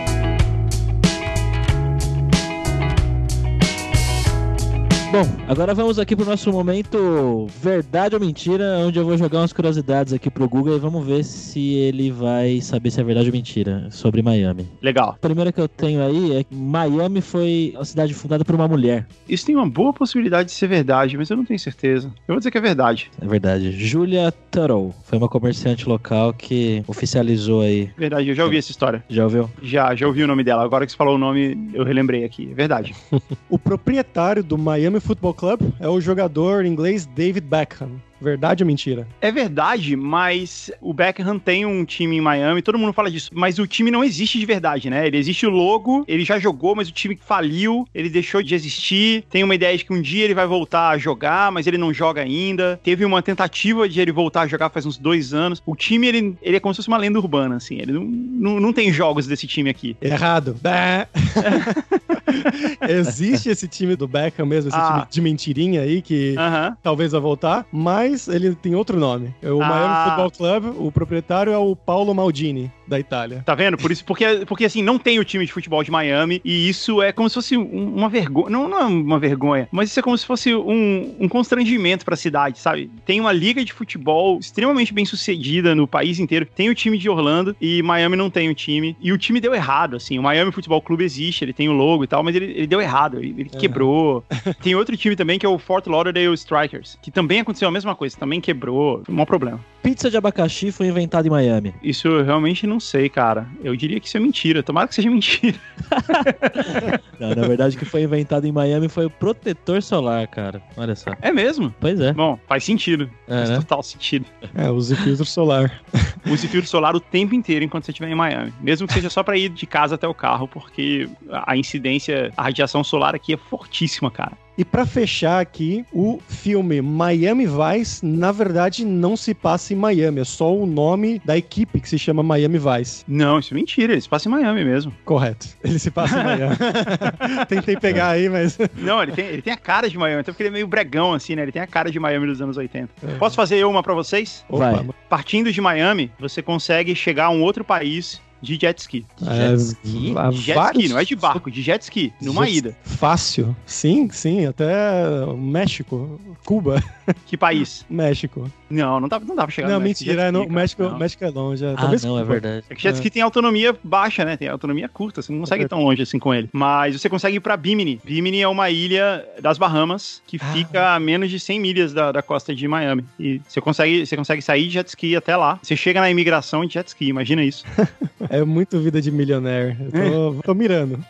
Bom, 5.12 5.24
agora 5.47 5.74
vamos 5.74 5.97
aqui 5.97 6.16
pro 6.16 6.24
nosso 6.24 6.51
momento 6.51 7.47
verdade 7.60 8.14
ou 8.14 8.22
mentira, 8.22 8.78
onde 8.86 8.99
eu 8.99 9.03
vou 9.03 9.18
jogar 9.18 9.39
umas 9.39 9.51
curiosidades 9.51 10.14
aqui 10.14 10.30
pro 10.30 10.47
Google 10.47 10.76
e 10.76 10.80
vamos 10.80 11.03
ver 11.03 11.24
se 11.24 11.74
ele 11.74 12.12
vai 12.12 12.62
saber 12.62 12.91
se 12.91 13.01
é 13.01 13.03
verdade 13.03 13.28
ou 13.28 13.34
mentira 13.34 13.88
sobre 13.89 14.22
Miami. 14.22 14.70
Legal. 14.84 15.10
A 15.10 15.20
primeira 15.20 15.51
que 15.51 15.60
eu 15.60 15.68
tenho 15.68 16.03
aí 16.03 16.36
é 16.36 16.43
que 16.43 16.53
Miami 16.53 17.22
foi 17.22 17.74
uma 17.76 17.86
cidade 17.86 18.14
fundada 18.14 18.45
por 18.45 18.53
uma 18.53 18.68
mulher. 18.68 19.07
Isso 19.28 19.47
tem 19.47 19.55
uma 19.55 19.68
boa 19.68 19.91
possibilidade 19.91 20.49
de 20.49 20.55
ser 20.55 20.68
verdade, 20.68 21.18
mas 21.18 21.28
eu 21.32 21.38
não 21.38 21.43
tenho 21.43 21.60
certeza. 21.60 22.10
Eu 22.28 22.36
vou 22.36 22.38
dizer 22.38 22.51
que 22.51 22.60
é 22.60 22.62
verdade. 22.62 23.10
É 23.20 23.26
verdade. 23.26 23.72
Julia 23.72 24.32
Tuttle 24.51 24.93
foi 25.05 25.18
uma 25.18 25.28
comerciante 25.28 25.89
local 25.89 26.34
que 26.34 26.84
oficializou 26.88 27.62
aí. 27.62 27.89
Verdade, 27.97 28.30
eu 28.30 28.36
já 28.36 28.43
ouvi 28.43 28.57
essa 28.57 28.70
história. 28.70 29.03
Já 29.10 29.24
ouviu? 29.24 29.49
Já, 29.64 29.95
já 29.95 30.05
ouvi 30.05 30.24
o 30.24 30.28
nome 30.28 30.43
dela. 30.43 30.64
Agora 30.64 30.86
que 30.86 30.91
você 30.91 30.97
falou 30.97 31.16
o 31.16 31.20
nome, 31.20 31.72
eu 31.74 31.84
relembrei 31.84 32.24
aqui. 32.24 32.47
É 32.51 32.53
verdade. 32.53 32.93
O 33.49 33.57
proprietário 33.57 34.43
do 34.43 34.57
Miami 34.60 34.99
Football 35.00 35.34
Club 35.34 35.62
é 35.80 35.88
o 35.88 36.00
jogador 36.02 36.66
inglês 36.66 37.06
David 37.06 37.47
Beckham. 37.47 38.00
Verdade 38.22 38.64
ou 38.64 38.68
mentira? 38.68 39.08
É 39.22 39.32
verdade, 39.32 39.95
mas 39.95 40.70
o 40.82 40.93
Beckham 40.93 41.39
tem 41.39 41.66
um 41.66 41.86
time 41.86 42.18
em 42.18 42.22
Miami, 42.22 42.62
todo 42.62 42.78
mundo 42.78 42.91
fala 42.91 43.10
disso, 43.10 43.30
mas 43.34 43.60
o 43.60 43.68
time 43.68 43.89
não 43.89 44.04
existe 44.04 44.38
de 44.38 44.45
verdade, 44.45 44.89
né? 44.89 45.08
Ele 45.08 45.18
existe 45.18 45.45
o 45.45 45.50
logo, 45.50 46.04
ele 46.08 46.26
já 46.26 46.38
jogou, 46.38 46.76
mas 46.76 46.89
o 46.89 46.91
time 46.91 47.18
faliu, 47.26 47.88
ele 47.95 48.10
deixou 48.10 48.43
de 48.43 48.54
existir. 48.54 49.24
Tem 49.30 49.43
uma 49.43 49.56
ideia 49.56 49.78
de 49.78 49.86
que 49.86 49.93
um 49.93 50.02
dia 50.02 50.26
ele 50.26 50.34
vai 50.34 50.45
voltar 50.45 50.89
a 50.89 50.97
jogar, 50.97 51.52
mas 51.52 51.66
ele 51.66 51.78
não 51.78 51.93
joga 51.93 52.22
ainda. 52.22 52.80
Teve 52.84 53.06
uma 53.06 53.22
tentativa 53.22 53.88
de 53.88 54.02
ele 54.02 54.12
voltar 54.12 54.41
a 54.41 54.47
jogar 54.47 54.70
faz 54.70 54.86
uns 54.86 54.97
dois 54.97 55.34
anos. 55.34 55.62
O 55.66 55.76
time, 55.76 56.08
ele, 56.08 56.36
ele 56.41 56.58
é 56.58 56.60
como 56.60 56.74
se 56.74 56.78
fosse 56.78 56.89
uma 56.89 56.97
lenda 56.97 57.20
urbana, 57.20 57.56
assim. 57.56 57.80
Ele 57.80 57.93
não, 57.93 58.04
não, 58.04 58.60
não 58.60 58.74
tem 58.74 58.91
jogos 58.91 59.28
desse 59.28 59.47
time 59.47 59.70
aqui. 59.70 59.95
Errado. 60.02 60.58
Existe 62.88 63.49
esse 63.49 63.67
time 63.67 63.95
do 63.95 64.07
Beckham 64.07 64.45
mesmo, 64.45 64.69
esse 64.69 64.77
Ah. 64.77 64.91
time 64.91 65.07
de 65.11 65.21
mentirinha 65.21 65.82
aí 65.82 66.01
que 66.01 66.36
Aham. 66.38 66.75
talvez 66.82 67.11
vai 67.11 67.21
voltar, 67.21 67.65
mas 67.71 68.27
ele 68.27 68.55
tem 68.55 68.75
outro 68.75 68.97
nome. 68.99 69.34
O 69.43 69.61
Ah. 69.61 69.67
Miami 69.67 70.03
Football 70.05 70.32
Club, 70.32 70.75
o 70.82 70.91
proprietário 70.91 71.51
é 71.51 71.57
o 71.57 71.75
Paulo 71.75 72.13
Maldini, 72.13 72.71
da 72.88 72.99
Itália. 72.99 73.43
Tá 73.45 73.53
vendo? 73.53 73.77
Por 73.77 73.91
isso, 73.91 74.03
porque, 74.03 74.25
porque 74.47 74.65
assim, 74.65 74.82
não 74.82 74.97
tem 74.97 75.19
o 75.19 75.23
time 75.25 75.45
de 75.45 75.51
futebol 75.53 75.84
de 75.84 75.91
Miami 75.91 76.41
e 76.43 76.67
isso 76.69 77.01
é 77.01 77.11
como 77.11 77.30
se 77.30 77.36
fosse 77.36 77.55
um- 77.57 77.95
uma 77.95 78.09
vergonha. 78.09 78.49
Não, 78.49 78.67
não 78.67 78.80
é 78.80 78.86
uma 78.86 79.19
vergonha, 79.19 79.67
mas 79.71 79.89
isso 79.89 79.99
é 79.99 80.03
como 80.03 80.17
se 80.17 80.25
fosse 80.25 80.53
um, 80.55 81.15
um 81.19 81.27
constrangimento 81.30 82.03
pra 82.03 82.15
cidade, 82.15 82.57
sabe? 82.59 82.89
Tem 83.05 83.19
uma 83.19 83.32
liga 83.32 83.63
de 83.63 83.71
futebol 83.73 84.39
extremamente 84.39 84.93
bem 84.93 85.05
sucedida 85.05 85.75
no 85.75 85.88
país 85.88 86.19
inteiro. 86.19 86.45
Tem 86.55 86.69
o 86.69 86.75
time 86.75 86.97
de 86.97 87.09
Orlando 87.09 87.55
e 87.61 87.82
Miami 87.84 88.15
não 88.15 88.30
tem 88.30 88.49
o 88.49 88.55
time. 88.55 88.95
E 88.99 89.11
o 89.13 89.17
time 89.17 89.39
deu 89.39 89.53
errado, 89.53 89.95
assim. 89.95 90.17
O 90.17 90.23
Miami 90.23 90.51
Futebol 90.51 90.82
Clube 90.82 91.03
existe, 91.03 91.43
ele 91.45 91.53
tem 91.53 91.69
o 91.69 91.73
logo 91.73 92.03
e 92.03 92.07
tal, 92.07 92.18
mas 92.24 92.36
ele, 92.36 92.45
ele 92.45 92.67
deu 92.67 92.82
errado. 92.82 93.17
Ele, 93.20 93.36
ele 93.38 93.49
quebrou. 93.49 94.24
tem 94.61 94.76
outro 94.76 94.95
time 94.95 95.15
também 95.15 95.39
que 95.39 95.45
é 95.45 95.49
o 95.49 95.57
Fort 95.57 95.86
Lauderdale 95.88 96.34
Strikers, 96.34 96.97
que 97.01 97.11
também 97.11 97.39
aconteceu 97.39 97.67
a 97.67 97.72
mesma 97.72 97.95
coisa, 97.95 98.17
também 98.17 98.41
quebrou. 98.41 99.03
Um 99.07 99.26
problema. 99.26 99.59
Pizza 99.82 100.09
de 100.09 100.17
abacaxi 100.17 100.72
foi 100.72 100.88
inventada 100.88 101.28
em 101.28 101.32
Miami. 101.32 101.74
Isso 101.82 102.07
eu 102.07 102.24
realmente 102.24 102.67
não 102.67 102.80
sei, 102.80 103.07
cara. 103.07 103.47
Eu 103.63 103.76
diria 103.76 103.99
que 103.99 104.07
isso 104.07 104.17
é 104.17 104.20
mentira. 104.20 104.61
Tomara 104.61 104.88
que 104.88 104.95
seja 104.95 105.09
mentira. 105.09 105.57
Não, 107.20 107.36
na 107.36 107.47
verdade, 107.47 107.76
o 107.76 107.80
que 107.80 107.86
foi 107.86 108.03
inventado 108.03 108.45
em 108.45 108.51
Miami 108.51 108.88
foi 108.88 109.05
o 109.05 109.09
protetor 109.09 109.82
solar, 109.82 110.26
cara. 110.28 110.61
Olha 110.78 110.95
só. 110.95 111.11
É 111.22 111.32
mesmo? 111.32 111.74
Pois 111.80 111.99
é. 111.99 112.13
Bom, 112.13 112.39
faz 112.47 112.63
sentido. 112.63 113.09
É, 113.28 113.38
faz 113.38 113.49
né? 113.49 113.55
total 113.57 113.84
sentido. 113.84 114.26
É, 114.55 114.70
use 114.70 114.95
filtro 114.95 115.26
solar. 115.26 115.82
Use 116.30 116.47
filtro 116.47 116.70
solar 116.70 116.95
o 116.95 116.99
tempo 116.99 117.34
inteiro 117.34 117.65
enquanto 117.65 117.86
você 117.86 117.91
estiver 117.91 118.09
em 118.09 118.15
Miami. 118.15 118.53
Mesmo 118.61 118.86
que 118.88 118.93
seja 118.93 119.09
só 119.09 119.24
pra 119.24 119.38
ir 119.38 119.49
de 119.49 119.65
casa 119.65 119.95
até 119.95 120.07
o 120.07 120.13
carro, 120.13 120.47
porque 120.47 121.09
a 121.32 121.55
incidência, 121.57 121.99
a 122.36 122.43
radiação 122.43 122.84
solar 122.84 123.16
aqui 123.16 123.34
é 123.34 123.38
fortíssima, 123.38 124.10
cara. 124.10 124.38
E 124.60 124.66
pra 124.66 124.86
fechar 124.86 125.39
aqui, 125.39 125.86
o 125.93 126.20
filme 126.28 126.82
Miami 126.82 127.47
Vice, 127.47 128.06
na 128.06 128.30
verdade, 128.30 128.84
não 128.84 129.16
se 129.16 129.34
passa 129.34 129.72
em 129.72 129.78
Miami, 129.78 130.20
é 130.20 130.26
só 130.26 130.54
o 130.54 130.66
nome 130.66 131.22
da 131.24 131.38
equipe 131.38 131.80
que 131.80 131.88
se 131.88 131.97
chama 131.97 132.22
Miami 132.22 132.60
Vice. 132.60 133.06
Não, 133.08 133.39
isso 133.39 133.54
é 133.54 133.56
mentira. 133.56 133.93
Eles 133.93 134.06
passam 134.06 134.30
em 134.30 134.36
Miami 134.36 134.66
mesmo. 134.66 134.93
Correto. 135.06 135.47
Ele 135.64 135.80
se 135.80 135.89
passa 135.89 136.20
em 136.20 136.24
Miami. 136.26 136.58
Tentei 137.47 137.78
pegar 137.78 138.10
aí, 138.10 138.28
mas. 138.28 138.60
Não, 138.76 139.02
ele 139.02 139.14
tem, 139.14 139.26
ele 139.28 139.41
tem 139.41 139.54
a 139.54 139.58
cara 139.58 139.89
de 139.89 139.97
Miami, 139.97 140.20
até 140.20 140.34
porque 140.34 140.43
ele 140.43 140.50
é 140.50 140.52
meio 140.52 140.68
bregão, 140.68 141.14
assim, 141.14 141.38
né? 141.38 141.43
Ele 141.43 141.54
tem 141.54 141.62
a 141.62 141.68
cara 141.68 141.89
de 141.89 141.97
Miami 141.97 142.28
dos 142.28 142.41
anos 142.41 142.58
80. 142.58 142.89
É. 143.02 143.14
Posso 143.18 143.38
fazer 143.38 143.56
eu 143.56 143.70
uma 143.70 143.82
pra 143.82 143.93
vocês? 143.93 144.43
Vai. 144.50 144.74
Opa, 144.74 144.93
Partindo 145.08 145.54
de 145.54 145.62
Miami, 145.62 146.12
você 146.20 146.41
consegue 146.41 146.93
chegar 146.95 147.28
a 147.28 147.30
um 147.30 147.41
outro 147.41 147.64
país 147.64 148.22
de 148.42 148.58
jet 148.60 148.80
ski. 148.80 149.06
é, 149.26 149.36
Jet 149.58 149.58
ski? 149.62 150.14
há 150.18 150.32
Jet 150.32 150.54
vários- 150.56 150.84
ski, 150.84 150.94
não 150.94 151.00
é 151.00 151.06
de 151.06 151.16
barco, 151.16 151.52
de 151.52 151.62
jet 151.62 151.82
ski, 151.84 152.14
numa 152.22 152.46
Jet- 152.46 152.58
ida. 152.58 152.78
Fácil. 152.84 153.56
Sim, 153.66 154.10
sim, 154.12 154.46
até 154.46 155.26
México, 155.38 156.20
Cuba, 156.46 156.82
Que 157.26 157.36
país? 157.38 157.86
México. 157.90 158.50
Não, 158.70 159.00
não 159.00 159.08
dá, 159.08 159.20
não 159.20 159.36
dá 159.36 159.44
pra 159.44 159.52
chegar 159.52 159.68
não, 159.70 159.80
no 159.80 159.82
México 159.82 160.04
de 160.04 160.10
mentira, 160.12 160.22
é 160.22 160.26
jet 160.28 160.32
no, 160.34 160.40
ski, 160.40 160.46
o 160.46 160.50
cara, 160.50 160.62
México, 160.62 160.84
não. 160.84 161.00
México 161.00 161.24
é 161.26 161.30
longe. 161.30 161.66
é, 161.66 161.72
Ah, 161.72 161.76
talvez 161.76 162.04
não, 162.04 162.18
é 162.18 162.22
Cuba. 162.22 162.32
verdade. 162.34 162.66
É 162.70 162.76
que 162.76 162.82
jet 162.82 162.94
ski 162.96 163.10
tem 163.10 163.22
autonomia 163.22 163.76
baixa, 163.84 164.24
né? 164.24 164.38
Tem 164.38 164.48
autonomia 164.48 164.88
curta, 164.88 165.22
você 165.22 165.32
não 165.32 165.40
consegue 165.40 165.64
ir 165.64 165.68
tão 165.68 165.84
longe 165.84 166.02
assim 166.04 166.20
com 166.20 166.34
ele. 166.34 166.50
Mas 166.54 167.00
você 167.00 167.10
consegue 167.10 167.38
ir 167.38 167.40
pra 167.40 167.58
Bimini. 167.58 168.00
Bimini 168.04 168.42
é 168.42 168.48
uma 168.48 168.70
ilha 168.70 169.26
das 169.42 169.58
Bahamas 169.58 170.22
que 170.28 170.38
Ah. 170.40 170.46
fica 170.54 170.96
a 170.96 171.00
menos 171.00 171.30
de 171.32 171.40
100 171.40 171.60
milhas 171.60 171.94
da, 171.94 172.12
da 172.12 172.22
costa 172.22 172.54
de 172.54 172.68
Miami. 172.68 173.04
E 173.20 173.42
você 173.48 173.60
consegue, 173.60 174.06
você 174.06 174.16
consegue 174.16 174.42
sair 174.42 174.66
de 174.68 174.74
jet 174.76 174.88
ski 174.88 175.16
até 175.16 175.36
lá. 175.36 175.60
Você 175.64 175.76
chega 175.76 176.00
na 176.00 176.10
imigração 176.12 176.64
de 176.66 176.74
jet 176.76 176.88
ski, 176.90 177.06
imagina 177.08 177.44
isso. 177.44 177.66
É 178.39 178.43
muito 178.43 178.80
vida 178.80 179.01
de 179.01 179.11
milionário. 179.11 179.75
Eu 179.91 180.36
tô, 180.36 180.41
tô 180.43 180.53
mirando. 180.53 181.03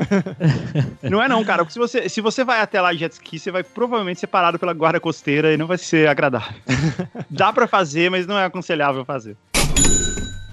Não 1.04 1.22
é 1.22 1.28
não, 1.28 1.44
cara. 1.44 1.70
Se 1.70 1.78
você, 1.78 2.08
se 2.08 2.22
você 2.22 2.44
vai 2.44 2.62
até 2.62 2.80
lá 2.82 2.94
de 2.94 3.00
jet 3.00 3.12
ski, 3.14 3.38
você 3.38 3.52
vai 3.52 3.64
provavelmente 3.64 4.20
ser 4.20 4.28
parado 4.28 4.58
pela 4.58 4.74
guarda 4.74 5.00
costeira 5.00 5.54
e 5.54 5.58
não 5.58 5.68
vai 5.68 5.78
ser 5.78 6.08
agradável. 6.08 6.56
Dá 7.30 7.52
pra 7.52 7.68
fazer, 7.68 8.10
mas 8.10 8.26
não 8.26 8.38
é 8.38 8.46
aconselhável 8.46 9.04
fazer. 9.04 9.36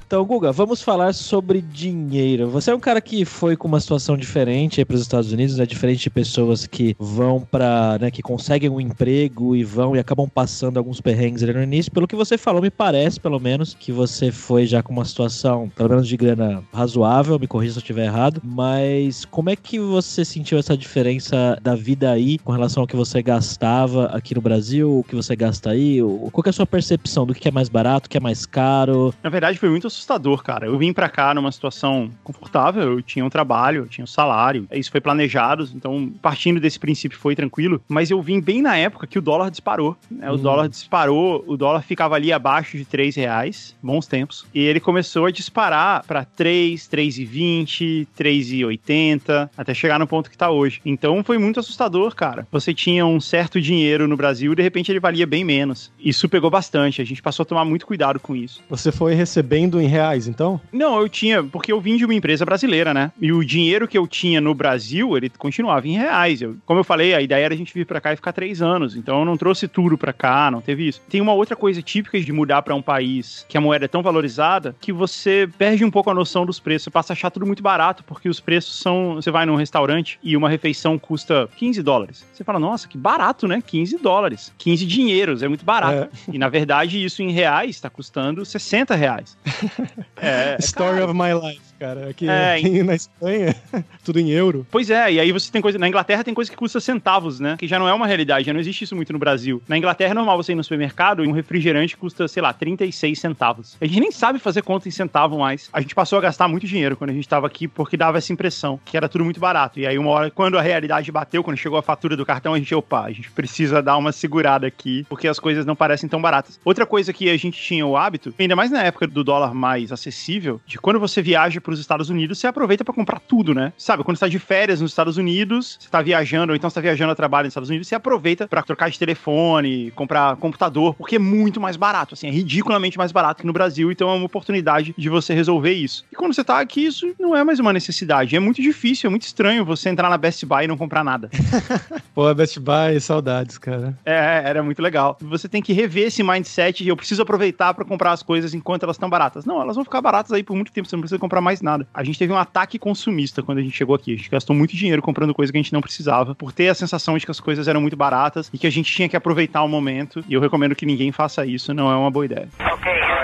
Então, 0.06 0.24
Guga, 0.24 0.52
vamos 0.52 0.82
falar 0.82 1.12
sobre 1.12 1.60
dinheiro. 1.60 2.48
Você 2.48 2.70
é 2.70 2.74
um 2.74 2.78
cara 2.78 3.00
que 3.00 3.24
foi 3.24 3.56
com 3.56 3.66
uma 3.66 3.80
situação 3.80 4.16
diferente 4.16 4.84
para 4.84 4.94
os 4.94 5.02
Estados 5.02 5.32
Unidos, 5.32 5.56
né? 5.56 5.66
Diferente 5.66 6.04
de 6.04 6.10
pessoas 6.10 6.64
que 6.64 6.94
vão 6.96 7.40
para, 7.40 7.98
né, 8.00 8.08
que 8.08 8.22
conseguem 8.22 8.70
um 8.70 8.80
emprego 8.80 9.56
e 9.56 9.64
vão 9.64 9.96
e 9.96 9.98
acabam 9.98 10.28
passando 10.28 10.76
alguns 10.76 11.00
perrengues 11.00 11.42
ali 11.42 11.52
no 11.52 11.60
início. 11.60 11.90
Pelo 11.90 12.06
que 12.06 12.14
você 12.14 12.38
falou, 12.38 12.62
me 12.62 12.70
parece, 12.70 13.18
pelo 13.18 13.40
menos, 13.40 13.74
que 13.74 13.90
você 13.90 14.30
foi 14.30 14.64
já 14.64 14.80
com 14.80 14.92
uma 14.92 15.04
situação, 15.04 15.68
pelo 15.74 15.88
menos 15.88 16.06
de 16.06 16.16
grana 16.16 16.62
razoável, 16.72 17.36
me 17.36 17.48
corrija 17.48 17.72
se 17.72 17.78
eu 17.78 17.82
estiver 17.82 18.04
errado, 18.04 18.40
mas 18.44 19.24
como 19.24 19.50
é 19.50 19.56
que 19.56 19.80
você 19.80 20.24
sentiu 20.24 20.56
essa 20.56 20.76
diferença 20.76 21.58
da 21.60 21.74
vida 21.74 22.12
aí 22.12 22.38
com 22.38 22.52
relação 22.52 22.84
ao 22.84 22.86
que 22.86 22.94
você 22.94 23.20
gastava 23.20 24.06
aqui 24.06 24.36
no 24.36 24.40
Brasil, 24.40 25.00
o 25.00 25.02
que 25.02 25.16
você 25.16 25.34
gasta 25.34 25.70
aí? 25.70 25.98
Qual 26.30 26.44
é 26.46 26.50
a 26.50 26.52
sua 26.52 26.66
percepção 26.66 27.26
do 27.26 27.34
que 27.34 27.48
é 27.48 27.50
mais 27.50 27.68
barato, 27.68 28.06
o 28.06 28.08
que 28.08 28.16
é 28.16 28.20
mais 28.20 28.46
caro? 28.46 29.12
Na 29.20 29.30
verdade, 29.30 29.58
foi 29.58 29.68
muito 29.68 29.95
assustador, 29.96 30.42
cara. 30.42 30.66
Eu 30.66 30.78
vim 30.78 30.92
para 30.92 31.08
cá 31.08 31.34
numa 31.34 31.50
situação 31.50 32.10
confortável, 32.22 32.82
eu 32.82 33.02
tinha 33.02 33.24
um 33.24 33.30
trabalho, 33.30 33.82
eu 33.84 33.88
tinha 33.88 34.04
um 34.04 34.06
salário, 34.06 34.68
isso 34.72 34.90
foi 34.90 35.00
planejado, 35.00 35.68
então 35.74 36.12
partindo 36.20 36.60
desse 36.60 36.78
princípio 36.78 37.18
foi 37.18 37.34
tranquilo, 37.34 37.80
mas 37.88 38.10
eu 38.10 38.20
vim 38.20 38.40
bem 38.40 38.60
na 38.60 38.76
época 38.76 39.06
que 39.06 39.18
o 39.18 39.22
dólar 39.22 39.50
disparou, 39.50 39.96
né? 40.10 40.30
O 40.30 40.34
hum. 40.34 40.38
dólar 40.38 40.68
disparou, 40.68 41.44
o 41.46 41.56
dólar 41.56 41.82
ficava 41.82 42.14
ali 42.14 42.32
abaixo 42.32 42.76
de 42.76 42.84
3 42.84 43.16
reais, 43.16 43.74
bons 43.82 44.06
tempos, 44.06 44.46
e 44.54 44.60
ele 44.60 44.80
começou 44.80 45.26
a 45.26 45.30
disparar 45.30 46.04
para 46.06 46.24
3, 46.24 46.88
3,20, 46.88 48.06
3,80, 48.18 49.50
até 49.56 49.74
chegar 49.74 49.98
no 49.98 50.06
ponto 50.06 50.30
que 50.30 50.36
tá 50.36 50.50
hoje. 50.50 50.80
Então 50.84 51.24
foi 51.24 51.38
muito 51.38 51.60
assustador, 51.60 52.14
cara. 52.14 52.46
Você 52.52 52.74
tinha 52.74 53.06
um 53.06 53.20
certo 53.20 53.60
dinheiro 53.60 54.06
no 54.06 54.16
Brasil 54.16 54.52
e 54.52 54.56
de 54.56 54.62
repente 54.62 54.92
ele 54.92 55.00
valia 55.00 55.26
bem 55.26 55.44
menos. 55.44 55.90
Isso 55.98 56.28
pegou 56.28 56.50
bastante, 56.50 57.00
a 57.00 57.04
gente 57.04 57.22
passou 57.22 57.42
a 57.42 57.46
tomar 57.46 57.64
muito 57.64 57.86
cuidado 57.86 58.20
com 58.20 58.36
isso. 58.36 58.62
Você 58.68 58.92
foi 58.92 59.14
recebendo 59.14 59.80
em 59.80 59.85
reais, 59.86 60.26
então? 60.26 60.60
Não, 60.72 61.00
eu 61.00 61.08
tinha, 61.08 61.42
porque 61.42 61.72
eu 61.72 61.80
vim 61.80 61.96
de 61.96 62.04
uma 62.04 62.14
empresa 62.14 62.44
brasileira, 62.44 62.92
né? 62.92 63.12
E 63.20 63.32
o 63.32 63.44
dinheiro 63.44 63.88
que 63.88 63.96
eu 63.96 64.06
tinha 64.06 64.40
no 64.40 64.54
Brasil, 64.54 65.16
ele 65.16 65.30
continuava 65.30 65.86
em 65.86 65.96
reais. 65.96 66.42
Eu, 66.42 66.56
como 66.64 66.80
eu 66.80 66.84
falei, 66.84 67.14
a 67.14 67.20
ideia 67.20 67.44
era 67.44 67.54
a 67.54 67.56
gente 67.56 67.72
vir 67.72 67.86
para 67.86 68.00
cá 68.00 68.12
e 68.12 68.16
ficar 68.16 68.32
três 68.32 68.62
anos. 68.62 68.96
Então 68.96 69.20
eu 69.20 69.24
não 69.24 69.36
trouxe 69.36 69.68
tudo 69.68 69.96
para 69.96 70.12
cá, 70.12 70.50
não 70.50 70.60
teve 70.60 70.88
isso. 70.88 71.00
Tem 71.08 71.20
uma 71.20 71.32
outra 71.32 71.56
coisa 71.56 71.82
típica 71.82 72.20
de 72.20 72.32
mudar 72.32 72.62
para 72.62 72.74
um 72.74 72.82
país 72.82 73.44
que 73.48 73.56
a 73.56 73.60
moeda 73.60 73.84
é 73.84 73.88
tão 73.88 74.02
valorizada 74.02 74.74
que 74.80 74.92
você 74.92 75.48
perde 75.58 75.84
um 75.84 75.90
pouco 75.90 76.10
a 76.10 76.14
noção 76.14 76.46
dos 76.46 76.58
preços. 76.58 76.84
Você 76.84 76.90
passa 76.90 77.12
a 77.12 77.14
achar 77.14 77.30
tudo 77.30 77.46
muito 77.46 77.62
barato, 77.62 78.04
porque 78.04 78.28
os 78.28 78.40
preços 78.40 78.78
são. 78.80 79.16
Você 79.16 79.30
vai 79.30 79.46
num 79.46 79.56
restaurante 79.56 80.18
e 80.22 80.36
uma 80.36 80.48
refeição 80.48 80.98
custa 80.98 81.48
15 81.56 81.82
dólares. 81.82 82.24
Você 82.32 82.44
fala, 82.44 82.58
nossa, 82.58 82.88
que 82.88 82.98
barato, 82.98 83.46
né? 83.46 83.62
15 83.64 83.98
dólares. 83.98 84.52
15 84.58 84.86
dinheiros, 84.86 85.42
é 85.42 85.48
muito 85.48 85.64
barato. 85.64 86.08
É. 86.28 86.34
E 86.34 86.38
na 86.38 86.48
verdade, 86.48 87.02
isso 87.02 87.22
em 87.22 87.30
reais 87.30 87.70
está 87.70 87.90
custando 87.90 88.44
60 88.44 88.94
reais. 88.94 89.36
É, 90.16 90.56
uh, 90.58 90.62
Story 90.62 91.02
of 91.02 91.14
my 91.14 91.32
life 91.34 91.65
cara. 91.78 92.10
Aqui, 92.10 92.28
é, 92.28 92.60
na 92.82 92.94
Espanha, 92.94 93.54
tudo 94.04 94.18
em 94.18 94.30
euro. 94.30 94.66
Pois 94.70 94.90
é, 94.90 95.12
e 95.12 95.20
aí 95.20 95.32
você 95.32 95.50
tem 95.50 95.62
coisa. 95.62 95.78
Na 95.78 95.88
Inglaterra 95.88 96.24
tem 96.24 96.34
coisa 96.34 96.50
que 96.50 96.56
custa 96.56 96.80
centavos, 96.80 97.40
né? 97.40 97.56
Que 97.58 97.66
já 97.66 97.78
não 97.78 97.88
é 97.88 97.94
uma 97.94 98.06
realidade, 98.06 98.46
já 98.46 98.52
não 98.52 98.60
existe 98.60 98.84
isso 98.84 98.96
muito 98.96 99.12
no 99.12 99.18
Brasil. 99.18 99.62
Na 99.68 99.76
Inglaterra 99.76 100.12
é 100.12 100.14
normal 100.14 100.36
você 100.36 100.52
ir 100.52 100.54
no 100.54 100.64
supermercado 100.64 101.24
e 101.24 101.28
um 101.28 101.32
refrigerante 101.32 101.96
custa, 101.96 102.26
sei 102.28 102.42
lá, 102.42 102.52
36 102.52 103.18
centavos. 103.18 103.76
A 103.80 103.86
gente 103.86 104.00
nem 104.00 104.10
sabe 104.10 104.38
fazer 104.38 104.62
conta 104.62 104.88
em 104.88 104.90
centavo 104.90 105.38
mais. 105.38 105.68
A 105.72 105.80
gente 105.80 105.94
passou 105.94 106.18
a 106.18 106.22
gastar 106.22 106.48
muito 106.48 106.66
dinheiro 106.66 106.96
quando 106.96 107.10
a 107.10 107.12
gente 107.14 107.28
tava 107.28 107.46
aqui 107.46 107.68
porque 107.68 107.96
dava 107.96 108.18
essa 108.18 108.32
impressão 108.32 108.80
que 108.84 108.96
era 108.96 109.08
tudo 109.08 109.24
muito 109.24 109.40
barato. 109.40 109.78
E 109.78 109.86
aí, 109.86 109.98
uma 109.98 110.10
hora, 110.10 110.30
quando 110.30 110.58
a 110.58 110.62
realidade 110.62 111.10
bateu, 111.12 111.42
quando 111.42 111.56
chegou 111.56 111.78
a 111.78 111.82
fatura 111.82 112.16
do 112.16 112.24
cartão, 112.24 112.54
a 112.54 112.58
gente, 112.58 112.74
opa, 112.74 113.02
a 113.02 113.12
gente 113.12 113.30
precisa 113.30 113.82
dar 113.82 113.96
uma 113.96 114.12
segurada 114.12 114.66
aqui 114.66 115.04
porque 115.08 115.28
as 115.28 115.38
coisas 115.38 115.64
não 115.64 115.76
parecem 115.76 116.08
tão 116.08 116.20
baratas. 116.20 116.58
Outra 116.64 116.86
coisa 116.86 117.12
que 117.12 117.28
a 117.28 117.36
gente 117.36 117.60
tinha 117.60 117.86
o 117.86 117.96
hábito, 117.96 118.34
ainda 118.38 118.56
mais 118.56 118.70
na 118.70 118.82
época 118.82 119.06
do 119.06 119.22
dólar 119.22 119.54
mais 119.54 119.92
acessível, 119.92 120.60
de 120.66 120.78
quando 120.78 121.00
você 121.00 121.20
viaja 121.20 121.60
para 121.66 121.74
os 121.74 121.80
Estados 121.80 122.08
Unidos, 122.08 122.38
você 122.38 122.46
aproveita 122.46 122.84
para 122.84 122.94
comprar 122.94 123.18
tudo, 123.18 123.52
né? 123.52 123.72
Sabe, 123.76 124.04
quando 124.04 124.16
você 124.16 124.26
tá 124.26 124.28
de 124.28 124.38
férias 124.38 124.80
nos 124.80 124.92
Estados 124.92 125.16
Unidos, 125.16 125.76
você 125.80 125.90
tá 125.90 126.00
viajando, 126.00 126.52
ou 126.52 126.56
então 126.56 126.70
você 126.70 126.74
tá 126.74 126.80
viajando 126.80 127.10
a 127.10 127.14
trabalho 127.16 127.46
nos 127.46 127.50
Estados 127.50 127.68
Unidos, 127.68 127.88
você 127.88 127.96
aproveita 127.96 128.46
para 128.46 128.62
trocar 128.62 128.88
de 128.88 128.96
telefone, 128.96 129.90
comprar 129.90 130.36
computador, 130.36 130.94
porque 130.94 131.16
é 131.16 131.18
muito 131.18 131.60
mais 131.60 131.76
barato, 131.76 132.14
assim, 132.14 132.28
é 132.28 132.30
ridiculamente 132.30 132.96
mais 132.96 133.10
barato 133.10 133.40
que 133.40 133.46
no 133.46 133.52
Brasil, 133.52 133.90
então 133.90 134.08
é 134.08 134.14
uma 134.14 134.26
oportunidade 134.26 134.94
de 134.96 135.08
você 135.08 135.34
resolver 135.34 135.72
isso. 135.72 136.04
E 136.12 136.14
quando 136.14 136.32
você 136.32 136.44
tá 136.44 136.60
aqui, 136.60 136.86
isso 136.86 137.12
não 137.18 137.34
é 137.34 137.42
mais 137.42 137.58
uma 137.58 137.72
necessidade. 137.72 138.36
É 138.36 138.40
muito 138.40 138.62
difícil, 138.62 139.08
é 139.08 139.10
muito 139.10 139.24
estranho 139.24 139.64
você 139.64 139.88
entrar 139.88 140.08
na 140.08 140.16
Best 140.16 140.46
Buy 140.46 140.64
e 140.64 140.68
não 140.68 140.76
comprar 140.76 141.02
nada. 141.02 141.28
Pô, 142.14 142.32
Best 142.32 142.60
Buy, 142.60 143.00
saudades, 143.00 143.58
cara. 143.58 143.98
É, 144.04 144.42
era 144.44 144.62
muito 144.62 144.80
legal. 144.80 145.16
Você 145.20 145.48
tem 145.48 145.60
que 145.60 145.72
rever 145.72 146.06
esse 146.06 146.22
mindset 146.22 146.84
de 146.84 146.90
eu 146.90 146.96
preciso 146.96 147.22
aproveitar 147.22 147.74
para 147.74 147.84
comprar 147.84 148.12
as 148.12 148.22
coisas 148.22 148.54
enquanto 148.54 148.84
elas 148.84 148.96
estão 148.96 149.10
baratas. 149.10 149.44
Não, 149.44 149.60
elas 149.60 149.74
vão 149.74 149.84
ficar 149.84 150.00
baratas 150.00 150.32
aí 150.32 150.42
por 150.42 150.54
muito 150.54 150.72
tempo, 150.72 150.88
você 150.88 150.94
não 150.94 151.02
precisa 151.02 151.18
comprar 151.18 151.40
mais 151.40 151.55
nada. 151.62 151.86
A 151.92 152.02
gente 152.04 152.18
teve 152.18 152.32
um 152.32 152.36
ataque 152.36 152.78
consumista 152.78 153.42
quando 153.42 153.58
a 153.58 153.62
gente 153.62 153.76
chegou 153.76 153.94
aqui. 153.94 154.14
A 154.14 154.16
gente 154.16 154.30
gastou 154.30 154.54
muito 154.54 154.76
dinheiro 154.76 155.02
comprando 155.02 155.34
coisa 155.34 155.52
que 155.52 155.58
a 155.58 155.62
gente 155.62 155.72
não 155.72 155.80
precisava, 155.80 156.34
por 156.34 156.52
ter 156.52 156.68
a 156.68 156.74
sensação 156.74 157.16
de 157.16 157.24
que 157.24 157.30
as 157.30 157.40
coisas 157.40 157.68
eram 157.68 157.80
muito 157.80 157.96
baratas 157.96 158.50
e 158.52 158.58
que 158.58 158.66
a 158.66 158.70
gente 158.70 158.92
tinha 158.92 159.08
que 159.08 159.16
aproveitar 159.16 159.62
o 159.62 159.68
momento. 159.68 160.24
E 160.28 160.34
eu 160.34 160.40
recomendo 160.40 160.74
que 160.74 160.86
ninguém 160.86 161.12
faça 161.12 161.44
isso, 161.46 161.72
não 161.74 161.90
é 161.90 161.96
uma 161.96 162.10
boa 162.10 162.24
ideia. 162.24 162.48
Okay, 162.58 163.15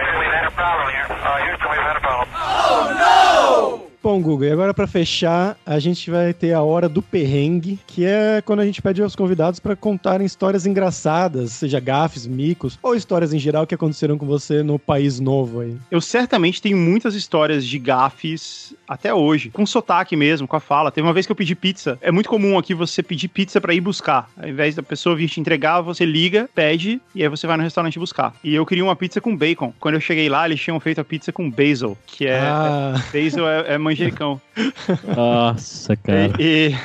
Bom, 4.03 4.21
Google, 4.21 4.49
e 4.49 4.51
agora 4.51 4.75
para 4.75 4.89
fechar, 4.89 5.57
a 5.65 5.79
gente 5.79 6.11
vai 6.11 6.35
ter 6.35 6.53
a 6.53 6.61
hora 6.61 6.89
do 6.89 7.01
perrengue, 7.01 7.79
que 7.87 8.05
é 8.05 8.43
quando 8.45 8.59
a 8.59 8.67
gente 8.67 8.83
pede 8.83 9.01
aos 9.01 9.15
convidados 9.15 9.61
para 9.61 9.77
contarem 9.77 10.27
histórias 10.27 10.67
engraçadas, 10.67 11.53
seja 11.53 11.79
gafes, 11.79 12.27
micos, 12.27 12.77
ou 12.83 12.97
histórias 12.97 13.33
em 13.33 13.39
geral 13.39 13.65
que 13.65 13.77
aconteceram 13.77 14.19
com 14.19 14.27
você 14.27 14.61
no 14.65 14.77
país 14.77 15.21
novo 15.21 15.61
aí. 15.61 15.77
Eu 15.89 16.01
certamente 16.01 16.61
tenho 16.61 16.77
muitas 16.77 17.15
histórias 17.15 17.65
de 17.65 17.79
gafes 17.79 18.75
até 18.89 19.15
hoje, 19.15 19.51
com 19.51 19.65
sotaque 19.65 20.17
mesmo, 20.17 20.49
com 20.49 20.57
a 20.57 20.61
fala. 20.61 20.91
Teve 20.91 21.07
uma 21.07 21.15
vez 21.15 21.25
que 21.25 21.31
eu 21.31 21.37
pedi 21.37 21.55
pizza. 21.55 21.97
É 22.01 22.11
muito 22.11 22.29
comum 22.29 22.59
aqui 22.59 22.75
você 22.75 23.05
pedir 23.05 23.29
pizza 23.29 23.61
para 23.61 23.73
ir 23.73 23.81
buscar. 23.81 24.29
Ao 24.37 24.49
invés 24.49 24.75
da 24.75 24.83
pessoa 24.83 25.15
vir 25.15 25.29
te 25.29 25.39
entregar, 25.39 25.81
você 25.81 26.05
liga, 26.05 26.51
pede 26.53 27.01
e 27.15 27.23
aí 27.23 27.29
você 27.29 27.47
vai 27.47 27.57
no 27.57 27.63
restaurante 27.63 28.01
buscar. 28.01 28.35
E 28.43 28.53
eu 28.53 28.67
queria 28.67 28.83
uma 28.83 28.97
pizza 28.97 29.21
com 29.21 29.37
bacon. 29.37 29.73
Quando 29.79 29.95
eu 29.95 30.01
cheguei 30.01 30.29
lá, 30.29 30.45
eles 30.45 30.61
tinham 30.61 30.81
feito 30.81 31.01
a 31.01 31.05
pizza 31.05 31.33
com 31.33 31.49
basil, 31.49 31.97
que 32.05 32.27
é, 32.27 32.41
ah. 32.41 32.95
é 33.15 33.23
basil 33.23 33.49
é, 33.49 33.75
é 33.75 33.79
manjericão. 33.93 34.41
Nossa, 35.17 35.97
cara. 35.97 36.33
E, 36.39 36.73
e, 36.73 36.77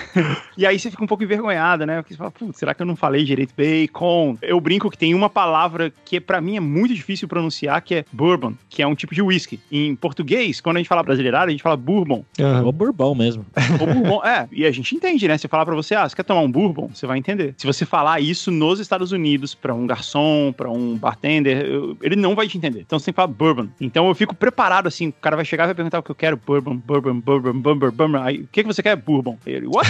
e, 0.62 0.66
aí 0.66 0.80
você 0.80 0.92
fica 0.92 1.04
um 1.04 1.08
pouco 1.08 1.24
envergonhada, 1.24 1.86
né? 1.86 2.02
Porque 2.02 2.14
você 2.14 2.18
fala, 2.18 2.32
putz, 2.32 2.58
será 2.58 2.74
que 2.74 2.82
eu 2.82 2.86
não 2.86 2.96
falei 2.96 3.24
direito 3.24 3.54
bacon? 3.58 4.38
Eu 4.42 4.60
brinco 4.60 4.90
que 4.90 4.98
tem 4.98 5.14
uma 5.14 5.30
palavra 5.30 5.92
que 6.06 6.20
para 6.20 6.40
mim 6.40 6.58
é 6.58 6.60
muito 6.60 6.94
difícil 6.94 7.28
pronunciar, 7.28 7.82
que 7.82 7.96
é 7.96 8.06
bourbon, 8.12 8.54
que 8.70 8.82
é 8.82 8.88
um 8.88 8.96
tipo 8.96 9.14
de 9.14 9.22
whisky. 9.22 9.60
Em 9.72 9.96
português, 9.96 10.62
quando 10.62 10.78
a 10.78 10.80
gente 10.80 10.90
fala 10.90 11.04
brasileirado, 11.04 11.48
a 11.48 11.52
gente 11.52 11.64
fala 11.64 11.78
bourbon. 11.78 12.24
Uhum. 12.40 12.66
Ou 12.66 12.72
bourbon 12.72 13.16
mesmo. 13.16 13.46
Ou 13.80 13.88
bourbon, 13.88 14.24
é. 14.24 14.48
E 14.52 14.66
a 14.66 14.72
gente 14.72 14.96
entende, 14.96 15.28
né? 15.28 15.38
Se 15.38 15.48
falar 15.48 15.66
para 15.66 15.76
você, 15.76 15.96
ah, 15.96 16.08
você 16.08 16.16
quer 16.16 16.24
tomar 16.24 16.42
um 16.42 16.52
bourbon? 16.52 16.90
Você 16.94 17.06
vai 17.06 17.18
entender. 17.18 17.56
Se 17.58 17.66
você 17.66 17.86
falar 17.86 18.20
isso 18.20 18.52
nos 18.52 18.80
Estados 18.80 19.12
Unidos 19.12 19.56
para 19.56 19.74
um 19.74 19.86
garçom, 19.86 20.54
para 20.56 20.70
um 20.70 20.96
bartender, 20.96 21.66
ele 22.02 22.16
não 22.16 22.36
vai 22.36 22.48
te 22.48 22.58
entender. 22.58 22.82
Então 22.82 23.00
você 23.00 23.06
tem 23.06 23.14
que 23.14 23.16
falar 23.16 23.28
bourbon. 23.28 23.68
Então 23.80 24.08
eu 24.08 24.16
fico 24.16 24.36
preparado 24.36 24.88
assim, 24.88 25.10
o 25.10 25.14
cara 25.14 25.36
vai 25.36 25.46
chegar 25.46 25.64
e 25.64 25.68
vai 25.68 25.76
perguntar 25.76 26.00
o 26.00 26.04
que 26.04 26.12
eu 26.12 26.16
quero, 26.16 26.38
bourbon, 26.38 26.76
bourbon, 26.76 26.97
bourbon 27.02 27.20
bourbon, 27.20 27.60
bourbon, 27.60 27.92
bourbon. 27.92 28.18
Aí, 28.18 28.42
o 28.42 28.48
que, 28.52 28.64
que 28.64 28.68
você 28.68 28.82
quer? 28.82 28.96
Bourbon. 28.96 29.38
Ele, 29.46 29.68
what? 29.68 29.88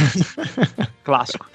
Clássico. 1.03 1.49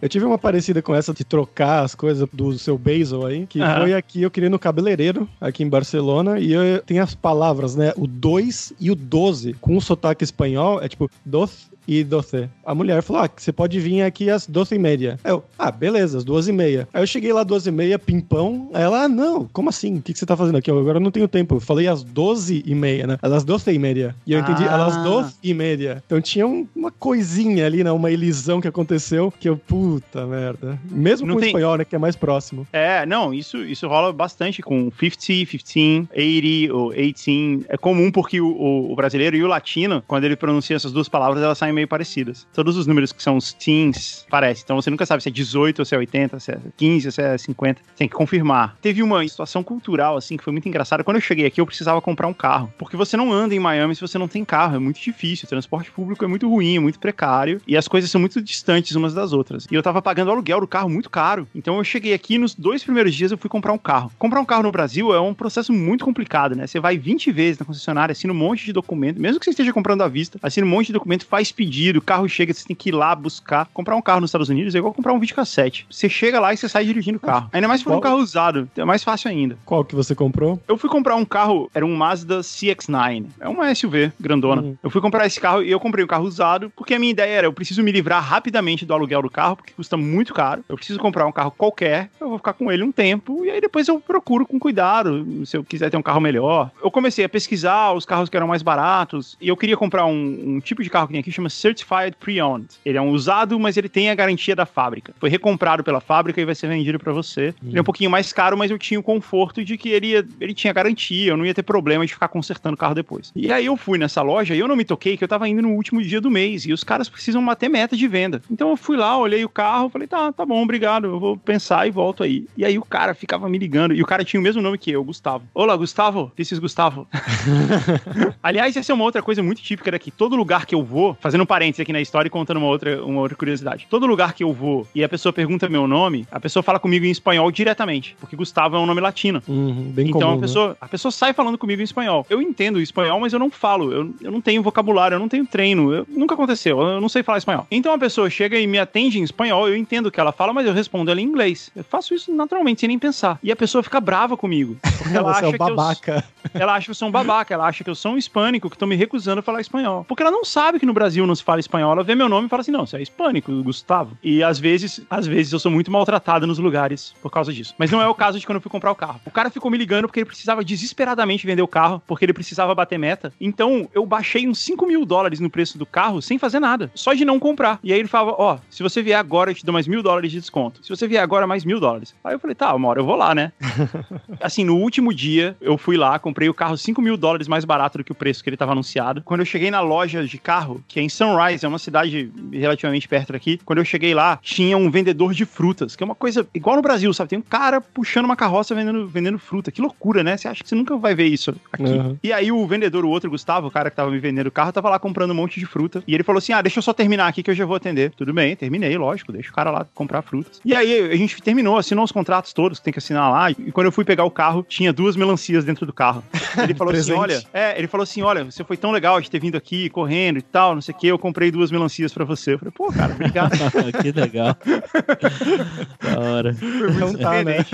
Eu 0.00 0.08
tive 0.08 0.24
uma 0.24 0.38
parecida 0.38 0.80
com 0.80 0.94
essa 0.94 1.12
de 1.12 1.24
trocar 1.24 1.84
as 1.84 1.94
coisas 1.94 2.26
do 2.32 2.58
seu 2.58 2.78
basil 2.78 3.26
aí, 3.26 3.46
que 3.46 3.58
foi 3.58 3.94
aqui, 3.94 4.22
eu 4.22 4.30
queria 4.30 4.48
no 4.48 4.58
cabeleireiro, 4.58 5.28
aqui 5.40 5.62
em 5.62 5.68
Barcelona, 5.68 6.38
e 6.40 6.52
eu, 6.52 6.82
tem 6.82 6.98
as 6.98 7.14
palavras, 7.14 7.76
né? 7.76 7.92
O 7.96 8.06
2 8.06 8.72
e 8.80 8.90
o 8.90 8.94
12, 8.94 9.54
com 9.54 9.76
o 9.76 9.80
sotaque 9.80 10.24
espanhol, 10.24 10.82
é 10.82 10.88
tipo, 10.88 11.10
dos 11.24 11.70
e 11.86 12.02
12. 12.04 12.48
A 12.64 12.74
mulher 12.74 13.02
falou: 13.02 13.22
Ah, 13.22 13.30
você 13.34 13.52
pode 13.52 13.78
vir 13.80 14.02
aqui 14.02 14.30
às 14.30 14.46
12 14.46 14.74
e 14.74 14.78
meia. 14.78 15.18
Eu, 15.24 15.44
ah, 15.58 15.70
beleza, 15.70 16.18
às 16.18 16.24
12 16.24 16.50
e 16.50 16.52
meia. 16.52 16.88
Aí 16.92 17.02
eu 17.02 17.06
cheguei 17.06 17.32
lá 17.32 17.40
às 17.42 17.46
12 17.46 17.68
e 17.68 17.72
meia, 17.72 17.98
pimpão. 17.98 18.70
Aí 18.72 18.82
ela, 18.82 19.04
ah, 19.04 19.08
não, 19.08 19.46
como 19.52 19.68
assim? 19.68 19.96
O 19.96 20.02
que, 20.02 20.12
que 20.12 20.18
você 20.18 20.26
tá 20.26 20.36
fazendo 20.36 20.56
aqui? 20.56 20.70
Eu 20.70 20.78
agora 20.78 21.00
não 21.00 21.10
tenho 21.10 21.28
tempo. 21.28 21.56
Eu 21.56 21.60
falei 21.60 21.86
às 21.86 22.02
12 22.02 22.62
e 22.66 22.74
meia, 22.74 23.06
né? 23.06 23.18
Às 23.22 23.44
12 23.44 23.72
e 23.72 23.78
meia. 23.78 24.14
E 24.26 24.32
eu 24.32 24.40
entendi, 24.40 24.64
ah. 24.64 24.86
às 24.86 24.96
12 25.02 25.34
e 25.42 25.54
meia. 25.54 26.02
Então 26.06 26.20
tinha 26.20 26.46
um, 26.46 26.66
uma 26.74 26.90
coisinha 26.90 27.66
ali, 27.66 27.84
né? 27.84 27.92
Uma 27.92 28.10
elisão 28.10 28.60
que 28.60 28.68
aconteceu 28.68 29.32
que 29.38 29.48
eu, 29.48 29.56
puta 29.56 30.26
merda. 30.26 30.78
Mesmo 30.90 31.26
não 31.26 31.34
com 31.34 31.40
tem... 31.40 31.48
o 31.48 31.50
espanhol, 31.50 31.76
né? 31.76 31.84
Que 31.84 31.96
é 31.96 31.98
mais 31.98 32.16
próximo. 32.16 32.66
É, 32.72 33.04
não, 33.06 33.32
isso, 33.32 33.58
isso 33.58 33.86
rola 33.86 34.12
bastante 34.12 34.62
com 34.62 34.90
50, 34.90 35.16
15, 35.64 36.08
80 36.14 36.74
ou 36.74 36.92
18. 36.92 37.66
É 37.68 37.76
comum 37.76 38.10
porque 38.10 38.40
o, 38.40 38.48
o, 38.48 38.92
o 38.92 38.96
brasileiro 38.96 39.36
e 39.36 39.42
o 39.42 39.46
latino, 39.46 40.02
quando 40.06 40.24
ele 40.24 40.36
pronuncia 40.36 40.76
essas 40.76 40.92
duas 40.92 41.08
palavras, 41.08 41.42
elas 41.42 41.58
saem 41.58 41.72
meio 41.76 41.86
parecidas. 41.86 42.46
Todos 42.52 42.76
os 42.76 42.86
números 42.86 43.12
que 43.12 43.22
são 43.22 43.36
os 43.36 43.52
teens 43.52 44.26
parecem. 44.28 44.62
Então 44.64 44.76
você 44.76 44.90
nunca 44.90 45.06
sabe 45.06 45.22
se 45.22 45.28
é 45.28 45.32
18 45.32 45.78
ou 45.78 45.84
se 45.84 45.94
é 45.94 45.98
80, 45.98 46.40
se 46.40 46.50
é 46.50 46.58
15 46.76 47.06
ou 47.06 47.12
se 47.12 47.22
é 47.22 47.38
50. 47.38 47.80
Tem 47.96 48.08
que 48.08 48.14
confirmar. 48.14 48.76
Teve 48.80 49.02
uma 49.02 49.26
situação 49.28 49.62
cultural, 49.62 50.16
assim, 50.16 50.36
que 50.36 50.42
foi 50.42 50.52
muito 50.52 50.68
engraçada. 50.68 51.04
Quando 51.04 51.16
eu 51.16 51.20
cheguei 51.20 51.46
aqui, 51.46 51.60
eu 51.60 51.66
precisava 51.66 52.00
comprar 52.00 52.26
um 52.26 52.34
carro. 52.34 52.72
Porque 52.78 52.96
você 52.96 53.16
não 53.16 53.32
anda 53.32 53.54
em 53.54 53.60
Miami 53.60 53.94
se 53.94 54.00
você 54.00 54.18
não 54.18 54.26
tem 54.26 54.44
carro. 54.44 54.76
É 54.76 54.78
muito 54.78 55.00
difícil. 55.00 55.46
O 55.46 55.48
transporte 55.48 55.90
público 55.90 56.24
é 56.24 56.28
muito 56.28 56.48
ruim, 56.48 56.76
é 56.76 56.80
muito 56.80 56.98
precário. 56.98 57.60
E 57.66 57.76
as 57.76 57.86
coisas 57.86 58.10
são 58.10 58.20
muito 58.20 58.40
distantes 58.40 58.96
umas 58.96 59.14
das 59.14 59.32
outras. 59.32 59.66
E 59.70 59.74
eu 59.74 59.82
tava 59.82 60.00
pagando 60.00 60.28
o 60.28 60.32
aluguel 60.32 60.60
do 60.60 60.66
carro 60.66 60.88
muito 60.88 61.10
caro. 61.10 61.46
Então 61.54 61.76
eu 61.76 61.84
cheguei 61.84 62.14
aqui, 62.14 62.38
nos 62.38 62.54
dois 62.54 62.82
primeiros 62.82 63.14
dias 63.14 63.30
eu 63.30 63.38
fui 63.38 63.50
comprar 63.50 63.72
um 63.72 63.78
carro. 63.78 64.10
Comprar 64.18 64.40
um 64.40 64.44
carro 64.44 64.62
no 64.62 64.72
Brasil 64.72 65.14
é 65.14 65.20
um 65.20 65.34
processo 65.34 65.72
muito 65.72 66.04
complicado, 66.04 66.54
né? 66.54 66.66
Você 66.66 66.80
vai 66.80 66.96
20 66.96 67.30
vezes 67.32 67.58
na 67.58 67.66
concessionária, 67.66 68.12
assina 68.12 68.32
um 68.32 68.36
monte 68.36 68.64
de 68.64 68.72
documento, 68.72 69.20
mesmo 69.20 69.38
que 69.38 69.44
você 69.44 69.50
esteja 69.50 69.72
comprando 69.72 70.02
à 70.02 70.08
vista, 70.08 70.38
assina 70.42 70.66
um 70.66 70.70
monte 70.70 70.88
de 70.88 70.92
documento, 70.92 71.26
faz 71.26 71.52
pedido, 71.52 71.65
o 71.96 72.00
carro 72.02 72.28
chega, 72.28 72.52
você 72.52 72.64
tem 72.66 72.76
que 72.76 72.90
ir 72.90 72.92
lá 72.92 73.14
buscar. 73.14 73.66
Comprar 73.72 73.96
um 73.96 74.02
carro 74.02 74.20
nos 74.20 74.28
Estados 74.30 74.48
Unidos 74.48 74.74
é 74.74 74.78
igual 74.78 74.92
comprar 74.94 75.12
um 75.12 75.18
videocassete. 75.18 75.86
Você 75.90 76.08
chega 76.08 76.38
lá 76.40 76.52
e 76.52 76.56
você 76.56 76.68
sai 76.68 76.84
dirigindo 76.84 77.18
o 77.18 77.20
carro. 77.20 77.48
Ainda 77.52 77.68
mais 77.68 77.80
se 77.80 77.84
for 77.84 77.90
um 77.90 77.94
Qual- 77.94 78.02
carro 78.02 78.18
usado, 78.18 78.68
é 78.76 78.84
mais 78.84 79.02
fácil 79.02 79.30
ainda. 79.30 79.58
Qual 79.64 79.84
que 79.84 79.94
você 79.94 80.14
comprou? 80.14 80.60
Eu 80.68 80.76
fui 80.78 80.88
comprar 80.88 81.16
um 81.16 81.24
carro, 81.24 81.70
era 81.74 81.84
um 81.84 81.94
Mazda 81.94 82.42
CX-9. 82.42 83.26
É 83.40 83.48
uma 83.48 83.74
SUV 83.74 84.12
grandona. 84.20 84.62
Uhum. 84.62 84.76
Eu 84.82 84.90
fui 84.90 85.00
comprar 85.00 85.26
esse 85.26 85.40
carro 85.40 85.62
e 85.62 85.70
eu 85.70 85.80
comprei 85.80 86.04
um 86.04 86.08
carro 86.08 86.24
usado, 86.24 86.70
porque 86.76 86.94
a 86.94 86.98
minha 86.98 87.10
ideia 87.10 87.30
era, 87.38 87.46
eu 87.46 87.52
preciso 87.52 87.82
me 87.82 87.92
livrar 87.92 88.22
rapidamente 88.22 88.84
do 88.84 88.92
aluguel 88.94 89.22
do 89.22 89.30
carro, 89.30 89.56
porque 89.56 89.72
custa 89.72 89.96
muito 89.96 90.32
caro. 90.34 90.64
Eu 90.68 90.76
preciso 90.76 90.98
comprar 90.98 91.26
um 91.26 91.32
carro 91.32 91.50
qualquer, 91.50 92.10
eu 92.20 92.28
vou 92.28 92.38
ficar 92.38 92.52
com 92.52 92.70
ele 92.70 92.82
um 92.82 92.92
tempo, 92.92 93.44
e 93.44 93.50
aí 93.50 93.60
depois 93.60 93.88
eu 93.88 94.00
procuro 94.00 94.46
com 94.46 94.58
cuidado, 94.58 95.44
se 95.46 95.56
eu 95.56 95.64
quiser 95.64 95.90
ter 95.90 95.96
um 95.96 96.02
carro 96.02 96.20
melhor. 96.20 96.70
Eu 96.82 96.90
comecei 96.90 97.24
a 97.24 97.28
pesquisar 97.28 97.92
os 97.92 98.04
carros 98.04 98.28
que 98.28 98.36
eram 98.36 98.46
mais 98.48 98.62
baratos, 98.62 99.36
e 99.40 99.48
eu 99.48 99.56
queria 99.56 99.76
comprar 99.76 100.06
um, 100.06 100.56
um 100.56 100.60
tipo 100.60 100.82
de 100.82 100.90
carro 100.90 101.06
que 101.06 101.12
tem 101.12 101.20
aqui, 101.20 101.32
chama 101.32 101.50
Certified 101.56 102.16
Pre-Owned. 102.20 102.66
Ele 102.84 102.98
é 102.98 103.00
um 103.02 103.10
usado, 103.10 103.58
mas 103.58 103.76
ele 103.76 103.88
tem 103.88 104.10
a 104.10 104.14
garantia 104.14 104.54
da 104.54 104.66
fábrica. 104.66 105.14
Foi 105.18 105.28
recomprado 105.30 105.82
pela 105.82 106.00
fábrica 106.00 106.40
e 106.40 106.44
vai 106.44 106.54
ser 106.54 106.68
vendido 106.68 106.98
pra 106.98 107.12
você. 107.12 107.54
Ele 107.66 107.78
é 107.78 107.80
um 107.80 107.84
pouquinho 107.84 108.10
mais 108.10 108.32
caro, 108.32 108.56
mas 108.56 108.70
eu 108.70 108.78
tinha 108.78 109.00
o 109.00 109.02
conforto 109.02 109.64
de 109.64 109.76
que 109.76 109.88
ele, 109.88 110.08
ia- 110.08 110.26
ele 110.40 110.54
tinha 110.54 110.72
garantia, 110.72 111.30
eu 111.32 111.36
não 111.36 111.46
ia 111.46 111.54
ter 111.54 111.62
problema 111.62 112.04
de 112.06 112.12
ficar 112.12 112.28
consertando 112.28 112.74
o 112.74 112.78
carro 112.78 112.94
depois. 112.94 113.32
E 113.34 113.52
aí 113.52 113.66
eu 113.66 113.76
fui 113.76 113.98
nessa 113.98 114.22
loja 114.22 114.54
e 114.54 114.58
eu 114.58 114.68
não 114.68 114.76
me 114.76 114.84
toquei 114.84 115.16
que 115.16 115.24
eu 115.24 115.28
tava 115.28 115.48
indo 115.48 115.62
no 115.62 115.70
último 115.70 116.02
dia 116.02 116.20
do 116.20 116.30
mês 116.30 116.64
e 116.66 116.72
os 116.72 116.84
caras 116.84 117.08
precisam 117.08 117.44
bater 117.44 117.68
meta 117.68 117.96
de 117.96 118.06
venda. 118.08 118.42
Então 118.50 118.70
eu 118.70 118.76
fui 118.76 118.96
lá, 118.96 119.16
olhei 119.18 119.44
o 119.44 119.48
carro, 119.48 119.88
falei, 119.88 120.06
tá, 120.06 120.32
tá 120.32 120.44
bom, 120.44 120.62
obrigado, 120.62 121.06
eu 121.06 121.18
vou 121.20 121.36
pensar 121.36 121.86
e 121.86 121.90
volto 121.90 122.22
aí. 122.22 122.46
E 122.56 122.64
aí 122.64 122.78
o 122.78 122.84
cara 122.84 123.14
ficava 123.14 123.48
me 123.48 123.58
ligando 123.58 123.94
e 123.94 124.02
o 124.02 124.06
cara 124.06 124.24
tinha 124.24 124.40
o 124.40 124.42
mesmo 124.42 124.60
nome 124.62 124.78
que 124.78 124.90
eu, 124.90 125.02
Gustavo. 125.04 125.44
Olá, 125.54 125.76
Gustavo, 125.76 126.30
this 126.36 126.52
is 126.52 126.58
Gustavo. 126.58 127.06
Aliás, 128.42 128.76
essa 128.76 128.92
é 128.92 128.94
uma 128.94 129.04
outra 129.04 129.22
coisa 129.22 129.42
muito 129.42 129.62
típica 129.62 129.90
daqui. 129.90 130.10
Todo 130.10 130.36
lugar 130.36 130.66
que 130.66 130.74
eu 130.74 130.82
vou, 130.84 131.16
fazendo 131.36 131.42
um 131.42 131.46
parênteses 131.46 131.80
aqui 131.80 131.92
na 131.92 132.00
história 132.00 132.28
e 132.28 132.30
contando 132.30 132.56
uma 132.56 132.66
outra, 132.66 133.04
uma 133.04 133.20
outra 133.20 133.36
curiosidade. 133.36 133.86
Todo 133.90 134.06
lugar 134.06 134.32
que 134.32 134.42
eu 134.42 134.52
vou 134.54 134.86
e 134.94 135.04
a 135.04 135.08
pessoa 135.08 135.32
pergunta 135.32 135.68
meu 135.68 135.86
nome, 135.86 136.26
a 136.30 136.40
pessoa 136.40 136.62
fala 136.62 136.78
comigo 136.78 137.04
em 137.04 137.10
espanhol 137.10 137.50
diretamente, 137.50 138.16
porque 138.18 138.34
Gustavo 138.34 138.74
é 138.76 138.78
um 138.78 138.86
nome 138.86 139.00
latino. 139.02 139.42
Uhum, 139.46 139.90
bem 139.92 140.08
então 140.08 140.20
comum, 140.20 140.32
a 140.32 140.36
né? 140.36 140.40
pessoa, 140.40 140.76
a 140.80 140.88
pessoa 140.88 141.12
sai 141.12 141.34
falando 141.34 141.58
comigo 141.58 141.80
em 141.82 141.84
espanhol. 141.84 142.24
Eu 142.30 142.40
entendo 142.40 142.76
o 142.76 142.80
espanhol, 142.80 143.20
mas 143.20 143.32
eu 143.34 143.38
não 143.38 143.50
falo. 143.50 143.92
Eu, 143.92 144.14
eu 144.22 144.30
não 144.30 144.40
tenho 144.40 144.62
vocabulário, 144.62 145.16
eu 145.16 145.18
não 145.18 145.28
tenho 145.28 145.44
treino. 145.46 145.92
eu- 145.92 146.06
nunca 146.08 146.34
aconteceu. 146.34 146.80
Eu 146.80 147.00
não 147.00 147.08
sei 147.08 147.22
falar 147.22 147.38
espanhol. 147.38 147.66
Então 147.70 147.92
a 147.92 147.98
pessoa 147.98 148.30
chega 148.30 148.58
e 148.58 148.66
me 148.66 148.78
atende 148.78 149.18
em 149.18 149.22
espanhol, 149.22 149.68
eu 149.68 149.76
entendo 149.76 150.06
o 150.06 150.10
que 150.10 150.18
ela 150.20 150.32
fala, 150.32 150.52
mas 150.54 150.66
eu 150.66 150.72
respondo 150.72 151.10
ela 151.10 151.20
em 151.20 151.24
inglês. 151.24 151.70
Eu 151.76 151.84
faço 151.84 152.14
isso 152.14 152.32
naturalmente, 152.34 152.80
sem 152.80 152.88
nem 152.88 152.98
pensar. 152.98 153.38
E 153.42 153.52
a 153.52 153.56
pessoa 153.56 153.82
fica 153.82 154.00
brava 154.00 154.36
comigo. 154.36 154.76
Porque 154.98 155.12
ela 155.16 155.32
é 155.32 155.34
acha 155.34 155.48
um 155.48 155.52
que 155.52 155.56
eu 155.56 155.58
babaca. 155.58 156.24
ela 156.54 156.74
acha 156.74 156.84
que 156.86 156.90
eu 156.90 156.94
sou 156.94 157.08
um 157.08 157.12
babaca, 157.12 157.52
ela 157.52 157.66
acha 157.66 157.84
que 157.84 157.90
eu 157.90 157.94
sou 157.94 158.12
um 158.12 158.16
hispânico 158.18 158.70
que 158.70 158.78
tô 158.78 158.86
me 158.86 158.96
recusando 158.96 159.40
a 159.40 159.42
falar 159.42 159.60
espanhol. 159.60 160.04
Porque 160.08 160.22
ela 160.22 160.30
não 160.32 160.44
sabe 160.44 160.78
que 160.80 160.86
no 160.86 160.94
Brasil 161.26 161.28
não 161.28 161.34
se 161.34 161.42
fala 161.42 161.60
espanhol. 161.60 161.92
Ela 161.92 162.04
vê 162.04 162.14
meu 162.14 162.28
nome 162.28 162.46
e 162.46 162.48
fala 162.48 162.60
assim: 162.60 162.70
não, 162.70 162.86
você 162.86 162.96
é 162.96 163.02
hispânico, 163.02 163.52
Gustavo. 163.62 164.16
E 164.22 164.42
às 164.42 164.58
vezes, 164.58 165.04
às 165.10 165.26
vezes 165.26 165.52
eu 165.52 165.58
sou 165.58 165.70
muito 165.70 165.90
maltratado 165.90 166.46
nos 166.46 166.58
lugares 166.58 167.14
por 167.20 167.30
causa 167.30 167.52
disso. 167.52 167.74
Mas 167.76 167.90
não 167.90 168.00
é 168.00 168.08
o 168.08 168.14
caso 168.14 168.38
de 168.38 168.46
quando 168.46 168.56
eu 168.56 168.62
fui 168.62 168.70
comprar 168.70 168.90
o 168.90 168.94
carro. 168.94 169.20
O 169.26 169.30
cara 169.30 169.50
ficou 169.50 169.70
me 169.70 169.76
ligando 169.76 170.06
porque 170.06 170.20
ele 170.20 170.26
precisava 170.26 170.64
desesperadamente 170.64 171.46
vender 171.46 171.62
o 171.62 171.68
carro, 171.68 172.02
porque 172.06 172.24
ele 172.24 172.32
precisava 172.32 172.74
bater 172.74 172.98
meta. 172.98 173.32
Então 173.40 173.88
eu 173.92 174.06
baixei 174.06 174.48
uns 174.48 174.58
5 174.60 174.86
mil 174.86 175.04
dólares 175.04 175.40
no 175.40 175.50
preço 175.50 175.76
do 175.76 175.84
carro 175.84 176.22
sem 176.22 176.38
fazer 176.38 176.60
nada, 176.60 176.90
só 176.94 177.12
de 177.12 177.24
não 177.24 177.38
comprar. 177.38 177.78
E 177.82 177.92
aí 177.92 177.98
ele 177.98 178.08
falava: 178.08 178.36
ó, 178.38 178.58
se 178.70 178.82
você 178.82 179.02
vier 179.02 179.18
agora, 179.18 179.50
eu 179.50 179.54
te 179.54 179.64
dou 179.64 179.72
mais 179.72 179.86
mil 179.86 180.02
dólares 180.02 180.30
de 180.30 180.40
desconto. 180.40 180.82
Se 180.82 180.88
você 180.88 181.08
vier 181.08 181.22
agora, 181.22 181.46
mais 181.46 181.64
mil 181.64 181.80
dólares. 181.80 182.14
Aí 182.24 182.34
eu 182.34 182.38
falei: 182.38 182.54
tá, 182.54 182.74
uma 182.74 182.88
hora 182.88 183.00
eu 183.00 183.04
vou 183.04 183.16
lá, 183.16 183.34
né? 183.34 183.52
assim, 184.40 184.64
no 184.64 184.76
último 184.76 185.12
dia, 185.12 185.56
eu 185.60 185.76
fui 185.76 185.96
lá, 185.96 186.18
comprei 186.18 186.48
o 186.48 186.54
carro 186.54 186.76
5 186.76 187.00
mil 187.02 187.16
dólares 187.16 187.48
mais 187.48 187.64
barato 187.64 187.98
do 187.98 188.04
que 188.04 188.12
o 188.12 188.14
preço 188.14 188.42
que 188.42 188.48
ele 188.48 188.54
estava 188.54 188.72
anunciado. 188.72 189.22
Quando 189.22 189.40
eu 189.40 189.46
cheguei 189.46 189.70
na 189.70 189.80
loja 189.80 190.24
de 190.24 190.38
carro, 190.38 190.82
que 190.86 191.00
é 191.00 191.02
em 191.02 191.08
Sunrise, 191.16 191.64
é 191.64 191.68
uma 191.68 191.78
cidade 191.78 192.30
relativamente 192.52 193.08
perto 193.08 193.32
daqui, 193.32 193.58
quando 193.64 193.78
eu 193.78 193.84
cheguei 193.84 194.14
lá, 194.14 194.38
tinha 194.42 194.76
um 194.76 194.90
vendedor 194.90 195.32
de 195.32 195.44
frutas, 195.44 195.96
que 195.96 196.02
é 196.02 196.06
uma 196.06 196.14
coisa 196.14 196.46
igual 196.54 196.76
no 196.76 196.82
Brasil, 196.82 197.12
sabe? 197.14 197.30
Tem 197.30 197.38
um 197.38 197.42
cara 197.42 197.80
puxando 197.80 198.26
uma 198.26 198.36
carroça 198.36 198.74
vendendo, 198.74 199.06
vendendo 199.08 199.38
fruta. 199.38 199.70
Que 199.70 199.80
loucura, 199.80 200.22
né? 200.22 200.36
Você 200.36 200.48
acha 200.48 200.62
que 200.62 200.68
você 200.68 200.74
nunca 200.74 200.96
vai 200.96 201.14
ver 201.14 201.26
isso 201.26 201.54
aqui. 201.72 201.84
Uhum. 201.84 202.18
E 202.22 202.32
aí 202.32 202.52
o 202.52 202.66
vendedor, 202.66 203.04
o 203.04 203.08
outro, 203.08 203.30
Gustavo, 203.30 203.68
o 203.68 203.70
cara 203.70 203.90
que 203.90 203.96
tava 203.96 204.10
me 204.10 204.18
vendendo 204.18 204.48
o 204.48 204.50
carro, 204.50 204.72
tava 204.72 204.90
lá 204.90 204.98
comprando 204.98 205.30
um 205.30 205.34
monte 205.34 205.58
de 205.58 205.66
fruta. 205.66 206.02
E 206.06 206.14
ele 206.14 206.22
falou 206.22 206.38
assim: 206.38 206.52
ah, 206.52 206.60
deixa 206.60 206.78
eu 206.78 206.82
só 206.82 206.92
terminar 206.92 207.26
aqui 207.28 207.42
que 207.42 207.50
eu 207.50 207.54
já 207.54 207.64
vou 207.64 207.76
atender. 207.76 208.12
Tudo 208.16 208.32
bem, 208.32 208.54
terminei, 208.54 208.96
lógico, 208.96 209.32
deixa 209.32 209.50
o 209.50 209.54
cara 209.54 209.70
lá 209.70 209.86
comprar 209.94 210.22
frutas. 210.22 210.60
E 210.64 210.74
aí 210.74 211.10
a 211.10 211.16
gente 211.16 211.40
terminou, 211.42 211.78
assinou 211.78 212.04
os 212.04 212.12
contratos 212.12 212.52
todos 212.52 212.78
que 212.78 212.84
tem 212.84 212.92
que 212.92 212.98
assinar 212.98 213.30
lá. 213.30 213.50
E 213.50 213.72
quando 213.72 213.86
eu 213.86 213.92
fui 213.92 214.04
pegar 214.04 214.24
o 214.24 214.30
carro, 214.30 214.64
tinha 214.68 214.92
duas 214.92 215.16
melancias 215.16 215.64
dentro 215.64 215.86
do 215.86 215.92
carro. 215.92 216.22
Ele 216.62 216.74
falou 216.74 216.94
assim: 216.94 217.12
olha, 217.12 217.42
é, 217.52 217.78
ele 217.78 217.86
falou 217.86 218.02
assim: 218.02 218.22
olha, 218.22 218.44
você 218.44 218.64
foi 218.64 218.76
tão 218.76 218.90
legal 218.90 219.20
de 219.20 219.30
ter 219.30 219.38
vindo 219.38 219.56
aqui 219.56 219.88
correndo 219.90 220.38
e 220.38 220.42
tal, 220.42 220.74
não 220.74 220.82
sei 220.82 220.94
o 220.94 220.98
eu 221.08 221.18
comprei 221.18 221.50
duas 221.50 221.70
melancias 221.70 222.12
pra 222.12 222.24
você. 222.24 222.54
Eu 222.54 222.58
falei, 222.58 222.72
pô, 222.74 222.92
cara, 222.92 223.12
obrigado. 223.12 223.52
que 224.02 224.12
legal. 224.12 224.56
da 226.02 226.20
hora. 226.20 226.54
Foi 226.54 226.68
muito 226.68 226.96
Então 226.96 227.14
tá, 227.14 227.42
né? 227.42 227.64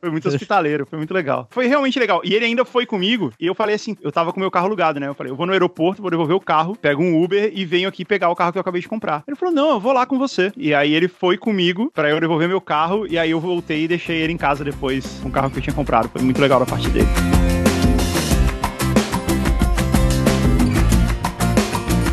Foi 0.00 0.10
muito 0.10 0.28
hospitaleiro, 0.28 0.86
foi 0.86 0.98
muito 0.98 1.12
legal. 1.12 1.48
Foi 1.50 1.66
realmente 1.66 1.98
legal. 1.98 2.20
E 2.24 2.34
ele 2.34 2.44
ainda 2.44 2.64
foi 2.64 2.86
comigo. 2.86 3.32
E 3.40 3.46
eu 3.46 3.54
falei 3.54 3.74
assim: 3.74 3.96
eu 4.02 4.12
tava 4.12 4.32
com 4.32 4.38
o 4.38 4.40
meu 4.40 4.50
carro 4.50 4.66
alugado, 4.66 5.00
né? 5.00 5.08
Eu 5.08 5.14
falei, 5.14 5.32
eu 5.32 5.36
vou 5.36 5.46
no 5.46 5.52
aeroporto, 5.52 6.02
vou 6.02 6.10
devolver 6.10 6.36
o 6.36 6.40
carro, 6.40 6.76
pego 6.76 7.02
um 7.02 7.22
Uber 7.22 7.50
e 7.54 7.64
venho 7.64 7.88
aqui 7.88 8.04
pegar 8.04 8.30
o 8.30 8.36
carro 8.36 8.52
que 8.52 8.58
eu 8.58 8.62
acabei 8.62 8.80
de 8.80 8.88
comprar. 8.88 9.22
Ele 9.26 9.36
falou: 9.36 9.54
não, 9.54 9.70
eu 9.70 9.80
vou 9.80 9.92
lá 9.92 10.06
com 10.06 10.18
você. 10.18 10.52
E 10.56 10.74
aí 10.74 10.92
ele 10.92 11.08
foi 11.08 11.36
comigo 11.36 11.90
pra 11.94 12.10
eu 12.10 12.20
devolver 12.20 12.48
meu 12.48 12.60
carro. 12.60 13.06
E 13.06 13.18
aí 13.18 13.30
eu 13.30 13.40
voltei 13.40 13.84
e 13.84 13.88
deixei 13.88 14.18
ele 14.18 14.32
em 14.32 14.38
casa 14.38 14.64
depois 14.64 15.20
com 15.22 15.28
o 15.28 15.32
carro 15.32 15.50
que 15.50 15.58
eu 15.58 15.62
tinha 15.62 15.74
comprado. 15.74 16.08
Foi 16.08 16.22
muito 16.22 16.40
legal 16.40 16.60
da 16.60 16.66
parte 16.66 16.88
dele. 16.88 17.08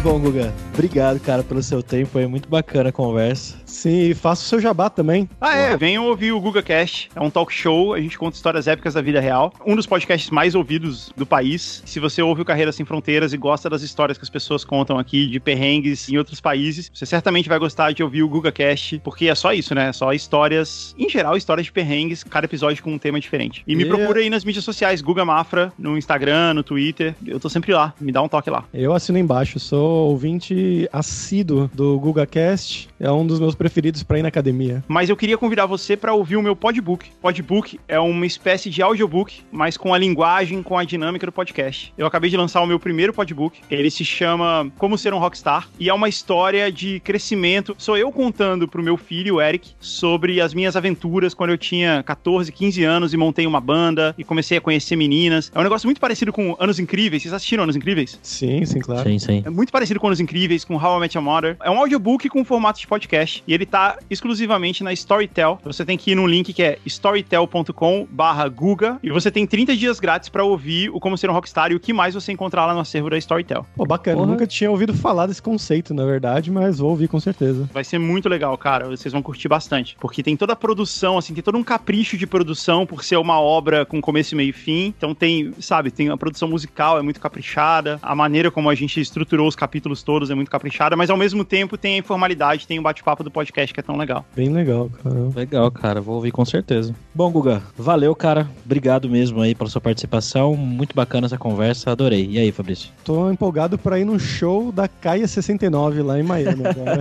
Bom, 0.08 0.22
Guga, 0.22 0.54
obrigado, 0.74 1.20
cara, 1.20 1.44
pelo 1.44 1.62
seu 1.62 1.84
tempo. 1.84 2.18
Muito 2.30 2.48
bacana 2.48 2.88
a 2.88 2.94
conversa. 2.94 3.58
Sim, 3.68 4.10
e 4.10 4.14
faça 4.14 4.42
o 4.42 4.46
seu 4.46 4.60
jabá 4.60 4.90
também. 4.90 5.30
Ah, 5.42 5.56
é, 5.56 5.78
venham 5.78 6.06
ouvir 6.08 6.32
o 6.32 6.40
GugaCast. 6.40 7.10
É 7.16 7.22
um 7.22 7.30
talk 7.30 7.54
show, 7.54 7.94
a 7.94 8.00
gente 8.00 8.18
conta 8.18 8.36
histórias 8.36 8.66
épicas 8.68 8.94
da 8.94 9.02
vida 9.02 9.20
real. 9.20 9.54
Um 9.66 9.76
dos 9.76 9.86
podcasts 9.86 10.30
mais 10.32 10.56
ouvidos 10.56 11.12
do 11.18 11.26
país. 11.26 11.84
Se 11.86 12.00
você 12.00 12.22
ouve 12.22 12.42
o 12.42 12.46
Carreira 12.46 12.72
Sem 12.72 12.86
Fronteiras 12.86 13.34
e 13.34 13.38
gosta 13.38 13.70
das 13.70 13.82
histórias 13.82 14.18
que 14.18 14.24
as 14.24 14.30
pessoas 14.30 14.64
contam 14.64 14.98
aqui 14.98 15.28
de 15.28 15.40
perrengues 15.40 16.08
em 16.10 16.18
outros 16.18 16.40
países, 16.40 16.90
você 16.94 17.06
certamente 17.06 17.50
vai 17.50 17.60
gostar 17.60 17.92
de 17.92 18.02
ouvir 18.02 18.24
o 18.24 18.30
GugaCast, 18.30 19.00
porque 19.04 19.28
é 19.28 19.36
só 19.36 19.52
isso, 19.54 19.76
né? 19.76 19.92
Só 19.92 20.14
histórias, 20.14 20.96
em 20.98 21.10
geral, 21.10 21.36
histórias 21.36 21.66
de 21.66 21.72
perrengues, 21.74 22.24
cada 22.24 22.46
episódio 22.46 22.82
com 22.82 22.94
um 22.94 22.98
tema 22.98 23.20
diferente. 23.20 23.64
E 23.68 23.76
me 23.76 23.84
E- 23.84 23.86
procura 23.88 24.22
aí 24.22 24.30
nas 24.30 24.46
mídias 24.46 24.64
sociais, 24.64 25.02
Guga 25.02 25.26
Mafra, 25.26 25.74
no 25.78 25.98
Instagram, 25.98 26.54
no 26.54 26.64
Twitter. 26.64 27.16
Eu 27.26 27.40
tô 27.40 27.50
sempre 27.50 27.74
lá, 27.74 27.94
me 28.00 28.14
dá 28.14 28.22
um 28.22 28.30
toque 28.30 28.50
lá. 28.50 28.64
Eu 28.74 28.94
assino 28.94 29.18
embaixo, 29.18 29.60
sou 29.60 30.10
ouvinte 30.10 30.88
assíduo 30.94 31.70
do 31.74 32.00
GugaCast. 32.00 32.88
É 33.00 33.12
um 33.12 33.28
dos 33.28 33.40
meus 33.40 33.57
preferidos 33.58 34.04
pra 34.04 34.20
ir 34.20 34.22
na 34.22 34.28
academia. 34.30 34.84
Mas 34.88 35.10
eu 35.10 35.18
queria 35.18 35.38
convidar 35.38 35.66
você 35.66 35.98
para 35.98 36.14
ouvir 36.14 36.38
o 36.38 36.42
meu 36.42 36.56
podbook. 36.56 37.10
Podbook 37.22 37.80
é 37.88 38.00
uma 38.00 38.26
espécie 38.26 38.70
de 38.70 38.82
audiobook, 38.82 39.42
mas 39.52 39.78
com 39.78 39.94
a 39.94 39.98
linguagem, 39.98 40.62
com 40.64 40.78
a 40.78 40.84
dinâmica 40.84 41.26
do 41.26 41.32
podcast. 41.32 41.94
Eu 41.98 42.06
acabei 42.06 42.30
de 42.30 42.38
lançar 42.38 42.62
o 42.62 42.68
meu 42.68 42.80
primeiro 42.80 43.14
podbook. 43.14 43.60
Ele 43.70 43.90
se 43.90 44.06
chama 44.06 44.72
Como 44.78 44.98
Ser 44.98 45.14
um 45.14 45.20
Rockstar 45.20 45.68
e 45.80 45.90
é 45.90 45.94
uma 45.94 46.10
história 46.10 46.72
de 46.72 47.00
crescimento. 47.00 47.76
Sou 47.78 47.98
eu 47.98 48.12
contando 48.12 48.68
pro 48.68 48.84
meu 48.84 48.98
filho, 48.98 49.36
o 49.36 49.42
Eric, 49.42 49.72
sobre 49.80 50.40
as 50.42 50.54
minhas 50.54 50.76
aventuras 50.76 51.34
quando 51.34 51.52
eu 51.52 51.58
tinha 51.58 52.04
14, 52.04 52.52
15 52.52 52.84
anos 52.84 53.14
e 53.14 53.18
montei 53.18 53.48
uma 53.48 53.60
banda 53.60 54.14
e 54.18 54.24
comecei 54.24 54.58
a 54.58 54.62
conhecer 54.62 54.96
meninas. 54.96 55.52
É 55.54 55.60
um 55.60 55.64
negócio 55.64 55.88
muito 55.88 56.00
parecido 56.00 56.32
com 56.32 56.56
Anos 56.60 56.80
Incríveis. 56.80 57.24
Vocês 57.24 57.34
assistiram 57.34 57.64
Anos 57.64 57.76
Incríveis? 57.76 58.20
Sim, 58.22 58.66
sim, 58.66 58.80
claro. 58.80 59.08
Sim, 59.10 59.20
sim. 59.20 59.44
É 59.46 59.50
muito 59.50 59.72
parecido 59.72 60.00
com 60.00 60.08
Anos 60.08 60.20
Incríveis, 60.20 60.64
com 60.64 60.76
How 60.76 60.98
I 60.98 61.00
Met 61.02 61.18
Your 61.18 61.24
Mother. 61.24 61.58
É 61.64 61.70
um 61.70 61.80
audiobook 61.80 62.28
com 62.30 62.44
formato 62.44 62.80
de 62.80 62.88
podcast. 62.88 63.44
E 63.48 63.54
ele 63.54 63.66
tá 63.66 63.98
exclusivamente 64.10 64.84
na 64.84 64.92
Storytel. 64.92 65.60
Você 65.64 65.86
tem 65.86 65.98
que 65.98 66.12
ir 66.12 66.16
num 66.16 66.26
link 66.26 66.52
que 66.52 66.64
é 66.64 66.80
storytel.com 66.86 68.08
barra 68.10 68.48
Guga. 68.48 68.98
E 69.04 69.12
você 69.12 69.30
tem 69.30 69.46
30 69.46 69.76
dias 69.76 70.00
grátis 70.00 70.30
pra 70.30 70.44
ouvir 70.44 70.90
o 70.90 71.00
Como 71.00 71.18
Ser 71.18 71.30
um 71.30 71.34
Rockstar 71.34 71.72
e 71.72 71.76
o 71.76 71.80
que 71.80 71.94
mais 71.94 72.16
você 72.16 72.32
encontrar 72.32 72.66
lá 72.66 72.74
no 72.74 72.80
acervo 72.80 73.10
da 73.10 73.18
Storytel. 73.18 73.66
Pô, 73.76 73.86
bacana. 73.86 74.18
Porra. 74.18 74.32
Nunca 74.32 74.48
tinha 74.48 74.72
ouvido 74.72 74.94
falar 74.94 75.28
desse 75.28 75.42
conceito, 75.42 75.94
na 75.94 76.06
verdade, 76.06 76.50
mas 76.50 76.80
vou 76.80 76.90
ouvir 76.90 77.08
com 77.08 77.20
certeza. 77.20 77.70
Vai 77.72 77.84
ser 77.84 78.00
muito 78.00 78.28
legal, 78.28 78.58
cara. 78.58 78.88
Vocês 78.88 79.12
vão 79.12 79.22
curtir 79.22 79.48
bastante. 79.48 79.96
Porque 80.00 80.24
tem 80.24 80.36
toda 80.36 80.54
a 80.54 80.56
produção, 80.56 81.18
assim, 81.18 81.34
tem 81.34 81.44
todo 81.44 81.58
um 81.58 81.64
capricho 81.64 82.18
de 82.18 82.26
produção 82.26 82.86
por 82.86 83.04
ser 83.04 83.18
uma 83.18 83.40
obra 83.40 83.86
com 83.86 84.02
começo, 84.02 84.36
meio 84.36 84.50
e 84.50 84.54
fim. 84.54 84.94
Então 84.98 85.14
tem, 85.14 85.54
sabe, 85.60 85.92
tem 85.92 86.10
a 86.10 86.18
produção 86.18 86.50
musical, 86.50 86.98
é 86.98 87.02
muito 87.02 87.20
caprichada. 87.20 88.00
A 88.02 88.16
maneira 88.16 88.50
como 88.50 88.70
a 88.70 88.76
gente 88.76 89.00
estruturou 89.00 89.48
os 89.48 89.56
capítulos 89.56 90.02
todos 90.02 90.32
é 90.32 90.36
muito 90.36 90.48
muito 90.48 90.52
caprichada, 90.52 90.96
mas 90.96 91.10
ao 91.10 91.18
mesmo 91.18 91.44
tempo 91.44 91.78
tem 91.78 91.96
a 91.96 91.98
informalidade, 91.98 92.66
tem 92.66 92.80
o 92.80 92.82
bate-papo 92.82 93.24
do 93.24 93.30
podcast 93.38 93.72
que 93.74 93.80
é 93.80 93.84
tão 93.84 93.96
legal. 93.98 94.26
Bem 94.36 94.50
legal, 94.50 94.90
cara. 95.04 95.16
Legal, 95.36 95.72
cara. 95.72 96.02
Vou 96.02 96.16
ouvir 96.16 96.32
com 96.32 96.44
certeza. 96.44 96.94
Bom, 97.14 97.30
Guga, 97.32 97.62
valeu, 97.78 98.16
cara. 98.16 98.48
Obrigado 98.66 99.08
mesmo 99.10 99.40
aí 99.42 99.54
pela 99.54 99.70
sua 99.70 99.80
participação. 99.80 100.56
Muito 100.56 100.96
bacana 100.96 101.28
essa 101.28 101.38
conversa. 101.38 101.92
Adorei. 101.92 102.28
E 102.30 102.40
aí, 102.40 102.52
Fabrício? 102.52 102.90
Tô 103.04 103.30
empolgado 103.30 103.78
pra 103.78 104.00
ir 104.00 104.06
no 104.06 104.20
show 104.20 104.72
da 104.72 104.88
Caia 104.88 105.28
69 105.28 106.02
lá 106.02 106.20
em 106.20 106.24
Miami 106.24 106.64
agora. 106.66 106.98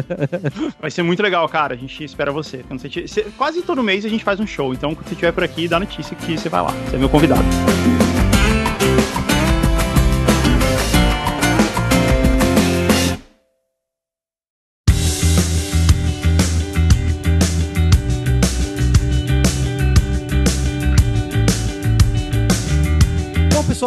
Vai 0.80 0.90
ser 0.90 1.02
muito 1.02 1.22
legal, 1.22 1.46
cara. 1.48 1.74
A 1.74 1.76
gente 1.76 2.02
espera 2.02 2.32
você. 2.32 2.64
Quando 2.66 2.80
você 2.80 3.06
você- 3.06 3.26
Quase 3.36 3.62
todo 3.62 3.82
mês 3.82 4.04
a 4.04 4.08
gente 4.08 4.24
faz 4.24 4.40
um 4.40 4.46
show, 4.46 4.72
então 4.72 4.94
quando 4.94 5.06
você 5.06 5.14
estiver 5.14 5.32
por 5.32 5.44
aqui, 5.44 5.68
dá 5.68 5.78
notícia 5.78 6.16
que 6.16 6.36
você 6.38 6.48
vai 6.48 6.62
lá. 6.62 6.70
Você 6.88 6.96
é 6.96 6.98
meu 6.98 7.08
convidado. 7.08 7.42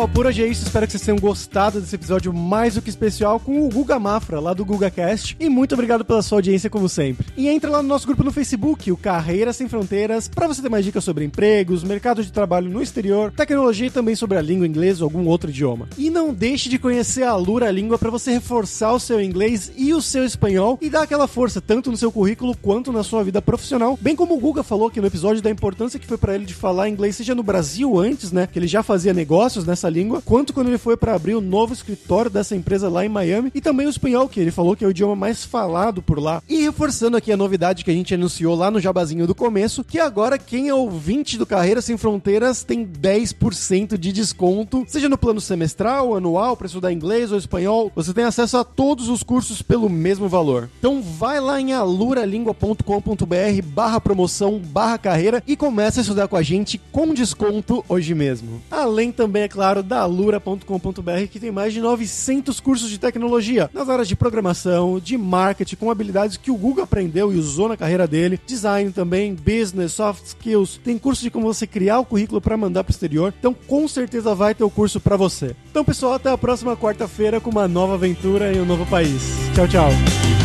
Pessoal, 0.06 0.10
por 0.10 0.26
hoje 0.26 0.44
é 0.44 0.48
isso. 0.48 0.64
Espero 0.64 0.86
que 0.86 0.92
vocês 0.92 1.04
tenham 1.04 1.18
gostado 1.18 1.80
desse 1.80 1.96
episódio 1.96 2.34
mais 2.34 2.76
do 2.76 2.82
que 2.82 2.90
especial 2.90 3.40
com 3.40 3.66
o 3.66 3.70
Guga 3.70 4.00
Mafra, 4.00 4.40
lá 4.40 4.54
do 4.54 4.66
GugaCast. 4.66 5.36
E 5.40 5.50
muito 5.50 5.74
obrigado 5.74 6.06
pela 6.06 6.22
sua 6.22 6.38
audiência, 6.38 6.70
como 6.70 6.88
sempre. 6.88 7.26
E 7.36 7.48
entra 7.48 7.70
lá 7.70 7.82
no 7.82 7.88
nosso 7.88 8.06
grupo 8.06 8.24
no 8.24 8.32
Facebook, 8.32 8.92
o 8.92 8.98
Carreiras 8.98 9.56
Sem 9.56 9.68
Fronteiras, 9.68 10.28
para 10.28 10.48
você 10.48 10.62
ter 10.62 10.70
mais 10.70 10.86
dicas 10.86 11.04
sobre 11.04 11.26
empregos, 11.26 11.84
mercado 11.84 12.24
de 12.24 12.32
trabalho 12.32 12.70
no 12.70 12.82
exterior, 12.82 13.32
tecnologia 13.32 13.88
e 13.88 13.92
também 13.92 14.16
sobre 14.16 14.38
a 14.38 14.42
língua 14.42 14.68
inglesa 14.68 15.04
ou 15.04 15.08
algum 15.10 15.28
outro 15.28 15.50
idioma. 15.50 15.88
E 15.98 16.10
não 16.10 16.34
deixe 16.34 16.70
de 16.70 16.80
conhecer 16.80 17.24
a 17.24 17.36
Lura 17.36 17.72
Língua 17.72 17.98
para 17.98 18.12
você 18.12 18.32
reforçar 18.32 18.94
o 18.94 19.00
seu 19.00 19.22
inglês 19.22 19.72
e 19.76 19.94
o 19.94 20.02
seu 20.02 20.26
espanhol 20.26 20.78
e 20.82 20.90
dar 20.90 21.04
aquela 21.04 21.28
força 21.28 21.62
tanto 21.62 21.92
no 21.92 21.98
seu 21.98 22.12
currículo 22.12 22.56
quanto 22.62 22.92
na 22.92 23.04
sua 23.04 23.24
vida 23.24 23.42
profissional. 23.42 23.98
Bem 24.02 24.16
como 24.16 24.36
o 24.36 24.40
Guga 24.40 24.64
falou 24.64 24.88
aqui 24.88 25.02
no 25.02 25.08
episódio 25.08 25.42
da 25.42 25.50
importância 25.50 26.00
que 26.00 26.08
foi 26.08 26.18
para 26.18 26.36
ele 26.36 26.46
de 26.46 26.54
falar 26.54 26.90
inglês, 26.90 27.16
seja 27.16 27.34
no 27.34 27.44
Brasil 27.44 27.98
antes, 27.98 28.32
né, 28.32 28.48
que 28.52 28.60
ele 28.60 28.68
já 28.68 28.84
fazia 28.84 29.14
negócios 29.14 29.66
nessa 29.66 29.95
língua, 29.96 30.22
quanto 30.22 30.54
quando 30.54 30.68
ele 30.68 30.78
foi 30.78 30.98
para 30.98 31.16
abrir 31.16 31.36
o 31.36 31.42
novo 31.42 31.74
escritório 31.74 32.30
dessa 32.30 32.56
empresa 32.56 32.90
lá 32.90 33.06
em 33.06 33.10
Miami 33.10 33.52
e 33.56 33.62
também 33.62 33.88
o 33.88 33.90
espanhol, 33.90 34.28
que 34.28 34.40
ele 34.42 34.52
falou 34.52 34.76
que 34.76 34.84
é 34.84 34.88
o 34.88 34.92
idioma 34.92 35.16
mais 35.16 35.46
falado 35.46 36.02
por 36.02 36.20
lá. 36.20 36.44
E 36.50 36.64
reforçando 36.64 37.16
aqui 37.16 37.32
a 37.32 37.38
novidade 37.38 37.84
que 37.86 37.92
a 37.92 37.94
gente 37.94 38.14
anunciou 38.14 38.56
lá 38.56 38.70
no 38.70 38.82
jabazinho 38.82 39.26
do 39.26 39.34
começo, 39.34 39.84
que 39.84 39.98
agora 40.00 40.38
quem 40.38 40.68
é 40.68 40.74
ouvinte 40.74 41.38
do 41.38 41.46
Carreira 41.46 41.82
Sem 41.82 41.96
Fronteiras 41.98 42.64
tem 42.64 42.86
10% 42.86 43.98
de 43.98 44.12
desconto, 44.12 44.84
seja 44.88 45.08
no 45.08 45.18
plano 45.18 45.40
semestral, 45.40 46.14
anual, 46.14 46.58
para 46.58 46.68
estudar 46.68 46.92
inglês 46.92 47.32
ou 47.32 47.38
espanhol, 47.38 47.92
você 47.96 48.14
tem 48.14 48.26
acesso 48.26 48.58
a 48.58 48.64
todos 48.64 49.08
os 49.08 49.24
cursos 49.24 49.62
pelo 49.62 49.90
mesmo 49.90 50.28
valor. 50.28 50.70
Então 50.78 51.02
vai 51.02 51.40
lá 51.40 51.62
em 51.62 51.72
aluralingua.com.br 51.72 53.62
barra 53.64 54.02
promoção 54.02 54.60
barra 54.60 54.98
carreira 54.98 55.42
e 55.48 55.56
comece 55.56 56.00
a 56.00 56.02
estudar 56.02 56.28
com 56.28 56.36
a 56.36 56.42
gente 56.42 56.82
com 56.92 57.14
desconto 57.14 57.84
hoje 57.88 58.14
mesmo. 58.14 58.62
Além 58.70 59.12
também, 59.12 59.44
é 59.44 59.48
claro, 59.76 59.84
da 59.84 60.02
alura.com.br 60.02 61.28
que 61.30 61.40
tem 61.40 61.52
mais 61.52 61.74
de 61.74 61.82
900 61.82 62.60
cursos 62.60 62.90
de 62.90 62.98
tecnologia 62.98 63.70
nas 63.74 63.90
áreas 63.90 64.08
de 64.08 64.16
programação, 64.16 65.00
de 65.00 65.18
marketing, 65.18 65.76
com 65.76 65.92
habilidades 65.92 66.38
que 66.38 66.52
o 66.52 66.56
Google 66.56 66.84
aprendeu 66.84 67.34
e 67.34 67.38
usou 67.38 67.68
na 67.68 67.78
carreira 67.78 68.08
dele, 68.08 68.40
design 68.46 68.92
também, 68.92 69.36
business, 69.36 69.94
soft 69.94 70.26
skills, 70.26 70.80
tem 70.84 70.98
curso 70.98 71.22
de 71.22 71.32
como 71.32 71.52
você 71.52 71.66
criar 71.66 72.00
o 72.00 72.06
currículo 72.06 72.40
para 72.40 72.58
mandar 72.58 72.84
para 72.84 72.92
o 72.92 72.94
exterior, 72.94 73.34
então 73.38 73.54
com 73.54 73.88
certeza 73.88 74.36
vai 74.36 74.54
ter 74.54 74.64
o 74.64 74.70
curso 74.70 75.00
para 75.00 75.18
você. 75.18 75.56
Então 75.70 75.84
pessoal, 75.84 76.14
até 76.14 76.30
a 76.30 76.38
próxima 76.38 76.78
quarta-feira 76.78 77.40
com 77.40 77.50
uma 77.50 77.68
nova 77.68 77.96
aventura 77.96 78.54
em 78.54 78.62
um 78.62 78.66
novo 78.66 78.86
país. 78.86 79.22
Tchau, 79.54 79.68
tchau. 79.68 80.45